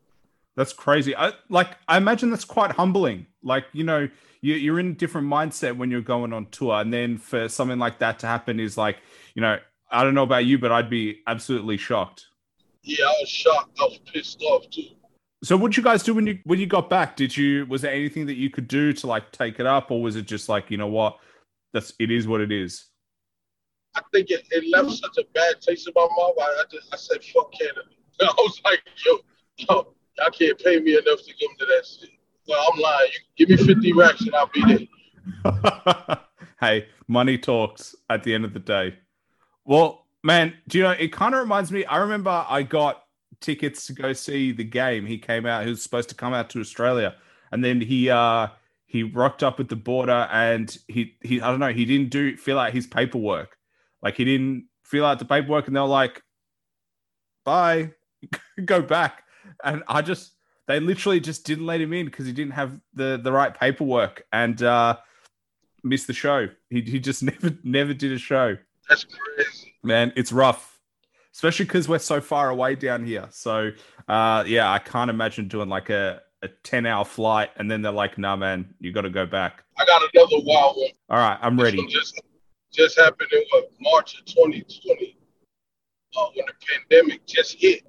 That's 0.56 0.72
crazy. 0.72 1.14
I 1.14 1.35
like. 1.50 1.68
I 1.87 1.98
imagine 1.98 2.30
that's 2.30 2.44
quite 2.44 2.72
humbling. 2.72 3.26
Like 3.44 3.66
you 3.72 3.85
know, 3.85 4.09
you, 4.40 4.75
are 4.75 4.81
in 4.81 4.88
a 4.88 4.94
different 4.94 5.29
mindset 5.29 5.77
when 5.77 5.90
you're 5.90 6.01
going 6.01 6.33
on 6.33 6.46
tour, 6.51 6.81
and 6.81 6.92
then 6.92 7.18
for 7.18 7.49
something 7.49 7.79
like 7.79 7.99
that 7.99 8.18
to 8.20 8.27
happen 8.27 8.61
is 8.61 8.77
like, 8.77 8.99
you 9.35 9.42
know, 9.42 9.59
I 9.90 10.05
don't 10.05 10.14
know 10.14 10.22
about 10.22 10.44
you, 10.44 10.59
but 10.59 10.72
I'd 10.72 10.90
be 10.90 11.20
absolutely 11.27 11.77
shocked. 11.77 12.27
Yeah, 12.83 13.05
I 13.05 13.14
was 13.20 13.29
shocked. 13.29 13.79
I 13.81 13.85
was 13.85 13.99
pissed 14.12 14.42
off 14.42 14.68
too. 14.70 14.83
So, 15.44 15.57
what 15.57 15.72
did 15.72 15.77
you 15.77 15.83
guys 15.83 16.03
do 16.03 16.14
when 16.14 16.27
you 16.27 16.38
when 16.44 16.59
you 16.59 16.66
got 16.66 16.88
back? 16.88 17.16
Did 17.16 17.37
you 17.37 17.66
was 17.66 17.83
there 17.83 17.92
anything 17.92 18.27
that 18.27 18.37
you 18.37 18.51
could 18.51 18.68
do 18.68 18.92
to 18.94 19.07
like 19.07 19.33
take 19.33 19.61
it 19.61 19.66
up, 19.66 19.90
or 19.90 20.03
was 20.03 20.16
it 20.16 20.27
just 20.27 20.49
like 20.49 20.70
you 20.70 20.77
know 20.77 20.88
what, 20.88 21.18
that's 21.72 21.92
it 21.99 22.11
is 22.11 22.27
what 22.27 22.40
it 22.40 22.53
is? 22.53 22.87
I 23.94 24.03
think 24.12 24.31
it, 24.31 24.46
it 24.51 24.64
left 24.70 24.99
such 24.99 25.18
a 25.18 25.25
bad 25.35 25.61
taste 25.61 25.88
in 25.88 25.92
my 25.94 26.03
mouth. 26.03 26.35
I, 26.40 26.42
I 26.42 26.64
just 26.70 26.92
I 26.92 26.96
said 26.96 27.25
fuck 27.25 27.53
Canada. 27.53 27.83
I 28.20 28.35
was 28.38 28.61
like, 28.64 28.81
yo, 29.05 29.18
yo 29.57 29.96
Y'all 30.18 30.31
can't 30.31 30.59
pay 30.59 30.81
me 30.81 30.92
enough 30.92 31.22
to 31.25 31.33
come 31.33 31.57
to 31.59 31.66
that 31.66 31.87
shit. 31.87 32.11
Well, 32.48 32.70
I'm 32.72 32.80
lying. 32.80 33.11
You 33.37 33.46
give 33.46 33.61
me 33.61 33.66
50 33.66 33.92
racks 33.92 34.20
and 34.22 34.35
I'll 34.35 34.50
be 34.52 34.88
there. 35.44 36.18
hey, 36.61 36.87
money 37.09 37.38
talks 37.38 37.94
at 38.09 38.22
the 38.22 38.35
end 38.35 38.44
of 38.44 38.52
the 38.52 38.61
day. 38.61 38.96
Well, 39.64 40.06
man, 40.22 40.54
do 40.68 40.78
you 40.78 40.85
know, 40.85 40.92
it 40.92 41.12
kind 41.12 41.35
of 41.35 41.40
reminds 41.40 41.72
me. 41.72 41.85
I 41.85 41.98
remember 41.98 42.44
I 42.48 42.62
got 42.62 43.02
tickets 43.40 43.87
to 43.87 43.92
go 43.92 44.12
see 44.12 44.52
the 44.52 44.64
Game. 44.64 45.06
He 45.06 45.18
came 45.18 45.46
out, 45.46 45.64
he 45.64 45.70
was 45.70 45.82
supposed 45.82 46.09
to 46.11 46.14
come 46.14 46.35
out 46.35 46.50
to 46.50 46.61
Australia. 46.61 47.16
And 47.52 47.64
then 47.64 47.80
he 47.80 48.11
uh 48.11 48.48
he 48.87 49.02
rocked 49.02 49.42
up 49.42 49.59
at 49.61 49.68
the 49.68 49.76
border 49.76 50.28
and 50.32 50.76
he 50.88 51.16
he 51.22 51.40
I 51.40 51.50
don't 51.50 51.61
know, 51.61 51.72
he 51.72 51.85
didn't 51.85 52.11
do 52.11 52.37
fill 52.37 52.59
out 52.59 52.72
his 52.72 52.87
paperwork. 52.87 53.56
Like 54.02 54.16
he 54.16 54.24
didn't 54.24 54.68
fill 54.85 55.04
out 55.04 55.18
the 55.18 55.24
paperwork 55.24 55.66
and 55.66 55.76
they're 55.76 55.85
like, 55.85 56.22
bye, 57.44 57.92
go 58.64 58.82
back 58.82 59.24
and 59.64 59.82
I 59.88 60.02
just 60.02 60.32
they 60.66 60.81
literally 60.81 61.20
just 61.20 61.44
didn't 61.44 61.66
let 61.66 61.81
him 61.81 61.92
in 61.92 62.07
because 62.07 62.26
he 62.26 62.33
didn't 62.33 62.52
have 62.52 62.81
the 62.94 63.20
the 63.22 63.33
right 63.33 63.55
paperwork 63.59 64.24
and 64.33 64.62
uh, 64.62 64.96
missed 65.83 66.07
the 66.07 66.12
show. 66.12 66.48
He 66.70 66.83
he 66.83 66.98
just 67.00 67.22
never 67.22 67.57
never 67.62 67.94
did 67.94 68.12
a 68.12 68.18
show. 68.18 68.57
That's 68.88 69.05
crazy, 69.05 69.74
man. 69.83 70.12
It's 70.16 70.33
rough, 70.33 70.79
especially 71.35 71.66
because 71.66 71.88
we're 71.88 71.98
so 71.98 72.20
far 72.20 72.50
away 72.50 72.74
down 72.74 73.05
here. 73.05 73.29
So 73.31 73.72
uh, 74.09 74.44
yeah, 74.46 74.70
I 74.70 74.79
can't 74.79 75.11
imagine 75.11 75.48
doing 75.48 75.68
like 75.68 75.90
a 75.90 76.22
a 76.42 76.48
10 76.48 76.87
hour 76.87 77.05
flight 77.05 77.50
and 77.57 77.70
then 77.70 77.83
they're 77.83 77.92
like, 77.92 78.18
nah, 78.18 78.37
man, 78.37 78.74
you 78.79 78.92
got 78.92 79.02
to 79.02 79.11
go 79.11 79.26
back. 79.26 79.64
I 79.79 79.85
got 79.85 80.02
another 80.14 80.37
wild 80.44 80.76
one. 80.76 80.90
All 81.09 81.18
right, 81.18 81.38
I'm 81.40 81.59
ready. 81.59 81.85
Just, 81.87 82.20
just 82.72 82.98
happened 82.98 83.31
in 83.33 83.42
what, 83.50 83.68
March 83.81 84.18
of 84.18 84.24
2020 84.26 85.16
uh, 86.16 86.26
when 86.35 86.44
the 86.46 86.52
pandemic 86.90 87.26
just 87.26 87.57
hit. 87.59 87.83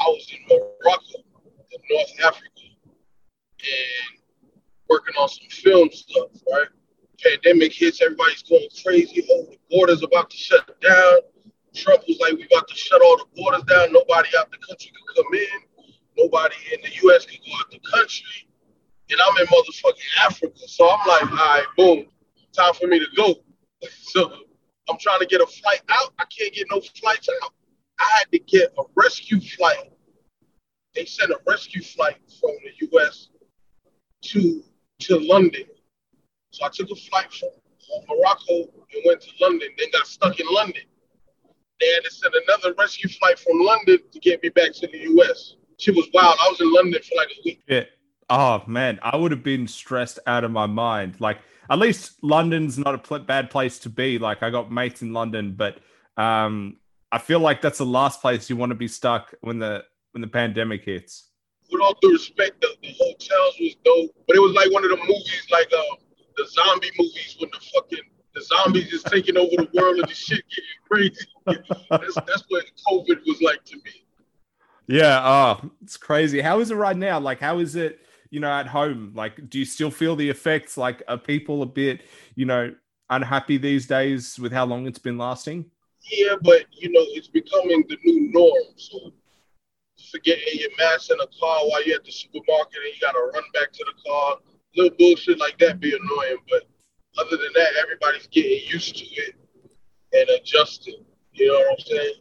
I 0.00 0.04
was 0.04 0.30
in 0.32 0.38
Morocco, 0.48 1.24
in 1.72 1.80
North 1.90 2.12
Africa, 2.24 2.48
and 3.60 4.22
working 4.88 5.14
on 5.16 5.28
some 5.28 5.48
film 5.50 5.90
stuff, 5.92 6.28
right? 6.52 6.68
Pandemic 7.22 7.72
hits, 7.72 8.02
everybody's 8.02 8.42
going 8.42 8.68
crazy. 8.84 9.26
Oh, 9.30 9.46
the 9.50 9.58
border's 9.70 10.02
about 10.02 10.30
to 10.30 10.36
shut 10.36 10.80
down. 10.80 11.18
Trump 11.74 12.02
was 12.06 12.18
like, 12.20 12.34
we 12.34 12.44
about 12.44 12.68
to 12.68 12.74
shut 12.74 13.00
all 13.00 13.16
the 13.16 13.24
borders 13.36 13.62
down. 13.64 13.92
Nobody 13.92 14.28
out 14.38 14.50
the 14.50 14.58
country 14.58 14.92
could 14.92 15.24
come 15.24 15.34
in. 15.34 15.94
Nobody 16.18 16.56
in 16.74 16.80
the 16.82 16.90
U.S. 17.04 17.24
could 17.24 17.38
go 17.38 17.52
out 17.58 17.70
the 17.70 17.80
country. 17.90 18.48
And 19.10 19.18
I'm 19.20 19.40
in 19.40 19.46
motherfucking 19.46 20.26
Africa. 20.26 20.68
So 20.68 20.88
I'm 20.90 21.06
like, 21.06 21.30
all 21.30 21.36
right, 21.36 21.64
boom, 21.76 22.06
time 22.52 22.74
for 22.74 22.86
me 22.86 22.98
to 22.98 23.06
go. 23.16 23.34
so 24.02 24.32
I'm 24.88 24.98
trying 24.98 25.20
to 25.20 25.26
get 25.26 25.40
a 25.40 25.46
flight 25.46 25.80
out. 25.88 26.12
I 26.18 26.24
can't 26.36 26.52
get 26.52 26.66
no 26.70 26.80
flights 26.80 27.28
out. 27.42 27.52
I 27.98 28.18
had 28.18 28.32
to 28.32 28.38
get 28.40 28.72
a 28.78 28.82
rescue 28.94 29.40
flight. 29.40 29.92
They 30.94 31.04
sent 31.04 31.30
a 31.30 31.38
rescue 31.46 31.82
flight 31.82 32.16
from 32.40 32.50
the 32.64 32.86
U.S. 32.92 33.28
to 34.22 34.62
to 35.00 35.18
London. 35.18 35.64
So 36.50 36.66
I 36.66 36.68
took 36.68 36.90
a 36.90 36.94
flight 36.94 37.32
from 37.32 37.48
Morocco 38.08 38.70
and 38.92 39.02
went 39.06 39.20
to 39.22 39.30
London, 39.40 39.68
then 39.78 39.88
got 39.92 40.06
stuck 40.06 40.38
in 40.38 40.46
London. 40.50 40.82
They 41.80 41.86
had 41.94 42.04
to 42.04 42.10
send 42.10 42.34
another 42.46 42.74
rescue 42.78 43.08
flight 43.08 43.38
from 43.38 43.60
London 43.60 43.98
to 44.12 44.20
get 44.20 44.42
me 44.42 44.50
back 44.50 44.72
to 44.74 44.86
the 44.86 44.98
US. 44.98 45.56
She 45.78 45.90
was 45.90 46.08
wild. 46.14 46.36
I 46.40 46.48
was 46.50 46.60
in 46.60 46.72
London 46.72 47.00
for 47.02 47.16
like 47.16 47.28
a 47.28 47.40
week. 47.44 47.62
Yeah. 47.66 47.84
Oh 48.30 48.62
man, 48.66 49.00
I 49.02 49.16
would 49.16 49.32
have 49.32 49.42
been 49.42 49.66
stressed 49.66 50.18
out 50.26 50.44
of 50.44 50.50
my 50.50 50.66
mind. 50.66 51.20
Like 51.20 51.38
at 51.68 51.78
least 51.78 52.22
London's 52.22 52.78
not 52.78 52.94
a 52.94 52.98
pl- 52.98 53.18
bad 53.20 53.50
place 53.50 53.78
to 53.80 53.90
be. 53.90 54.18
Like 54.18 54.42
I 54.42 54.50
got 54.50 54.70
mates 54.70 55.02
in 55.02 55.12
London, 55.12 55.54
but 55.56 55.78
um, 56.16 56.76
I 57.10 57.18
feel 57.18 57.40
like 57.40 57.60
that's 57.60 57.78
the 57.78 57.86
last 57.86 58.20
place 58.20 58.48
you 58.48 58.56
want 58.56 58.70
to 58.70 58.76
be 58.76 58.88
stuck 58.88 59.34
when 59.40 59.58
the 59.58 59.84
when 60.12 60.20
the 60.20 60.28
pandemic 60.28 60.84
hits. 60.84 61.28
With 61.70 61.80
all 61.80 61.96
due 62.00 62.12
respect, 62.12 62.60
the, 62.60 62.68
the 62.82 62.94
hotels 62.98 63.54
was 63.60 63.76
dope, 63.84 64.10
but 64.26 64.36
it 64.36 64.40
was 64.40 64.52
like 64.52 64.70
one 64.72 64.84
of 64.84 64.90
the 64.90 64.96
movies, 64.96 65.46
like 65.50 65.70
uh, 65.76 65.96
the 66.36 66.46
zombie 66.48 66.90
movies, 66.98 67.36
when 67.38 67.50
the 67.52 67.60
fucking 67.74 68.04
the 68.34 68.42
zombies 68.42 68.92
is 68.92 69.02
taking 69.04 69.36
over 69.36 69.50
the 69.50 69.68
world 69.74 69.98
and 69.98 70.08
the 70.08 70.14
shit 70.14 70.42
getting 70.48 70.80
crazy. 70.90 71.26
that's, 71.90 72.14
that's 72.14 72.44
what 72.48 72.64
COVID 72.88 73.20
was 73.26 73.42
like 73.42 73.64
to 73.64 73.76
me. 73.76 74.06
Yeah, 74.86 75.20
oh, 75.22 75.70
it's 75.82 75.96
crazy. 75.96 76.40
How 76.40 76.60
is 76.60 76.70
it 76.70 76.74
right 76.74 76.96
now? 76.96 77.20
Like, 77.20 77.40
how 77.40 77.58
is 77.58 77.76
it? 77.76 78.00
You 78.30 78.40
know, 78.40 78.50
at 78.50 78.66
home, 78.66 79.12
like, 79.14 79.50
do 79.50 79.58
you 79.58 79.66
still 79.66 79.90
feel 79.90 80.16
the 80.16 80.30
effects? 80.30 80.78
Like, 80.78 81.02
are 81.06 81.18
people 81.18 81.62
a 81.62 81.66
bit, 81.66 82.02
you 82.34 82.46
know, 82.46 82.74
unhappy 83.10 83.58
these 83.58 83.86
days 83.86 84.38
with 84.38 84.52
how 84.52 84.64
long 84.64 84.86
it's 84.86 84.98
been 84.98 85.18
lasting? 85.18 85.66
Yeah, 86.10 86.34
but 86.42 86.64
you 86.72 86.90
know, 86.90 87.04
it's 87.08 87.28
becoming 87.28 87.84
the 87.88 87.98
new 88.04 88.32
norm. 88.32 88.64
So 88.76 89.12
forgetting 90.10 90.44
your 90.54 90.70
mask 90.78 91.10
in 91.10 91.18
the 91.18 91.28
car 91.38 91.60
while 91.66 91.84
you're 91.84 91.96
at 91.96 92.04
the 92.04 92.12
supermarket 92.12 92.76
and 92.84 92.94
you 92.94 93.00
gotta 93.00 93.18
run 93.18 93.44
back 93.54 93.72
to 93.72 93.84
the 93.84 94.10
car. 94.10 94.38
Little 94.76 94.96
bullshit 94.98 95.38
like 95.38 95.58
that 95.58 95.80
be 95.80 95.94
annoying, 95.94 96.38
but 96.48 96.62
other 97.18 97.36
than 97.36 97.52
that, 97.54 97.74
everybody's 97.80 98.26
getting 98.28 98.60
used 98.66 98.96
to 98.96 99.04
it 99.04 99.34
and 100.12 100.28
adjusting. 100.40 101.04
You 101.32 101.48
know 101.48 101.54
what 101.54 101.72
I'm 101.72 101.84
saying? 101.84 102.14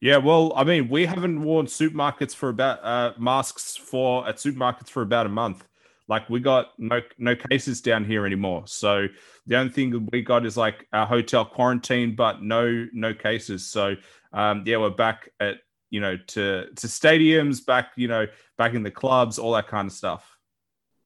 Yeah, 0.00 0.18
well, 0.18 0.52
I 0.54 0.64
mean, 0.64 0.88
we 0.88 1.06
haven't 1.06 1.42
worn 1.42 1.66
supermarkets 1.66 2.34
for 2.34 2.48
about 2.50 2.84
uh, 2.84 3.12
masks 3.18 3.76
for 3.76 4.28
at 4.28 4.36
supermarkets 4.36 4.90
for 4.90 5.02
about 5.02 5.26
a 5.26 5.30
month. 5.30 5.64
Like 6.08 6.28
we 6.28 6.40
got 6.40 6.72
no 6.78 7.00
no 7.16 7.34
cases 7.34 7.80
down 7.80 8.04
here 8.04 8.26
anymore. 8.26 8.64
So 8.66 9.06
the 9.46 9.56
only 9.56 9.72
thing 9.72 10.06
we 10.12 10.20
got 10.20 10.44
is 10.44 10.56
like 10.56 10.86
our 10.92 11.06
hotel 11.06 11.46
quarantine, 11.46 12.14
but 12.14 12.42
no 12.42 12.86
no 12.92 13.14
cases. 13.14 13.66
So 13.66 13.94
um, 14.32 14.64
yeah, 14.66 14.76
we're 14.76 14.90
back 14.90 15.30
at 15.40 15.56
you 15.94 16.00
know 16.00 16.16
to 16.16 16.66
to 16.74 16.86
stadiums, 16.88 17.64
back 17.64 17.92
you 17.94 18.08
know 18.08 18.26
back 18.58 18.74
in 18.74 18.82
the 18.82 18.90
clubs, 18.90 19.38
all 19.38 19.52
that 19.52 19.68
kind 19.68 19.86
of 19.86 19.92
stuff. 19.92 20.36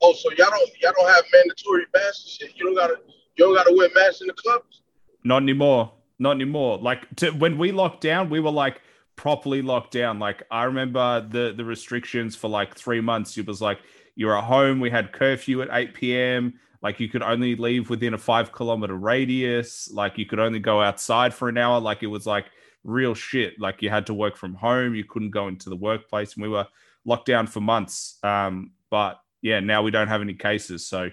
Oh, 0.00 0.14
so 0.14 0.30
y'all 0.30 0.48
don't 0.48 0.70
y'all 0.80 0.94
don't 0.96 1.10
have 1.10 1.24
mandatory 1.30 1.84
masks 1.94 2.38
shit. 2.40 2.52
You 2.56 2.64
don't 2.64 2.74
gotta 2.74 2.96
you 3.36 3.44
don't 3.44 3.54
gotta 3.54 3.74
wear 3.76 3.90
masks 3.94 4.22
in 4.22 4.28
the 4.28 4.32
clubs. 4.32 4.80
Not 5.24 5.42
anymore. 5.42 5.92
Not 6.18 6.36
anymore. 6.36 6.78
Like 6.78 7.14
to, 7.16 7.32
when 7.32 7.58
we 7.58 7.70
locked 7.70 8.00
down, 8.00 8.30
we 8.30 8.40
were 8.40 8.50
like 8.50 8.80
properly 9.14 9.60
locked 9.60 9.92
down. 9.92 10.18
Like 10.18 10.44
I 10.50 10.64
remember 10.64 11.20
the 11.20 11.52
the 11.54 11.66
restrictions 11.66 12.34
for 12.34 12.48
like 12.48 12.74
three 12.74 13.02
months. 13.02 13.36
It 13.36 13.46
was 13.46 13.60
like 13.60 13.80
you're 14.14 14.38
at 14.38 14.44
home. 14.44 14.80
We 14.80 14.88
had 14.88 15.12
curfew 15.12 15.60
at 15.60 15.68
8 15.70 15.92
p.m. 15.92 16.54
Like 16.80 16.98
you 16.98 17.10
could 17.10 17.22
only 17.22 17.56
leave 17.56 17.90
within 17.90 18.14
a 18.14 18.18
five 18.18 18.52
kilometer 18.52 18.94
radius. 18.94 19.90
Like 19.92 20.16
you 20.16 20.24
could 20.24 20.38
only 20.38 20.60
go 20.60 20.80
outside 20.80 21.34
for 21.34 21.50
an 21.50 21.58
hour. 21.58 21.78
Like 21.78 22.02
it 22.02 22.06
was 22.06 22.26
like 22.26 22.46
real 22.88 23.14
shit. 23.14 23.60
Like 23.60 23.82
you 23.82 23.90
had 23.90 24.06
to 24.06 24.14
work 24.14 24.36
from 24.36 24.54
home. 24.54 24.94
You 24.94 25.04
couldn't 25.04 25.30
go 25.30 25.46
into 25.48 25.68
the 25.68 25.76
workplace. 25.76 26.34
And 26.34 26.42
we 26.42 26.48
were 26.48 26.66
locked 27.04 27.26
down 27.26 27.46
for 27.46 27.60
months. 27.60 28.18
Um, 28.22 28.72
but 28.90 29.20
yeah, 29.42 29.60
now 29.60 29.82
we 29.82 29.90
don't 29.90 30.08
have 30.08 30.22
any 30.22 30.34
cases. 30.34 30.86
So, 30.86 31.10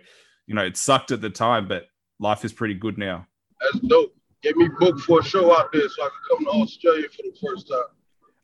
you 0.47 0.55
know, 0.55 0.63
it 0.65 0.77
sucked 0.77 1.11
at 1.11 1.21
the 1.21 1.29
time, 1.29 1.67
but 1.67 1.88
life 2.19 2.45
is 2.45 2.53
pretty 2.53 2.73
good 2.73 2.97
now. 2.97 3.27
That's 3.61 3.79
dope. 3.85 4.15
Get 4.41 4.55
me 4.55 4.69
booked 4.79 5.01
for 5.01 5.19
a 5.19 5.23
show 5.23 5.55
out 5.57 5.71
there 5.73 5.88
so 5.89 6.03
I 6.03 6.09
can 6.09 6.38
come 6.38 6.45
to 6.45 6.61
Australia 6.63 7.07
for 7.09 7.23
the 7.23 7.35
first 7.45 7.67
time. 7.67 7.83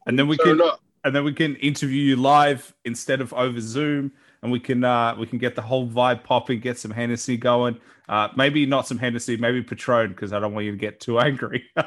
And 0.08 0.18
then 0.18 0.28
we 0.28 0.36
Turn 0.38 0.58
can 0.58 0.68
up. 0.68 0.82
and 1.04 1.16
then 1.16 1.24
we 1.24 1.34
can 1.34 1.56
interview 1.58 2.02
you 2.02 2.16
live 2.16 2.74
instead 2.86 3.22
of 3.22 3.34
over 3.34 3.62
Zoom 3.62 4.12
and 4.44 4.52
we 4.52 4.60
can 4.60 4.84
uh, 4.84 5.16
we 5.18 5.28
can 5.28 5.38
get 5.38 5.56
the 5.56 5.62
whole 5.62 5.88
vibe 5.88 6.24
popping, 6.24 6.60
get 6.60 6.80
some 6.80 6.92
Hennessy 6.92 7.38
going. 7.38 7.80
Uh, 8.10 8.30
maybe 8.36 8.66
not 8.66 8.88
some 8.88 8.98
Hennessy, 8.98 9.38
maybe 9.38 9.62
Patron, 9.62 10.10
because 10.10 10.34
I 10.34 10.40
don't 10.40 10.54
want 10.54 10.66
you 10.66 10.72
to 10.72 10.78
get 10.78 11.00
too 11.00 11.20
angry. 11.20 11.64
yeah, 11.78 11.84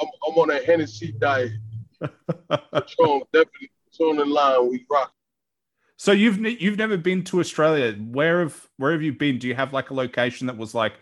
I'm, 0.00 0.08
I'm, 0.26 0.34
on 0.38 0.50
a 0.50 0.60
Hennessy 0.62 1.14
diet. 1.18 1.52
Patron, 2.00 3.22
definitely 3.32 3.70
Patron 3.92 4.20
in 4.20 4.30
line. 4.30 4.70
We 4.70 4.86
rock. 4.90 5.12
So 5.96 6.10
you've 6.12 6.38
you've 6.38 6.78
never 6.78 6.96
been 6.96 7.22
to 7.24 7.40
Australia. 7.40 7.92
Where 7.92 8.40
have 8.40 8.68
where 8.78 8.92
have 8.92 9.02
you 9.02 9.12
been? 9.12 9.38
Do 9.38 9.46
you 9.46 9.54
have 9.54 9.72
like 9.72 9.90
a 9.90 9.94
location 9.94 10.46
that 10.46 10.56
was 10.56 10.74
like 10.74 10.94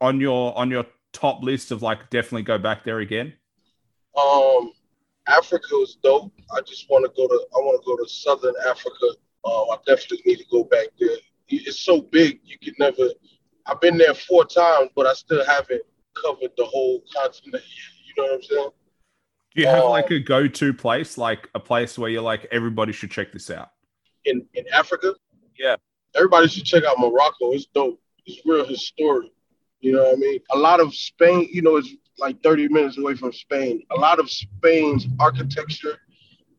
on 0.00 0.20
your 0.20 0.56
on 0.58 0.70
your 0.70 0.84
top 1.12 1.42
list 1.42 1.70
of 1.70 1.82
like 1.82 2.10
definitely 2.10 2.42
go 2.42 2.58
back 2.58 2.84
there 2.84 2.98
again? 2.98 3.32
Um, 4.14 4.72
Africa 5.26 5.66
was 5.72 5.96
dope. 6.02 6.32
I 6.54 6.60
just 6.60 6.90
want 6.90 7.04
to 7.04 7.12
go 7.16 7.26
to 7.26 7.46
I 7.54 7.58
want 7.60 7.80
to 7.80 7.86
go 7.86 7.96
to 7.96 8.08
Southern 8.10 8.54
Africa 8.68 9.06
um, 9.46 9.66
I 9.70 9.76
definitely 9.86 10.22
need 10.26 10.38
to 10.38 10.46
go 10.50 10.64
back 10.64 10.88
there. 10.98 11.16
It's 11.48 11.80
so 11.80 12.00
big, 12.00 12.40
you 12.44 12.58
can 12.58 12.74
never. 12.78 13.08
I've 13.66 13.80
been 13.80 13.96
there 13.96 14.14
four 14.14 14.44
times, 14.44 14.90
but 14.96 15.06
I 15.06 15.14
still 15.14 15.44
haven't 15.44 15.82
covered 16.20 16.50
the 16.56 16.64
whole 16.64 17.02
continent. 17.14 17.62
You 18.06 18.22
know 18.22 18.28
what 18.30 18.34
I'm 18.34 18.42
saying? 18.42 18.70
Do 19.54 19.62
you 19.62 19.68
have 19.68 19.84
um, 19.84 19.90
like 19.90 20.10
a 20.10 20.18
go-to 20.18 20.74
place, 20.74 21.16
like 21.16 21.48
a 21.54 21.60
place 21.60 21.98
where 21.98 22.10
you're 22.10 22.22
like, 22.22 22.46
everybody 22.50 22.92
should 22.92 23.10
check 23.10 23.32
this 23.32 23.50
out? 23.50 23.70
In 24.24 24.44
in 24.54 24.64
Africa? 24.72 25.14
Yeah. 25.58 25.76
Everybody 26.14 26.48
should 26.48 26.64
check 26.64 26.84
out 26.84 26.98
Morocco. 26.98 27.52
It's 27.52 27.66
dope. 27.66 28.00
It's 28.26 28.44
real 28.44 28.66
historic. 28.66 29.30
You 29.80 29.92
know 29.92 30.04
what 30.04 30.14
I 30.14 30.16
mean? 30.16 30.40
A 30.52 30.58
lot 30.58 30.80
of 30.80 30.94
Spain, 30.94 31.48
you 31.52 31.62
know, 31.62 31.76
it's 31.76 31.94
like 32.18 32.42
30 32.42 32.68
minutes 32.68 32.98
away 32.98 33.14
from 33.14 33.32
Spain. 33.32 33.82
A 33.96 34.00
lot 34.00 34.18
of 34.18 34.30
Spain's 34.30 35.06
architecture 35.20 35.98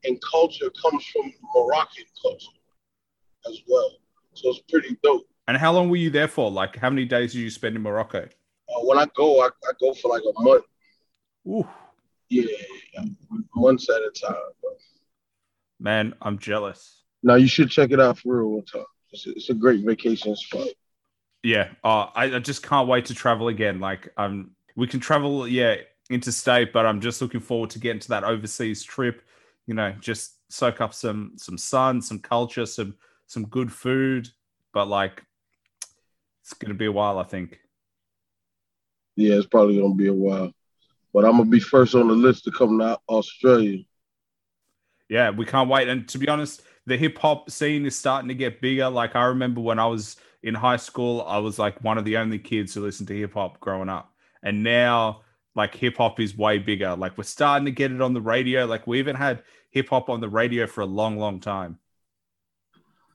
and 0.05 0.21
culture 0.21 0.71
comes 0.81 1.05
from 1.07 1.33
Moroccan 1.53 2.05
culture 2.21 2.56
as 3.49 3.61
well. 3.67 3.91
So 4.33 4.49
it's 4.49 4.61
pretty 4.69 4.97
dope. 5.03 5.27
And 5.47 5.57
how 5.57 5.71
long 5.71 5.89
were 5.89 5.95
you 5.95 6.09
there 6.09 6.27
for? 6.27 6.51
Like, 6.51 6.75
how 6.75 6.89
many 6.89 7.05
days 7.05 7.33
did 7.33 7.39
you 7.39 7.49
spend 7.49 7.75
in 7.75 7.81
Morocco? 7.81 8.27
Uh, 8.69 8.81
when 8.83 8.97
I 8.97 9.07
go, 9.15 9.41
I, 9.41 9.47
I, 9.47 9.71
go 9.79 9.93
for 9.93 10.09
like 10.09 10.23
a 10.23 10.41
month. 10.41 10.65
Ooh. 11.47 11.67
Yeah, 12.29 12.45
months 13.55 13.89
at 13.89 13.95
a 13.95 14.11
time. 14.11 14.35
Bro. 14.61 14.71
Man, 15.79 16.13
I'm 16.21 16.37
jealous. 16.37 17.03
Now 17.23 17.35
you 17.35 17.47
should 17.47 17.69
check 17.69 17.91
it 17.91 17.99
out 18.01 18.19
for 18.19 18.37
real 18.37 18.49
one 18.49 18.65
time. 18.65 18.83
It's 19.11 19.25
a, 19.25 19.31
it's 19.31 19.49
a 19.49 19.53
great 19.53 19.85
vacation 19.85 20.35
spot. 20.35 20.67
Yeah, 21.43 21.69
uh, 21.83 22.07
I, 22.13 22.35
I 22.35 22.39
just 22.39 22.63
can't 22.63 22.89
wait 22.89 23.05
to 23.05 23.13
travel 23.13 23.47
again. 23.47 23.79
Like, 23.79 24.09
um, 24.17 24.51
we 24.75 24.87
can 24.87 24.99
travel, 24.99 25.47
yeah, 25.47 25.75
interstate, 26.09 26.73
but 26.73 26.85
I'm 26.85 26.99
just 26.99 27.21
looking 27.21 27.39
forward 27.39 27.69
to 27.71 27.79
getting 27.79 27.99
to 28.01 28.09
that 28.09 28.23
overseas 28.23 28.83
trip. 28.83 29.21
You 29.65 29.73
know, 29.73 29.93
just 29.99 30.33
soak 30.51 30.81
up 30.81 30.93
some 30.93 31.33
some 31.37 31.57
sun, 31.57 32.01
some 32.01 32.19
culture, 32.19 32.65
some 32.65 32.95
some 33.27 33.45
good 33.45 33.71
food, 33.71 34.29
but 34.73 34.87
like 34.87 35.23
it's 36.41 36.53
gonna 36.53 36.73
be 36.73 36.85
a 36.85 36.91
while, 36.91 37.19
I 37.19 37.23
think. 37.23 37.59
Yeah, 39.15 39.35
it's 39.35 39.47
probably 39.47 39.79
gonna 39.79 39.95
be 39.95 40.07
a 40.07 40.13
while. 40.13 40.51
But 41.13 41.25
I'm 41.25 41.37
gonna 41.37 41.45
be 41.45 41.59
first 41.59 41.93
on 41.93 42.07
the 42.07 42.13
list 42.13 42.45
to 42.45 42.51
come 42.51 42.79
to 42.79 42.99
Australia. 43.07 43.83
Yeah, 45.09 45.29
we 45.29 45.45
can't 45.45 45.69
wait. 45.69 45.87
And 45.87 46.07
to 46.09 46.17
be 46.17 46.27
honest, 46.27 46.61
the 46.85 46.97
hip 46.97 47.17
hop 47.17 47.49
scene 47.49 47.85
is 47.85 47.97
starting 47.97 48.29
to 48.29 48.33
get 48.33 48.61
bigger. 48.61 48.89
Like 48.89 49.15
I 49.15 49.25
remember 49.25 49.61
when 49.61 49.79
I 49.79 49.85
was 49.87 50.17
in 50.43 50.53
high 50.53 50.77
school, 50.77 51.21
I 51.27 51.37
was 51.37 51.59
like 51.59 51.83
one 51.83 51.97
of 51.97 52.05
the 52.05 52.17
only 52.17 52.39
kids 52.39 52.73
who 52.73 52.81
listened 52.81 53.07
to 53.09 53.17
hip 53.17 53.33
hop 53.33 53.59
growing 53.59 53.89
up. 53.89 54.13
And 54.43 54.63
now 54.63 55.21
like 55.55 55.75
hip 55.75 55.97
hop 55.97 56.19
is 56.19 56.37
way 56.37 56.59
bigger. 56.59 56.95
Like 56.95 57.17
we're 57.17 57.23
starting 57.23 57.65
to 57.65 57.71
get 57.71 57.91
it 57.91 58.01
on 58.01 58.13
the 58.13 58.21
radio. 58.21 58.65
Like 58.65 58.87
we 58.87 58.99
even 58.99 59.15
had 59.15 59.43
hip 59.71 59.89
hop 59.89 60.09
on 60.09 60.21
the 60.21 60.29
radio 60.29 60.67
for 60.67 60.81
a 60.81 60.85
long, 60.85 61.17
long 61.17 61.39
time. 61.39 61.79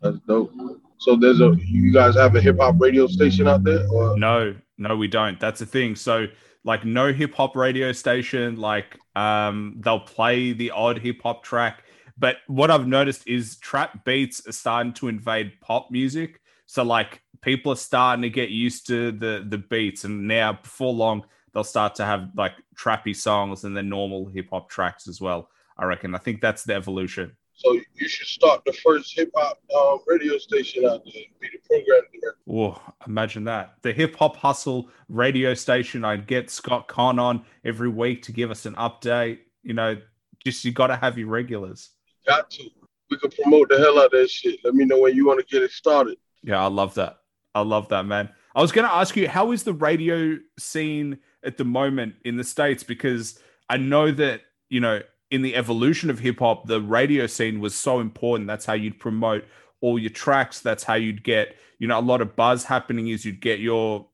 That's 0.02 0.18
dope. 0.26 0.52
So 0.98 1.16
there's 1.16 1.40
a 1.40 1.56
you 1.66 1.92
guys 1.92 2.14
have 2.16 2.36
a 2.36 2.40
hip 2.40 2.58
hop 2.58 2.76
radio 2.78 3.06
station 3.06 3.48
out 3.48 3.64
there? 3.64 3.86
Or? 3.88 4.16
No, 4.16 4.54
no, 4.78 4.96
we 4.96 5.08
don't. 5.08 5.38
That's 5.40 5.60
the 5.60 5.66
thing. 5.66 5.96
So 5.96 6.26
like 6.64 6.84
no 6.84 7.12
hip 7.12 7.34
hop 7.34 7.56
radio 7.56 7.92
station. 7.92 8.56
Like 8.56 8.98
um, 9.16 9.76
they'll 9.80 10.00
play 10.00 10.52
the 10.52 10.70
odd 10.70 10.98
hip 10.98 11.22
hop 11.22 11.42
track, 11.42 11.84
but 12.18 12.36
what 12.46 12.70
I've 12.70 12.86
noticed 12.86 13.26
is 13.26 13.56
trap 13.56 14.04
beats 14.04 14.46
are 14.46 14.52
starting 14.52 14.92
to 14.94 15.08
invade 15.08 15.60
pop 15.60 15.90
music. 15.90 16.40
So 16.66 16.82
like 16.82 17.20
people 17.40 17.72
are 17.72 17.76
starting 17.76 18.22
to 18.22 18.30
get 18.30 18.50
used 18.50 18.86
to 18.88 19.12
the 19.12 19.44
the 19.48 19.58
beats, 19.58 20.04
and 20.04 20.28
now 20.28 20.54
before 20.54 20.92
long 20.92 21.24
they'll 21.52 21.64
start 21.64 21.94
to 21.96 22.04
have 22.04 22.30
like 22.34 22.54
trappy 22.76 23.14
songs 23.14 23.64
and 23.64 23.76
then 23.76 23.88
normal 23.88 24.26
hip 24.26 24.48
hop 24.50 24.70
tracks 24.70 25.06
as 25.08 25.20
well. 25.20 25.48
I 25.76 25.84
reckon. 25.84 26.14
I 26.14 26.18
think 26.18 26.40
that's 26.40 26.64
the 26.64 26.74
evolution. 26.74 27.36
So 27.54 27.78
you 27.94 28.08
should 28.08 28.26
start 28.26 28.62
the 28.64 28.72
first 28.72 29.12
hip 29.16 29.30
hop 29.36 29.58
um, 29.76 30.00
radio 30.06 30.38
station 30.38 30.84
out 30.84 31.04
there. 31.04 31.22
Be 31.40 31.48
the 31.52 31.58
program 31.68 32.02
director. 32.12 32.38
Oh, 32.50 32.80
imagine 33.06 33.44
that! 33.44 33.74
The 33.82 33.92
Hip 33.92 34.16
Hop 34.16 34.36
Hustle 34.36 34.88
radio 35.08 35.54
station. 35.54 36.04
I'd 36.04 36.26
get 36.26 36.50
Scott 36.50 36.88
Con 36.88 37.18
on 37.18 37.44
every 37.64 37.88
week 37.88 38.22
to 38.22 38.32
give 38.32 38.50
us 38.50 38.66
an 38.66 38.74
update. 38.74 39.40
You 39.62 39.74
know, 39.74 39.96
just 40.44 40.64
you 40.64 40.72
got 40.72 40.88
to 40.88 40.96
have 40.96 41.18
your 41.18 41.28
regulars. 41.28 41.90
Got 42.26 42.50
to. 42.50 42.68
we 43.10 43.18
can 43.18 43.30
promote 43.30 43.68
the 43.68 43.78
hell 43.78 43.98
out 43.98 44.06
of 44.06 44.10
that 44.12 44.30
shit. 44.30 44.60
Let 44.64 44.74
me 44.74 44.84
know 44.84 45.00
when 45.00 45.14
you 45.14 45.26
want 45.26 45.40
to 45.40 45.46
get 45.46 45.62
it 45.62 45.70
started. 45.70 46.16
Yeah, 46.42 46.62
I 46.62 46.68
love 46.68 46.94
that. 46.94 47.18
I 47.54 47.60
love 47.60 47.88
that, 47.88 48.06
man. 48.06 48.30
I 48.54 48.60
was 48.60 48.72
going 48.72 48.86
to 48.86 48.94
ask 48.94 49.16
you, 49.16 49.28
how 49.28 49.52
is 49.52 49.62
the 49.62 49.72
radio 49.72 50.38
scene 50.58 51.18
at 51.42 51.56
the 51.56 51.64
moment 51.64 52.14
in 52.24 52.36
the 52.36 52.44
States? 52.44 52.82
Because 52.82 53.38
I 53.68 53.76
know 53.76 54.10
that, 54.10 54.42
you 54.68 54.80
know, 54.80 55.00
in 55.32 55.42
the 55.42 55.56
evolution 55.56 56.10
of 56.10 56.18
hip 56.18 56.38
hop, 56.38 56.66
the 56.66 56.80
radio 56.80 57.26
scene 57.26 57.58
was 57.58 57.74
so 57.74 58.00
important. 58.00 58.46
That's 58.46 58.66
how 58.66 58.74
you'd 58.74 59.00
promote 59.00 59.44
all 59.80 59.98
your 59.98 60.10
tracks. 60.10 60.60
That's 60.60 60.84
how 60.84 60.94
you'd 60.94 61.24
get, 61.24 61.56
you 61.78 61.88
know, 61.88 61.98
a 61.98 62.00
lot 62.00 62.20
of 62.20 62.36
buzz 62.36 62.64
happening 62.64 63.08
is 63.08 63.24
you'd 63.24 63.40
get 63.40 63.58
your 63.58 64.06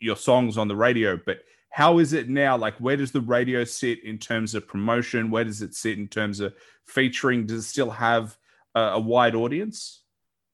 your 0.00 0.16
songs 0.16 0.56
on 0.58 0.68
the 0.68 0.76
radio. 0.76 1.16
But 1.24 1.40
how 1.70 1.98
is 1.98 2.12
it 2.12 2.28
now? 2.28 2.56
Like, 2.56 2.76
where 2.78 2.96
does 2.96 3.12
the 3.12 3.20
radio 3.20 3.62
sit 3.64 4.02
in 4.02 4.18
terms 4.18 4.54
of 4.54 4.66
promotion? 4.66 5.30
Where 5.30 5.44
does 5.44 5.62
it 5.62 5.74
sit 5.74 5.98
in 5.98 6.08
terms 6.08 6.40
of 6.40 6.54
featuring? 6.86 7.46
Does 7.46 7.64
it 7.64 7.68
still 7.68 7.90
have 7.90 8.36
a, 8.74 8.80
a 8.80 9.00
wide 9.00 9.34
audience? 9.34 10.02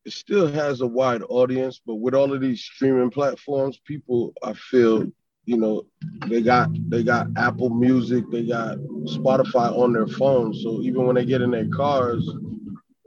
it 0.04 0.12
still 0.12 0.46
has 0.46 0.80
a 0.80 0.86
wide 0.86 1.22
audience, 1.28 1.80
but 1.84 1.94
with 1.94 2.14
all 2.14 2.32
of 2.32 2.40
these 2.40 2.60
streaming 2.60 3.10
platforms, 3.10 3.78
people 3.84 4.34
I 4.42 4.52
feel, 4.52 5.06
you 5.46 5.56
know, 5.56 5.84
they 6.28 6.42
got 6.42 6.70
they 6.88 7.02
got 7.02 7.28
Apple 7.36 7.70
Music, 7.70 8.24
they 8.30 8.46
got 8.46 8.78
Spotify 9.04 9.76
on 9.76 9.92
their 9.92 10.06
phones. 10.06 10.62
So 10.62 10.80
even 10.80 11.06
when 11.06 11.16
they 11.16 11.24
get 11.24 11.42
in 11.42 11.50
their 11.50 11.68
cars, 11.68 12.28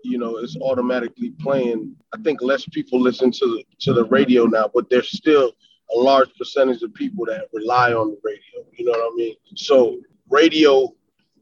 you 0.03 0.17
know, 0.17 0.37
it's 0.37 0.57
automatically 0.61 1.31
playing. 1.39 1.95
I 2.13 2.21
think 2.21 2.41
less 2.41 2.65
people 2.65 2.99
listen 2.99 3.31
to 3.31 3.45
the 3.45 3.63
to 3.81 3.93
the 3.93 4.05
radio 4.05 4.45
now, 4.45 4.69
but 4.73 4.89
there's 4.89 5.09
still 5.11 5.51
a 5.95 5.99
large 5.99 6.29
percentage 6.37 6.81
of 6.83 6.93
people 6.93 7.25
that 7.25 7.47
rely 7.53 7.93
on 7.93 8.09
the 8.09 8.19
radio. 8.23 8.69
You 8.73 8.85
know 8.85 8.91
what 8.91 9.13
I 9.13 9.15
mean? 9.15 9.35
So 9.55 9.99
radio 10.29 10.93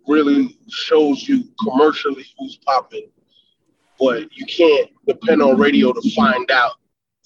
really 0.07 0.57
shows 0.69 1.27
you 1.27 1.43
commercially 1.59 2.25
who's 2.37 2.57
popping 2.57 3.09
but 3.99 4.27
you 4.33 4.45
can't 4.45 4.89
depend 5.07 5.41
on 5.41 5.57
radio 5.57 5.93
to 5.93 6.11
find 6.15 6.49
out 6.51 6.73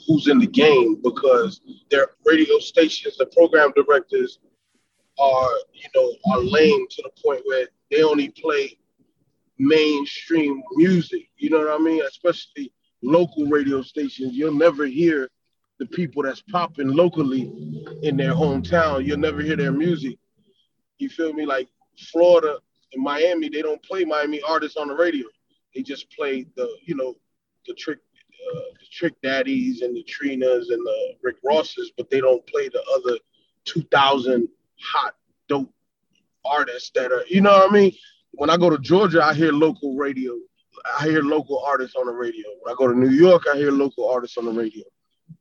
who's 0.10 0.28
in 0.28 0.40
the 0.40 0.48
game 0.48 1.00
because 1.04 1.62
their 1.92 2.08
radio 2.26 2.58
stations, 2.58 3.16
the 3.18 3.28
program 3.28 3.72
directors 3.76 4.40
are, 5.20 5.52
you 5.72 5.88
know, 5.94 6.12
are 6.34 6.40
lame 6.40 6.88
to 6.90 7.04
the 7.04 7.12
point 7.24 7.42
where 7.46 7.68
they 7.92 8.02
only 8.02 8.30
play 8.30 8.76
mainstream 9.60 10.64
music. 10.72 11.30
You 11.38 11.52
know 11.52 11.60
what 11.60 11.80
I 11.80 11.84
mean? 11.84 12.02
Especially 12.08 12.74
local 13.04 13.46
radio 13.46 13.84
stations. 13.84 14.34
You'll 14.34 14.56
never 14.56 14.88
hear 14.88 15.30
the 15.78 15.86
people 15.86 16.24
that's 16.24 16.42
popping 16.42 16.88
locally 16.88 17.42
in 18.02 18.18
their 18.18 18.34
hometown. 18.34 19.06
You'll 19.06 19.20
never 19.20 19.42
hear 19.42 19.58
their 19.58 19.72
music. 19.72 20.18
You 20.98 21.10
feel 21.10 21.34
me? 21.34 21.46
Like 21.46 21.70
Florida 22.12 22.58
and 22.94 23.04
Miami, 23.04 23.48
they 23.48 23.62
don't 23.62 23.84
play 23.84 24.06
Miami 24.06 24.42
artists 24.42 24.76
on 24.76 24.88
the 24.88 24.96
radio. 24.96 25.28
They 25.76 25.84
just 25.84 26.12
play 26.12 26.48
the, 26.56 26.68
you 26.84 26.96
know, 26.96 27.16
the 27.68 27.76
trick, 27.76 28.00
uh, 28.56 28.60
Trick 28.92 29.16
Daddies 29.22 29.82
and 29.82 29.96
the 29.96 30.04
Trinas 30.04 30.70
and 30.70 30.86
the 30.86 31.16
Rick 31.24 31.38
Rosses, 31.44 31.92
but 31.98 32.10
they 32.10 32.20
don't 32.20 32.46
play 32.48 32.70
the 32.70 32.84
other 32.96 33.20
2,000 33.66 34.48
hot 34.82 35.16
dope 35.48 35.72
artists 36.46 36.92
that 36.96 37.12
are, 37.12 37.24
you 37.28 37.42
know 37.42 37.52
what 37.52 37.70
I 37.70 37.74
mean? 37.74 37.94
When 38.32 38.50
I 38.50 38.58
go 38.58 38.70
to 38.70 38.78
Georgia, 38.78 39.24
I 39.24 39.34
hear 39.34 39.52
local 39.52 39.96
radio. 39.96 40.34
I 41.00 41.06
hear 41.06 41.22
local 41.22 41.64
artists 41.66 41.96
on 41.96 42.06
the 42.06 42.14
radio. 42.14 42.46
When 42.62 42.74
I 42.74 42.76
go 42.78 42.88
to 42.88 42.98
New 42.98 43.10
York, 43.10 43.44
I 43.52 43.58
hear 43.58 43.72
local 43.72 44.10
artists 44.10 44.38
on 44.38 44.46
the 44.46 44.52
radio. 44.52 44.84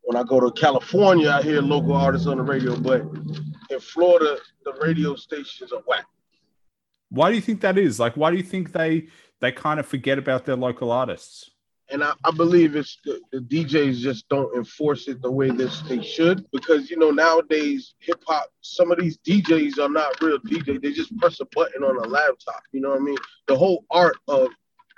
When 0.02 0.16
I 0.16 0.24
go 0.24 0.40
to 0.40 0.50
California, 0.50 1.30
I 1.30 1.42
hear 1.42 1.60
local 1.60 1.94
artists 1.94 2.26
on 2.26 2.38
the 2.38 2.42
radio. 2.42 2.76
But 2.76 3.02
in 3.70 3.80
Florida, 3.80 4.38
the 4.64 4.72
radio 4.80 5.14
stations 5.14 5.72
are 5.72 5.82
whack. 5.86 6.06
Why 7.10 7.30
do 7.30 7.36
you 7.36 7.42
think 7.42 7.60
that 7.60 7.78
is? 7.78 8.00
Like, 8.00 8.16
why 8.16 8.30
do 8.30 8.36
you 8.36 8.42
think 8.42 8.72
they 8.72 9.08
they 9.40 9.52
kind 9.52 9.78
of 9.78 9.86
forget 9.86 10.18
about 10.18 10.44
their 10.44 10.56
local 10.56 10.90
artists. 10.90 11.50
And 11.90 12.04
I, 12.04 12.12
I 12.24 12.30
believe 12.30 12.76
it's 12.76 12.98
the, 13.04 13.20
the, 13.32 13.38
DJs 13.38 13.98
just 13.98 14.28
don't 14.28 14.54
enforce 14.54 15.08
it 15.08 15.22
the 15.22 15.30
way 15.30 15.50
this 15.50 15.80
they 15.82 16.02
should. 16.02 16.44
Because 16.52 16.90
you 16.90 16.98
know 16.98 17.10
nowadays 17.10 17.94
hip 17.98 18.22
hop 18.26 18.50
some 18.60 18.90
of 18.90 18.98
these 18.98 19.18
DJs 19.18 19.78
are 19.78 19.88
not 19.88 20.20
real 20.20 20.38
DJs 20.38 20.82
they 20.82 20.92
just 20.92 21.16
press 21.18 21.40
a 21.40 21.46
button 21.54 21.82
on 21.82 21.96
a 22.04 22.08
laptop 22.08 22.62
you 22.72 22.80
know 22.80 22.90
what 22.90 23.00
I 23.00 23.02
mean? 23.02 23.16
The 23.46 23.56
whole 23.56 23.84
art 23.90 24.16
of 24.28 24.48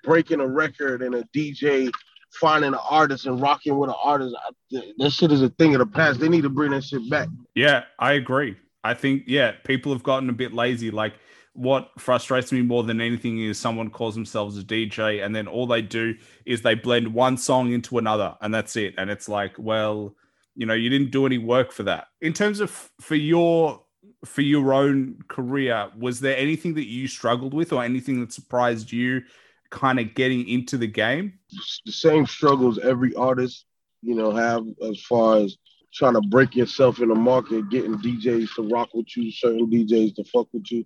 breaking 0.02 0.40
a 0.40 0.46
record 0.46 1.02
and 1.02 1.14
a 1.14 1.22
DJ 1.34 1.92
finding 2.32 2.72
an 2.72 2.80
artist 2.88 3.26
and 3.26 3.40
rocking 3.40 3.76
with 3.78 3.90
an 3.90 3.96
artist 4.02 4.34
that 4.70 5.10
shit 5.10 5.32
is 5.32 5.42
a 5.42 5.48
thing 5.50 5.74
of 5.74 5.80
the 5.80 5.86
past. 5.86 6.20
They 6.20 6.28
need 6.28 6.42
to 6.42 6.50
bring 6.50 6.70
that 6.72 6.84
shit 6.84 7.08
back. 7.10 7.28
Yeah 7.54 7.84
I 7.98 8.12
agree. 8.12 8.56
I 8.82 8.94
think 8.94 9.24
yeah 9.26 9.52
people 9.64 9.92
have 9.92 10.02
gotten 10.02 10.28
a 10.28 10.32
bit 10.32 10.52
lazy. 10.52 10.90
Like 10.90 11.14
what 11.54 11.90
frustrates 11.98 12.52
me 12.52 12.62
more 12.62 12.82
than 12.82 13.00
anything 13.00 13.40
is 13.40 13.58
someone 13.58 13.90
calls 13.90 14.14
themselves 14.14 14.56
a 14.58 14.62
DJ 14.62 15.24
and 15.24 15.34
then 15.34 15.48
all 15.48 15.66
they 15.66 15.82
do 15.82 16.14
is 16.46 16.62
they 16.62 16.74
blend 16.74 17.12
one 17.12 17.36
song 17.36 17.72
into 17.72 17.98
another 17.98 18.36
and 18.40 18.54
that's 18.54 18.76
it. 18.76 18.94
And 18.96 19.10
it's 19.10 19.28
like, 19.28 19.54
well, 19.58 20.14
you 20.54 20.66
know, 20.66 20.74
you 20.74 20.90
didn't 20.90 21.10
do 21.10 21.26
any 21.26 21.38
work 21.38 21.72
for 21.72 21.82
that. 21.84 22.08
In 22.20 22.32
terms 22.32 22.60
of 22.60 22.90
for 23.00 23.14
your 23.14 23.82
for 24.24 24.42
your 24.42 24.72
own 24.72 25.18
career, 25.28 25.90
was 25.98 26.20
there 26.20 26.36
anything 26.36 26.74
that 26.74 26.86
you 26.86 27.08
struggled 27.08 27.54
with 27.54 27.72
or 27.72 27.82
anything 27.82 28.20
that 28.20 28.32
surprised 28.32 28.92
you 28.92 29.22
kind 29.70 29.98
of 29.98 30.14
getting 30.14 30.46
into 30.48 30.76
the 30.76 30.86
game? 30.86 31.38
The 31.86 31.92
same 31.92 32.26
struggles 32.26 32.78
every 32.78 33.14
artist, 33.14 33.64
you 34.02 34.14
know, 34.14 34.32
have 34.32 34.64
as 34.82 35.00
far 35.02 35.38
as 35.38 35.56
trying 35.92 36.14
to 36.14 36.20
break 36.20 36.54
yourself 36.54 37.00
in 37.00 37.08
the 37.08 37.14
market, 37.14 37.68
getting 37.70 37.96
DJs 37.96 38.54
to 38.56 38.68
rock 38.68 38.90
with 38.94 39.16
you, 39.16 39.32
certain 39.32 39.70
DJs 39.70 40.14
to 40.16 40.24
fuck 40.24 40.48
with 40.52 40.70
you. 40.70 40.84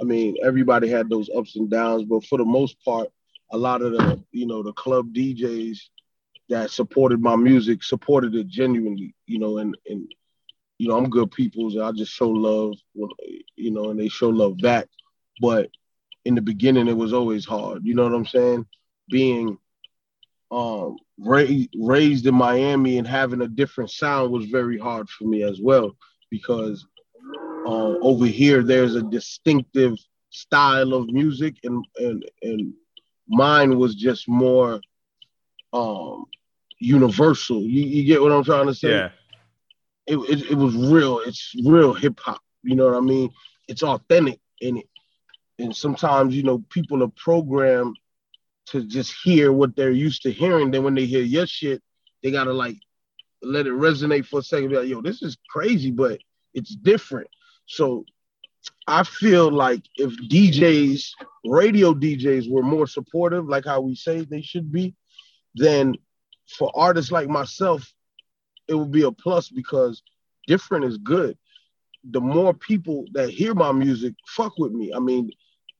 I 0.00 0.04
mean, 0.04 0.36
everybody 0.42 0.88
had 0.88 1.08
those 1.08 1.30
ups 1.30 1.56
and 1.56 1.70
downs, 1.70 2.04
but 2.04 2.24
for 2.24 2.38
the 2.38 2.44
most 2.44 2.82
part, 2.84 3.08
a 3.52 3.58
lot 3.58 3.82
of 3.82 3.92
the, 3.92 4.22
you 4.32 4.46
know, 4.46 4.62
the 4.62 4.72
club 4.72 5.12
DJs 5.12 5.78
that 6.48 6.70
supported 6.70 7.20
my 7.20 7.36
music 7.36 7.82
supported 7.82 8.34
it 8.34 8.48
genuinely, 8.48 9.14
you 9.26 9.38
know, 9.38 9.58
and 9.58 9.76
and 9.86 10.12
you 10.78 10.88
know, 10.88 10.96
I'm 10.96 11.10
good 11.10 11.30
people, 11.30 11.80
I 11.82 11.92
just 11.92 12.12
show 12.12 12.28
love, 12.28 12.74
you 13.56 13.70
know, 13.70 13.90
and 13.90 14.00
they 14.00 14.08
show 14.08 14.30
love 14.30 14.58
back. 14.58 14.88
But 15.40 15.70
in 16.24 16.34
the 16.34 16.42
beginning, 16.42 16.88
it 16.88 16.96
was 16.96 17.12
always 17.12 17.44
hard. 17.44 17.84
You 17.84 17.94
know 17.94 18.02
what 18.02 18.14
I'm 18.14 18.26
saying? 18.26 18.66
Being 19.08 19.58
um, 20.50 20.96
raised 21.18 21.70
raised 21.78 22.26
in 22.26 22.34
Miami 22.34 22.98
and 22.98 23.06
having 23.06 23.42
a 23.42 23.48
different 23.48 23.90
sound 23.90 24.32
was 24.32 24.46
very 24.46 24.78
hard 24.78 25.08
for 25.08 25.24
me 25.24 25.42
as 25.44 25.60
well 25.60 25.96
because 26.30 26.86
uh, 27.66 27.98
over 28.00 28.26
here, 28.26 28.62
there's 28.62 28.94
a 28.94 29.02
distinctive 29.02 29.96
style 30.30 30.94
of 30.94 31.08
music, 31.08 31.56
and 31.64 31.84
and 31.98 32.24
and 32.42 32.74
mine 33.28 33.78
was 33.78 33.94
just 33.94 34.28
more 34.28 34.80
um, 35.72 36.26
universal. 36.78 37.62
You, 37.62 37.82
you 37.82 38.04
get 38.04 38.20
what 38.20 38.32
I'm 38.32 38.44
trying 38.44 38.66
to 38.66 38.74
say? 38.74 38.90
Yeah. 38.90 39.10
It, 40.06 40.16
it, 40.16 40.50
it 40.50 40.54
was 40.56 40.74
real. 40.74 41.20
It's 41.20 41.54
real 41.64 41.94
hip 41.94 42.18
hop. 42.18 42.40
You 42.62 42.74
know 42.74 42.86
what 42.86 42.96
I 42.96 43.00
mean? 43.00 43.30
It's 43.68 43.82
authentic 43.82 44.40
in 44.60 44.78
it. 44.78 44.88
And 45.58 45.74
sometimes, 45.74 46.34
you 46.34 46.42
know, 46.42 46.64
people 46.70 47.02
are 47.02 47.12
programmed 47.16 47.96
to 48.66 48.84
just 48.84 49.14
hear 49.22 49.52
what 49.52 49.76
they're 49.76 49.90
used 49.90 50.22
to 50.22 50.32
hearing. 50.32 50.70
Then 50.70 50.82
when 50.82 50.94
they 50.94 51.06
hear 51.06 51.22
your 51.22 51.46
shit, 51.46 51.82
they 52.22 52.30
gotta 52.30 52.52
like 52.52 52.76
let 53.42 53.66
it 53.66 53.72
resonate 53.72 54.26
for 54.26 54.40
a 54.40 54.42
second. 54.42 54.70
Be 54.70 54.76
like, 54.76 54.88
yo, 54.88 55.00
this 55.00 55.22
is 55.22 55.36
crazy, 55.48 55.90
but 55.90 56.20
it's 56.54 56.74
different. 56.74 57.28
So 57.66 58.04
I 58.86 59.02
feel 59.04 59.50
like 59.50 59.82
if 59.96 60.12
DJs, 60.28 61.04
radio 61.44 61.94
DJs, 61.94 62.50
were 62.50 62.62
more 62.62 62.86
supportive, 62.86 63.46
like 63.46 63.64
how 63.64 63.80
we 63.80 63.94
say 63.94 64.22
they 64.22 64.42
should 64.42 64.72
be, 64.72 64.94
then 65.54 65.94
for 66.48 66.70
artists 66.74 67.12
like 67.12 67.28
myself, 67.28 67.92
it 68.68 68.74
would 68.74 68.92
be 68.92 69.02
a 69.02 69.12
plus 69.12 69.48
because 69.48 70.02
different 70.46 70.84
is 70.84 70.98
good. 70.98 71.36
The 72.10 72.20
more 72.20 72.52
people 72.54 73.06
that 73.12 73.30
hear 73.30 73.54
my 73.54 73.72
music 73.72 74.14
fuck 74.26 74.58
with 74.58 74.72
me. 74.72 74.92
I 74.94 74.98
mean, 74.98 75.30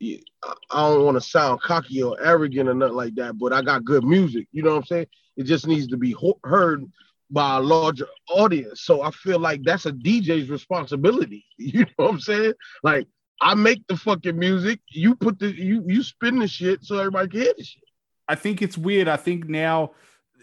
I 0.02 0.88
don't 0.88 1.04
want 1.04 1.16
to 1.16 1.20
sound 1.20 1.60
cocky 1.62 2.02
or 2.02 2.20
arrogant 2.20 2.68
or 2.68 2.74
nothing 2.74 2.96
like 2.96 3.14
that, 3.16 3.38
but 3.38 3.52
I 3.52 3.62
got 3.62 3.84
good 3.84 4.04
music. 4.04 4.48
You 4.52 4.62
know 4.62 4.70
what 4.70 4.78
I'm 4.78 4.84
saying? 4.84 5.06
It 5.36 5.44
just 5.44 5.66
needs 5.66 5.88
to 5.88 5.96
be 5.96 6.14
heard 6.44 6.84
by 7.32 7.56
a 7.56 7.60
larger 7.60 8.06
audience. 8.28 8.82
So 8.82 9.02
I 9.02 9.10
feel 9.10 9.38
like 9.38 9.62
that's 9.64 9.86
a 9.86 9.92
DJ's 9.92 10.50
responsibility. 10.50 11.46
You 11.58 11.80
know 11.80 11.92
what 11.96 12.10
I'm 12.10 12.20
saying? 12.20 12.54
Like 12.82 13.06
I 13.40 13.54
make 13.54 13.86
the 13.86 13.96
fucking 13.96 14.38
music, 14.38 14.80
you 14.88 15.14
put 15.14 15.38
the 15.38 15.50
you 15.50 15.84
you 15.86 16.02
spin 16.02 16.38
the 16.38 16.48
shit 16.48 16.84
so 16.84 16.98
everybody 16.98 17.28
can 17.28 17.40
hear 17.40 17.54
the 17.56 17.64
shit. 17.64 17.82
I 18.28 18.34
think 18.34 18.62
it's 18.62 18.76
weird. 18.76 19.08
I 19.08 19.16
think 19.16 19.48
now 19.48 19.92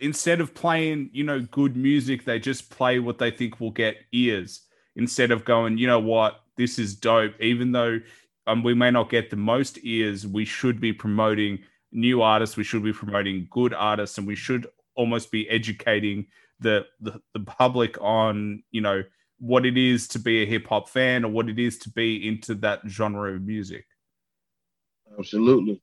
instead 0.02 0.42
of 0.42 0.54
playing, 0.54 1.10
you 1.14 1.24
know, 1.24 1.42
good 1.42 1.76
music, 1.76 2.26
they 2.26 2.40
just 2.40 2.70
play 2.70 3.00
what 3.00 3.18
they 3.18 3.32
think 3.32 3.60
will 3.60 3.72
get 3.72 3.98
ears 4.12 4.62
instead 4.96 5.32
of 5.32 5.46
going, 5.46 5.78
you 5.78 5.88
know 5.88 6.00
what, 6.00 6.42
this 6.58 6.80
is 6.80 6.96
dope. 6.96 7.34
Even 7.40 7.72
though 7.72 8.00
um, 8.48 8.64
we 8.64 8.74
may 8.74 8.92
not 8.92 9.10
get 9.10 9.30
the 9.30 9.36
most 9.36 9.78
ears, 9.84 10.26
we 10.26 10.46
should 10.46 10.80
be 10.80 10.94
promoting 10.94 11.60
new 11.92 12.22
artists. 12.22 12.58
We 12.58 12.64
should 12.64 12.84
be 12.84 12.94
promoting 12.94 13.48
good 13.50 13.74
artists, 13.74 14.18
and 14.18 14.28
we 14.28 14.36
should 14.36 14.68
almost 14.96 15.32
be 15.32 15.50
educating 15.50 16.28
the, 16.60 16.86
the 17.00 17.22
the 17.34 17.40
public 17.40 17.98
on 18.02 18.64
you 18.72 18.82
know 18.82 19.04
what 19.40 19.66
it 19.66 19.78
is 19.78 20.08
to 20.10 20.20
be 20.20 20.44
a 20.44 20.46
hip 20.46 20.68
hop 20.68 20.90
fan 20.90 21.24
or 21.24 21.32
what 21.32 21.50
it 21.50 21.58
is 21.58 21.78
to 21.80 21.90
be 21.90 22.28
into 22.28 22.56
that 22.56 22.82
genre 22.88 23.34
of 23.34 23.42
music. 23.42 23.86
Absolutely. 25.18 25.82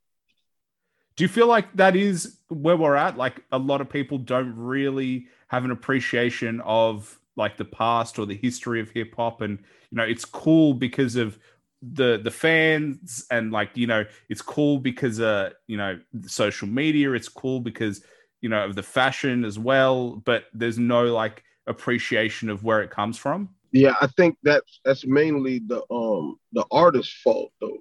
Do 1.17 1.25
you 1.25 1.29
feel 1.29 1.47
like 1.47 1.75
that 1.77 1.97
is 1.97 2.39
where 2.49 2.77
we're 2.77 2.95
at? 2.95 3.17
Like 3.17 3.43
a 3.51 3.59
lot 3.59 3.81
of 3.81 3.89
people 3.89 4.19
don't 4.19 4.55
really 4.55 5.27
have 5.49 5.65
an 5.65 5.71
appreciation 5.71 6.61
of 6.61 7.19
like 7.37 7.57
the 7.57 7.65
past 7.65 8.19
or 8.19 8.27
the 8.27 8.37
history 8.37 8.81
of 8.81 8.91
hip 8.91 9.15
hop, 9.17 9.41
and 9.41 9.59
you 9.91 9.97
know 9.97 10.05
it's 10.05 10.25
cool 10.25 10.75
because 10.75 11.17
of 11.17 11.39
the 11.83 12.19
the 12.23 12.31
fans 12.31 13.27
and 13.31 13.53
like 13.53 13.71
you 13.75 13.87
know 13.87 14.05
it's 14.29 14.43
cool 14.43 14.79
because 14.79 15.21
uh 15.21 15.51
you 15.67 15.77
know 15.79 15.99
social 16.27 16.69
media. 16.69 17.13
It's 17.13 17.29
cool 17.29 17.61
because 17.61 18.03
you 18.41 18.49
know 18.49 18.65
of 18.65 18.75
the 18.75 18.83
fashion 18.83 19.45
as 19.45 19.59
well, 19.59 20.11
but 20.25 20.45
there's 20.53 20.79
no 20.79 21.05
like 21.05 21.43
appreciation 21.67 22.49
of 22.49 22.63
where 22.63 22.83
it 22.83 22.91
comes 22.91 23.17
from. 23.17 23.51
Yeah, 23.73 23.95
I 24.01 24.07
think 24.07 24.37
that's 24.43 24.81
that's 24.85 25.07
mainly 25.07 25.61
the 25.61 25.83
um 25.91 26.39
the 26.53 26.65
artist's 26.71 27.21
fault 27.23 27.53
though, 27.61 27.79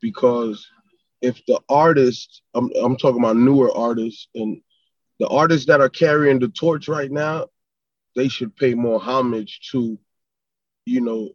because 0.00 0.68
if 1.20 1.40
the 1.46 1.60
artist, 1.68 2.42
I'm 2.54 2.70
I'm 2.82 2.96
talking 2.96 3.20
about 3.20 3.36
newer 3.36 3.74
artists 3.76 4.28
and 4.34 4.60
the 5.18 5.28
artists 5.28 5.66
that 5.66 5.80
are 5.80 5.88
carrying 5.88 6.40
the 6.40 6.48
torch 6.48 6.88
right 6.88 7.10
now, 7.10 7.46
they 8.16 8.28
should 8.28 8.56
pay 8.56 8.74
more 8.74 9.00
homage 9.00 9.60
to, 9.70 9.98
you 10.84 11.00
know, 11.00 11.30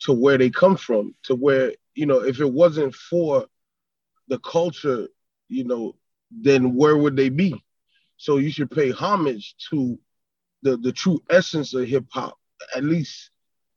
to 0.00 0.12
where 0.12 0.38
they 0.38 0.50
come 0.50 0.76
from, 0.76 1.14
to 1.24 1.34
where, 1.34 1.72
you 1.94 2.06
know, 2.06 2.22
if 2.22 2.40
it 2.40 2.50
wasn't 2.50 2.94
for 2.94 3.46
the 4.28 4.38
culture, 4.38 5.08
you 5.48 5.64
know, 5.64 5.96
then 6.30 6.74
where 6.74 6.96
would 6.96 7.16
they 7.16 7.28
be? 7.28 7.62
So 8.16 8.36
you 8.38 8.50
should 8.50 8.70
pay 8.70 8.90
homage 8.90 9.54
to 9.70 9.98
the 10.62 10.76
the 10.76 10.92
true 10.92 11.20
essence 11.30 11.74
of 11.74 11.86
hip 11.86 12.06
hop. 12.10 12.36
At 12.74 12.84
least 12.84 13.30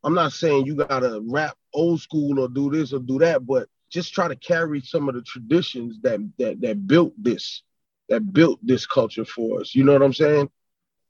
I'm 0.03 0.13
not 0.13 0.33
saying 0.33 0.65
you 0.65 0.75
gotta 0.75 1.21
rap 1.23 1.55
old 1.73 2.01
school 2.01 2.39
or 2.39 2.47
do 2.49 2.71
this 2.71 2.93
or 2.93 2.99
do 2.99 3.19
that, 3.19 3.45
but 3.45 3.69
just 3.89 4.13
try 4.13 4.27
to 4.27 4.35
carry 4.35 4.81
some 4.81 5.07
of 5.09 5.15
the 5.15 5.21
traditions 5.21 5.99
that 6.01 6.19
that 6.39 6.61
that 6.61 6.87
built 6.87 7.13
this, 7.21 7.63
that 8.09 8.33
built 8.33 8.59
this 8.63 8.85
culture 8.85 9.25
for 9.25 9.61
us. 9.61 9.75
You 9.75 9.83
know 9.83 9.93
what 9.93 10.01
I'm 10.01 10.13
saying? 10.13 10.49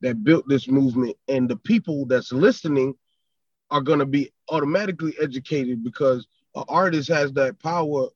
That 0.02 0.24
built 0.24 0.48
this 0.48 0.68
movement, 0.68 1.16
and 1.28 1.48
the 1.48 1.56
people 1.58 2.06
that's 2.06 2.32
listening 2.32 2.96
are 3.70 3.82
gonna 3.82 4.06
be 4.06 4.32
automatically 4.50 5.16
educated 5.22 5.84
because 5.84 6.28
an 6.56 6.66
artist 6.68 7.08
has 7.08 7.32
that 7.34 7.60
power 7.60 8.08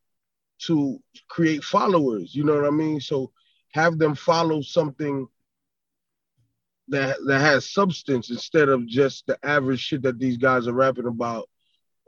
to 0.64 0.99
create 1.28 1.64
followers. 1.64 2.36
You 2.36 2.43
know 2.43 2.56
what 2.56 2.66
I 2.66 2.72
mean? 2.72 2.99
So 2.99 3.32
have 3.74 3.97
them 3.97 4.16
follow 4.16 4.62
something 4.62 5.28
that 6.88 7.18
that 7.28 7.39
has 7.39 7.72
substance 7.72 8.30
instead 8.30 8.70
of 8.70 8.86
just 8.88 9.26
the 9.28 9.38
average 9.43 9.80
shit 9.80 10.03
that 10.03 10.20
these 10.20 10.38
guys 10.38 10.68
are 10.68 10.74
rapping 10.74 11.08
about 11.08 11.49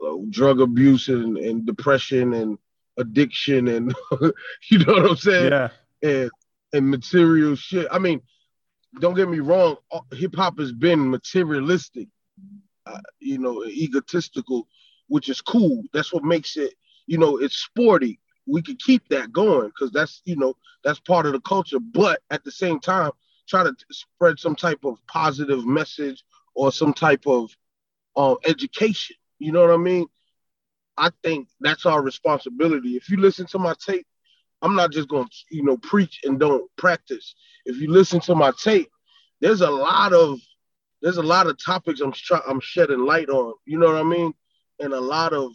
uh, 0.04 0.16
drug 0.30 0.60
abuse 0.60 1.08
and, 1.08 1.36
and 1.36 1.66
depression 1.66 2.32
and 2.32 2.58
addiction 2.96 3.68
and 3.68 3.94
you 4.70 4.78
know 4.78 4.92
what 4.94 5.10
I'm 5.10 5.16
saying? 5.16 5.52
Yeah. 5.52 5.68
And 6.02 6.30
and 6.72 6.88
material 6.88 7.56
shit. 7.56 7.88
I 7.90 7.98
mean, 7.98 8.20
don't 9.00 9.14
get 9.14 9.28
me 9.28 9.40
wrong, 9.40 9.76
uh, 9.92 10.00
hip 10.12 10.34
hop 10.34 10.58
has 10.58 10.72
been 10.72 11.10
materialistic, 11.10 12.08
uh, 12.86 13.00
you 13.20 13.38
know, 13.38 13.64
egotistical, 13.64 14.68
which 15.08 15.28
is 15.28 15.40
cool. 15.40 15.82
That's 15.92 16.12
what 16.12 16.24
makes 16.24 16.56
it, 16.56 16.74
you 17.06 17.18
know, 17.18 17.38
it's 17.38 17.56
sporty. 17.56 18.20
We 18.48 18.62
could 18.62 18.80
keep 18.80 19.08
that 19.10 19.32
going 19.32 19.68
because 19.68 19.92
that's, 19.92 20.22
you 20.24 20.36
know, 20.36 20.54
that's 20.84 21.00
part 21.00 21.26
of 21.26 21.32
the 21.32 21.40
culture. 21.40 21.78
But 21.80 22.20
at 22.30 22.44
the 22.44 22.52
same 22.52 22.80
time, 22.80 23.12
try 23.48 23.64
to 23.64 23.74
spread 23.90 24.38
some 24.38 24.56
type 24.56 24.84
of 24.84 24.98
positive 25.06 25.64
message 25.66 26.24
or 26.54 26.72
some 26.72 26.92
type 26.92 27.26
of 27.26 27.50
um, 28.16 28.36
education. 28.46 29.16
You 29.38 29.52
know 29.52 29.60
what 29.62 29.70
I 29.74 29.76
mean? 29.76 30.06
I 30.96 31.10
think 31.22 31.48
that's 31.60 31.86
our 31.86 32.02
responsibility. 32.02 32.96
If 32.96 33.08
you 33.08 33.18
listen 33.18 33.46
to 33.48 33.58
my 33.58 33.74
tape, 33.84 34.06
I'm 34.62 34.74
not 34.74 34.90
just 34.92 35.08
going 35.08 35.26
to, 35.26 35.36
you 35.50 35.62
know, 35.62 35.76
preach 35.76 36.20
and 36.24 36.38
don't 36.40 36.68
practice. 36.76 37.34
If 37.64 37.76
you 37.76 37.90
listen 37.90 38.20
to 38.20 38.34
my 38.34 38.52
tape, 38.62 38.90
there's 39.40 39.60
a 39.60 39.70
lot 39.70 40.12
of 40.12 40.40
there's 41.00 41.18
a 41.18 41.22
lot 41.22 41.46
of 41.46 41.62
topics 41.64 42.00
I'm 42.00 42.12
I'm 42.46 42.60
shedding 42.60 43.04
light 43.04 43.28
on. 43.28 43.54
You 43.64 43.78
know 43.78 43.86
what 43.86 44.00
I 44.00 44.02
mean? 44.02 44.34
And 44.80 44.92
a 44.92 45.00
lot 45.00 45.32
of 45.32 45.52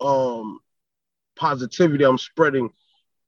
um 0.00 0.60
positivity 1.36 2.04
I'm 2.04 2.18
spreading 2.18 2.70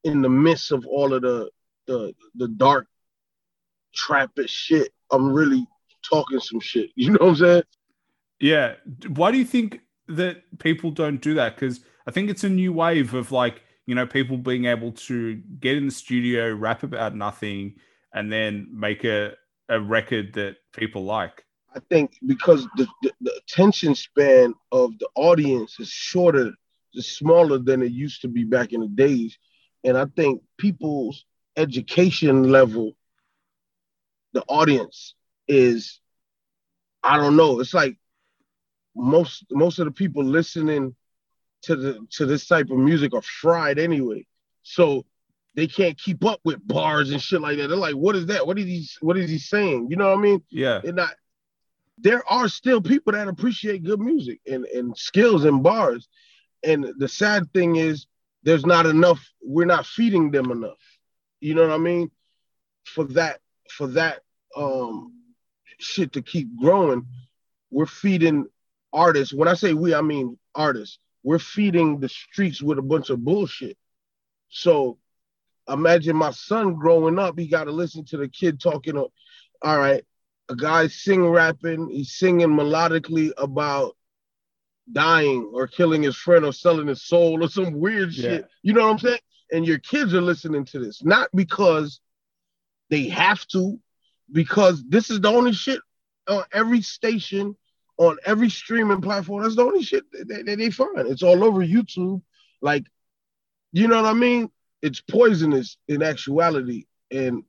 in 0.05 0.23
the 0.23 0.29
midst 0.29 0.73
of 0.73 0.87
all 0.87 1.13
of 1.15 1.23
the 1.23 1.51
the 1.87 2.15
the 2.35 2.49
dark 2.49 2.87
trappish 3.97 4.49
shit. 4.49 4.93
I'm 5.11 5.33
really 5.33 5.67
talking 6.09 6.41
some 6.41 6.61
shit. 6.61 6.91
You 6.97 7.13
know 7.13 7.19
what 7.21 7.29
I'm 7.29 7.37
saying? 7.37 7.63
Yeah. 8.41 8.75
Why 9.09 9.33
do 9.33 9.39
you 9.39 9.45
think 9.45 9.81
that 10.09 10.43
people 10.59 10.91
don't 10.91 11.21
do 11.21 11.35
that? 11.35 11.57
Because 11.57 11.81
I 12.07 12.11
think 12.11 12.31
it's 12.31 12.45
a 12.45 12.49
new 12.49 12.73
wave 12.73 13.15
of 13.15 13.33
like, 13.33 13.63
you 13.87 13.95
know, 13.95 14.07
people 14.07 14.37
being 14.37 14.67
able 14.67 14.93
to 14.93 15.37
get 15.61 15.77
in 15.77 15.87
the 15.87 15.93
studio, 15.93 16.55
rap 16.55 16.83
about 16.83 17.15
nothing, 17.15 17.77
and 18.13 18.31
then 18.31 18.69
make 18.73 19.05
a, 19.05 19.35
a 19.69 19.81
record 19.81 20.35
that 20.35 20.57
people 20.73 21.05
like. 21.05 21.45
I 21.75 21.81
think 21.91 22.13
because 22.27 22.67
the, 22.77 22.87
the, 23.03 23.13
the 23.21 23.33
attention 23.37 23.95
span 23.95 24.55
of 24.73 24.99
the 24.99 25.09
audience 25.15 25.79
is 25.79 25.89
shorter, 25.89 26.53
smaller 26.95 27.59
than 27.59 27.83
it 27.83 27.93
used 27.93 28.23
to 28.23 28.29
be 28.29 28.45
back 28.45 28.73
in 28.73 28.81
the 28.81 28.89
days. 28.89 29.39
And 29.85 29.97
I 29.97 30.07
think 30.07 30.43
people's 30.59 31.25
education 31.57 32.51
level 32.51 32.95
the 34.33 34.45
audience 34.49 35.15
is 35.47 36.01
I 37.03 37.17
don't 37.17 37.37
know. 37.37 37.61
It's 37.61 37.75
like 37.75 37.97
most 38.95 39.45
most 39.51 39.79
of 39.79 39.87
the 39.87 39.93
people 39.93 40.25
listening 40.25 40.95
to 41.63 41.77
the 41.77 42.07
to 42.13 42.27
this 42.27 42.47
type 42.47 42.71
of 42.71 42.79
music 42.79 43.15
are 43.15 43.23
fried 43.23 43.79
anyway. 43.79 44.27
So 44.63 45.07
they 45.55 45.67
can't 45.67 45.99
keep 45.99 46.25
up 46.25 46.41
with 46.45 46.67
bars 46.67 47.11
and 47.11 47.21
shit 47.21 47.41
like 47.41 47.57
that. 47.59 47.69
They're 47.69 47.77
like, 47.77 47.95
what 47.95 48.15
is 48.17 48.27
that? 48.27 48.47
What 48.47 48.59
is 48.59 48.67
he 48.67 48.89
what 49.01 49.17
is 49.17 49.31
he 49.31 49.39
saying? 49.39 49.89
You 49.91 49.97
know 49.97 50.11
what 50.11 50.19
I 50.19 50.23
mean? 50.23 50.43
Yeah. 50.51 50.81
They're 50.83 50.93
not 50.93 51.15
there 52.01 52.23
are 52.31 52.49
still 52.49 52.81
people 52.81 53.13
that 53.13 53.27
appreciate 53.27 53.83
good 53.83 53.99
music 53.99 54.41
and, 54.47 54.65
and 54.67 54.97
skills 54.97 55.45
and 55.45 55.63
bars. 55.63 56.09
And 56.65 56.93
the 56.99 57.09
sad 57.09 57.53
thing 57.53 57.77
is 57.77 58.07
there's 58.43 58.67
not 58.67 58.87
enough, 58.87 59.25
we're 59.43 59.67
not 59.67 59.87
feeding 59.87 60.31
them 60.31 60.51
enough. 60.51 60.79
You 61.41 61.55
know 61.55 61.63
what 61.63 61.73
I 61.73 61.79
mean? 61.79 62.11
For 62.85 63.05
that 63.05 63.41
for 63.71 63.87
that 63.89 64.21
um 64.57 65.13
shit 65.79 66.13
to 66.13 66.23
keep 66.23 66.49
growing, 66.59 67.07
we're 67.71 67.87
feeding 67.87 68.47
artists. 68.93 69.35
When 69.35 69.49
I 69.49 69.55
say 69.55 69.75
we, 69.75 69.95
I 69.95 70.01
mean 70.01 70.39
artists. 70.55 70.99
We're 71.23 71.39
feeding 71.39 72.01
the 72.01 72.09
streets 72.09 72.63
with 72.63 72.79
a 72.79 72.83
bunch 72.83 73.11
of 73.11 73.25
bullshit. 73.25 73.77
So 74.49 74.99
imagine 75.69 76.17
my 76.17 76.31
son 76.31 76.75
growing 76.75 77.19
up, 77.19 77.39
he 77.39 77.49
got 77.49 77.65
to 77.65 77.73
listen 77.73 78.05
to 78.07 78.17
the 78.17 78.29
kid 78.29 78.61
talking. 78.61 78.97
All 78.97 79.79
right, 79.79 80.05
a 80.49 80.57
guy 80.57 80.87
sing 80.87 81.27
rapping, 81.27 81.91
he's 81.91 82.15
singing 82.15 82.49
melodically 82.49 83.33
about 83.37 83.97
dying 84.93 85.51
or 85.53 85.67
killing 85.67 86.03
his 86.03 86.17
friend 86.17 86.45
or 86.45 86.53
selling 86.53 86.87
his 86.87 87.03
soul 87.03 87.43
or 87.45 87.49
some 87.49 87.79
weird 87.79 88.13
yeah. 88.13 88.23
shit. 88.23 88.49
You 88.63 88.73
know 88.73 88.85
what 88.85 88.93
I'm 88.93 88.99
saying? 88.99 89.19
And 89.53 89.67
your 89.67 89.79
kids 89.79 90.15
are 90.15 90.21
listening 90.21 90.65
to 90.67 90.79
this, 90.79 91.03
not 91.03 91.29
because 91.35 92.01
they 92.91 93.09
have 93.09 93.47
to, 93.49 93.79
because 94.31 94.85
this 94.89 95.11
is 95.11 95.21
the 95.21 95.29
only 95.29 95.53
shit 95.53 95.81
on 96.29 96.45
every 96.53 96.83
station, 96.83 97.57
on 97.97 98.17
every 98.25 98.51
streaming 98.51 99.01
platform. 99.01 99.43
That's 99.43 99.57
the 99.57 99.65
only 99.65 99.83
shit 99.83 100.05
that 100.13 100.45
they, 100.47 100.55
they 100.55 100.71
find. 100.71 100.99
It's 100.99 101.23
all 101.23 101.45
over 101.45 101.61
YouTube. 101.61 102.23
Like, 102.61 102.85
you 103.73 103.89
know 103.89 104.03
what 104.03 104.11
I 104.11 104.15
mean? 104.15 104.51
It's 104.83 105.01
poisonous 105.01 105.77
in 105.89 106.03
actuality. 106.03 106.85
And 107.11 107.45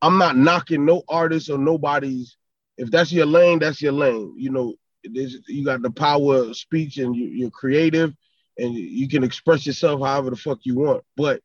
I'm 0.00 0.18
not 0.18 0.36
knocking 0.36 0.84
no 0.84 1.02
artist 1.08 1.50
or 1.50 1.58
nobody's. 1.58 2.36
If 2.78 2.90
that's 2.90 3.12
your 3.12 3.26
lane, 3.26 3.58
that's 3.58 3.82
your 3.82 3.92
lane. 3.92 4.34
You 4.38 4.50
know, 4.50 4.74
you 5.02 5.64
got 5.64 5.82
the 5.82 5.90
power 5.90 6.36
of 6.36 6.56
speech 6.56 6.98
and 6.98 7.14
you, 7.14 7.46
are 7.46 7.50
creative 7.50 8.14
and 8.58 8.74
you 8.74 9.08
can 9.08 9.24
express 9.24 9.66
yourself 9.66 10.00
however 10.00 10.30
the 10.30 10.36
fuck 10.36 10.60
you 10.62 10.76
want. 10.76 11.04
But 11.16 11.40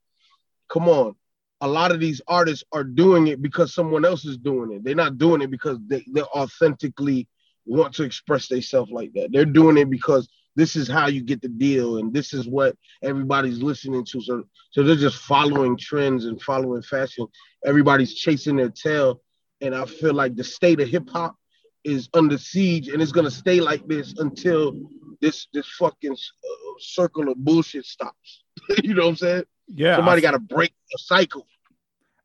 come 0.70 0.88
on, 0.90 1.16
a 1.62 1.68
lot 1.68 1.92
of 1.92 2.00
these 2.00 2.22
artists 2.28 2.64
are 2.72 2.84
doing 2.84 3.28
it 3.28 3.42
because 3.42 3.74
someone 3.74 4.06
else 4.06 4.26
is 4.26 4.38
doing 4.38 4.72
it. 4.74 4.84
They're 4.84 4.96
not 4.96 5.18
doing 5.18 5.42
it 5.42 5.50
because 5.50 5.78
they, 5.88 6.06
they 6.14 6.22
authentically 6.22 7.28
want 7.66 7.94
to 7.96 8.04
express 8.04 8.48
themselves 8.48 8.92
like 8.92 9.14
that. 9.14 9.32
They're 9.32 9.46
doing 9.46 9.78
it 9.78 9.90
because 9.90 10.28
this 10.56 10.76
is 10.76 10.88
how 10.88 11.08
you 11.08 11.22
get 11.22 11.42
the 11.42 11.48
deal 11.48 11.98
and 11.98 12.14
this 12.14 12.34
is 12.34 12.48
what 12.48 12.76
everybody's 13.04 13.62
listening 13.62 14.04
to. 14.06 14.22
So, 14.22 14.44
so 14.72 14.84
they're 14.84 14.96
just 14.96 15.18
following 15.18 15.78
trends 15.78 16.26
and 16.26 16.42
following 16.42 16.82
fashion. 16.82 17.28
Everybody's 17.66 18.16
chasing 18.16 18.58
their 18.58 18.70
tail. 18.70 19.22
And 19.62 19.76
I 19.76 19.86
feel 19.86 20.14
like 20.14 20.36
the 20.36 20.44
state 20.44 20.80
of 20.80 20.90
hip 20.90 21.10
hop 21.10 21.37
is 21.88 22.10
under 22.14 22.38
siege 22.38 22.90
and 22.90 23.02
it's 23.02 23.12
gonna 23.12 23.32
stay 23.32 23.60
like 23.60 23.88
this 23.88 24.14
until 24.20 24.74
this 25.22 25.48
this 25.54 25.68
fucking 25.80 26.14
uh, 26.14 26.74
circle 26.80 27.30
of 27.30 27.38
bullshit 27.38 27.86
stops. 27.86 28.44
you 28.84 28.94
know 28.94 29.04
what 29.04 29.10
I'm 29.10 29.16
saying? 29.16 29.44
Yeah. 29.68 29.96
Somebody 29.98 30.22
got 30.22 30.32
to 30.32 30.40
break 30.40 30.74
the 30.92 30.98
cycle. 31.00 31.46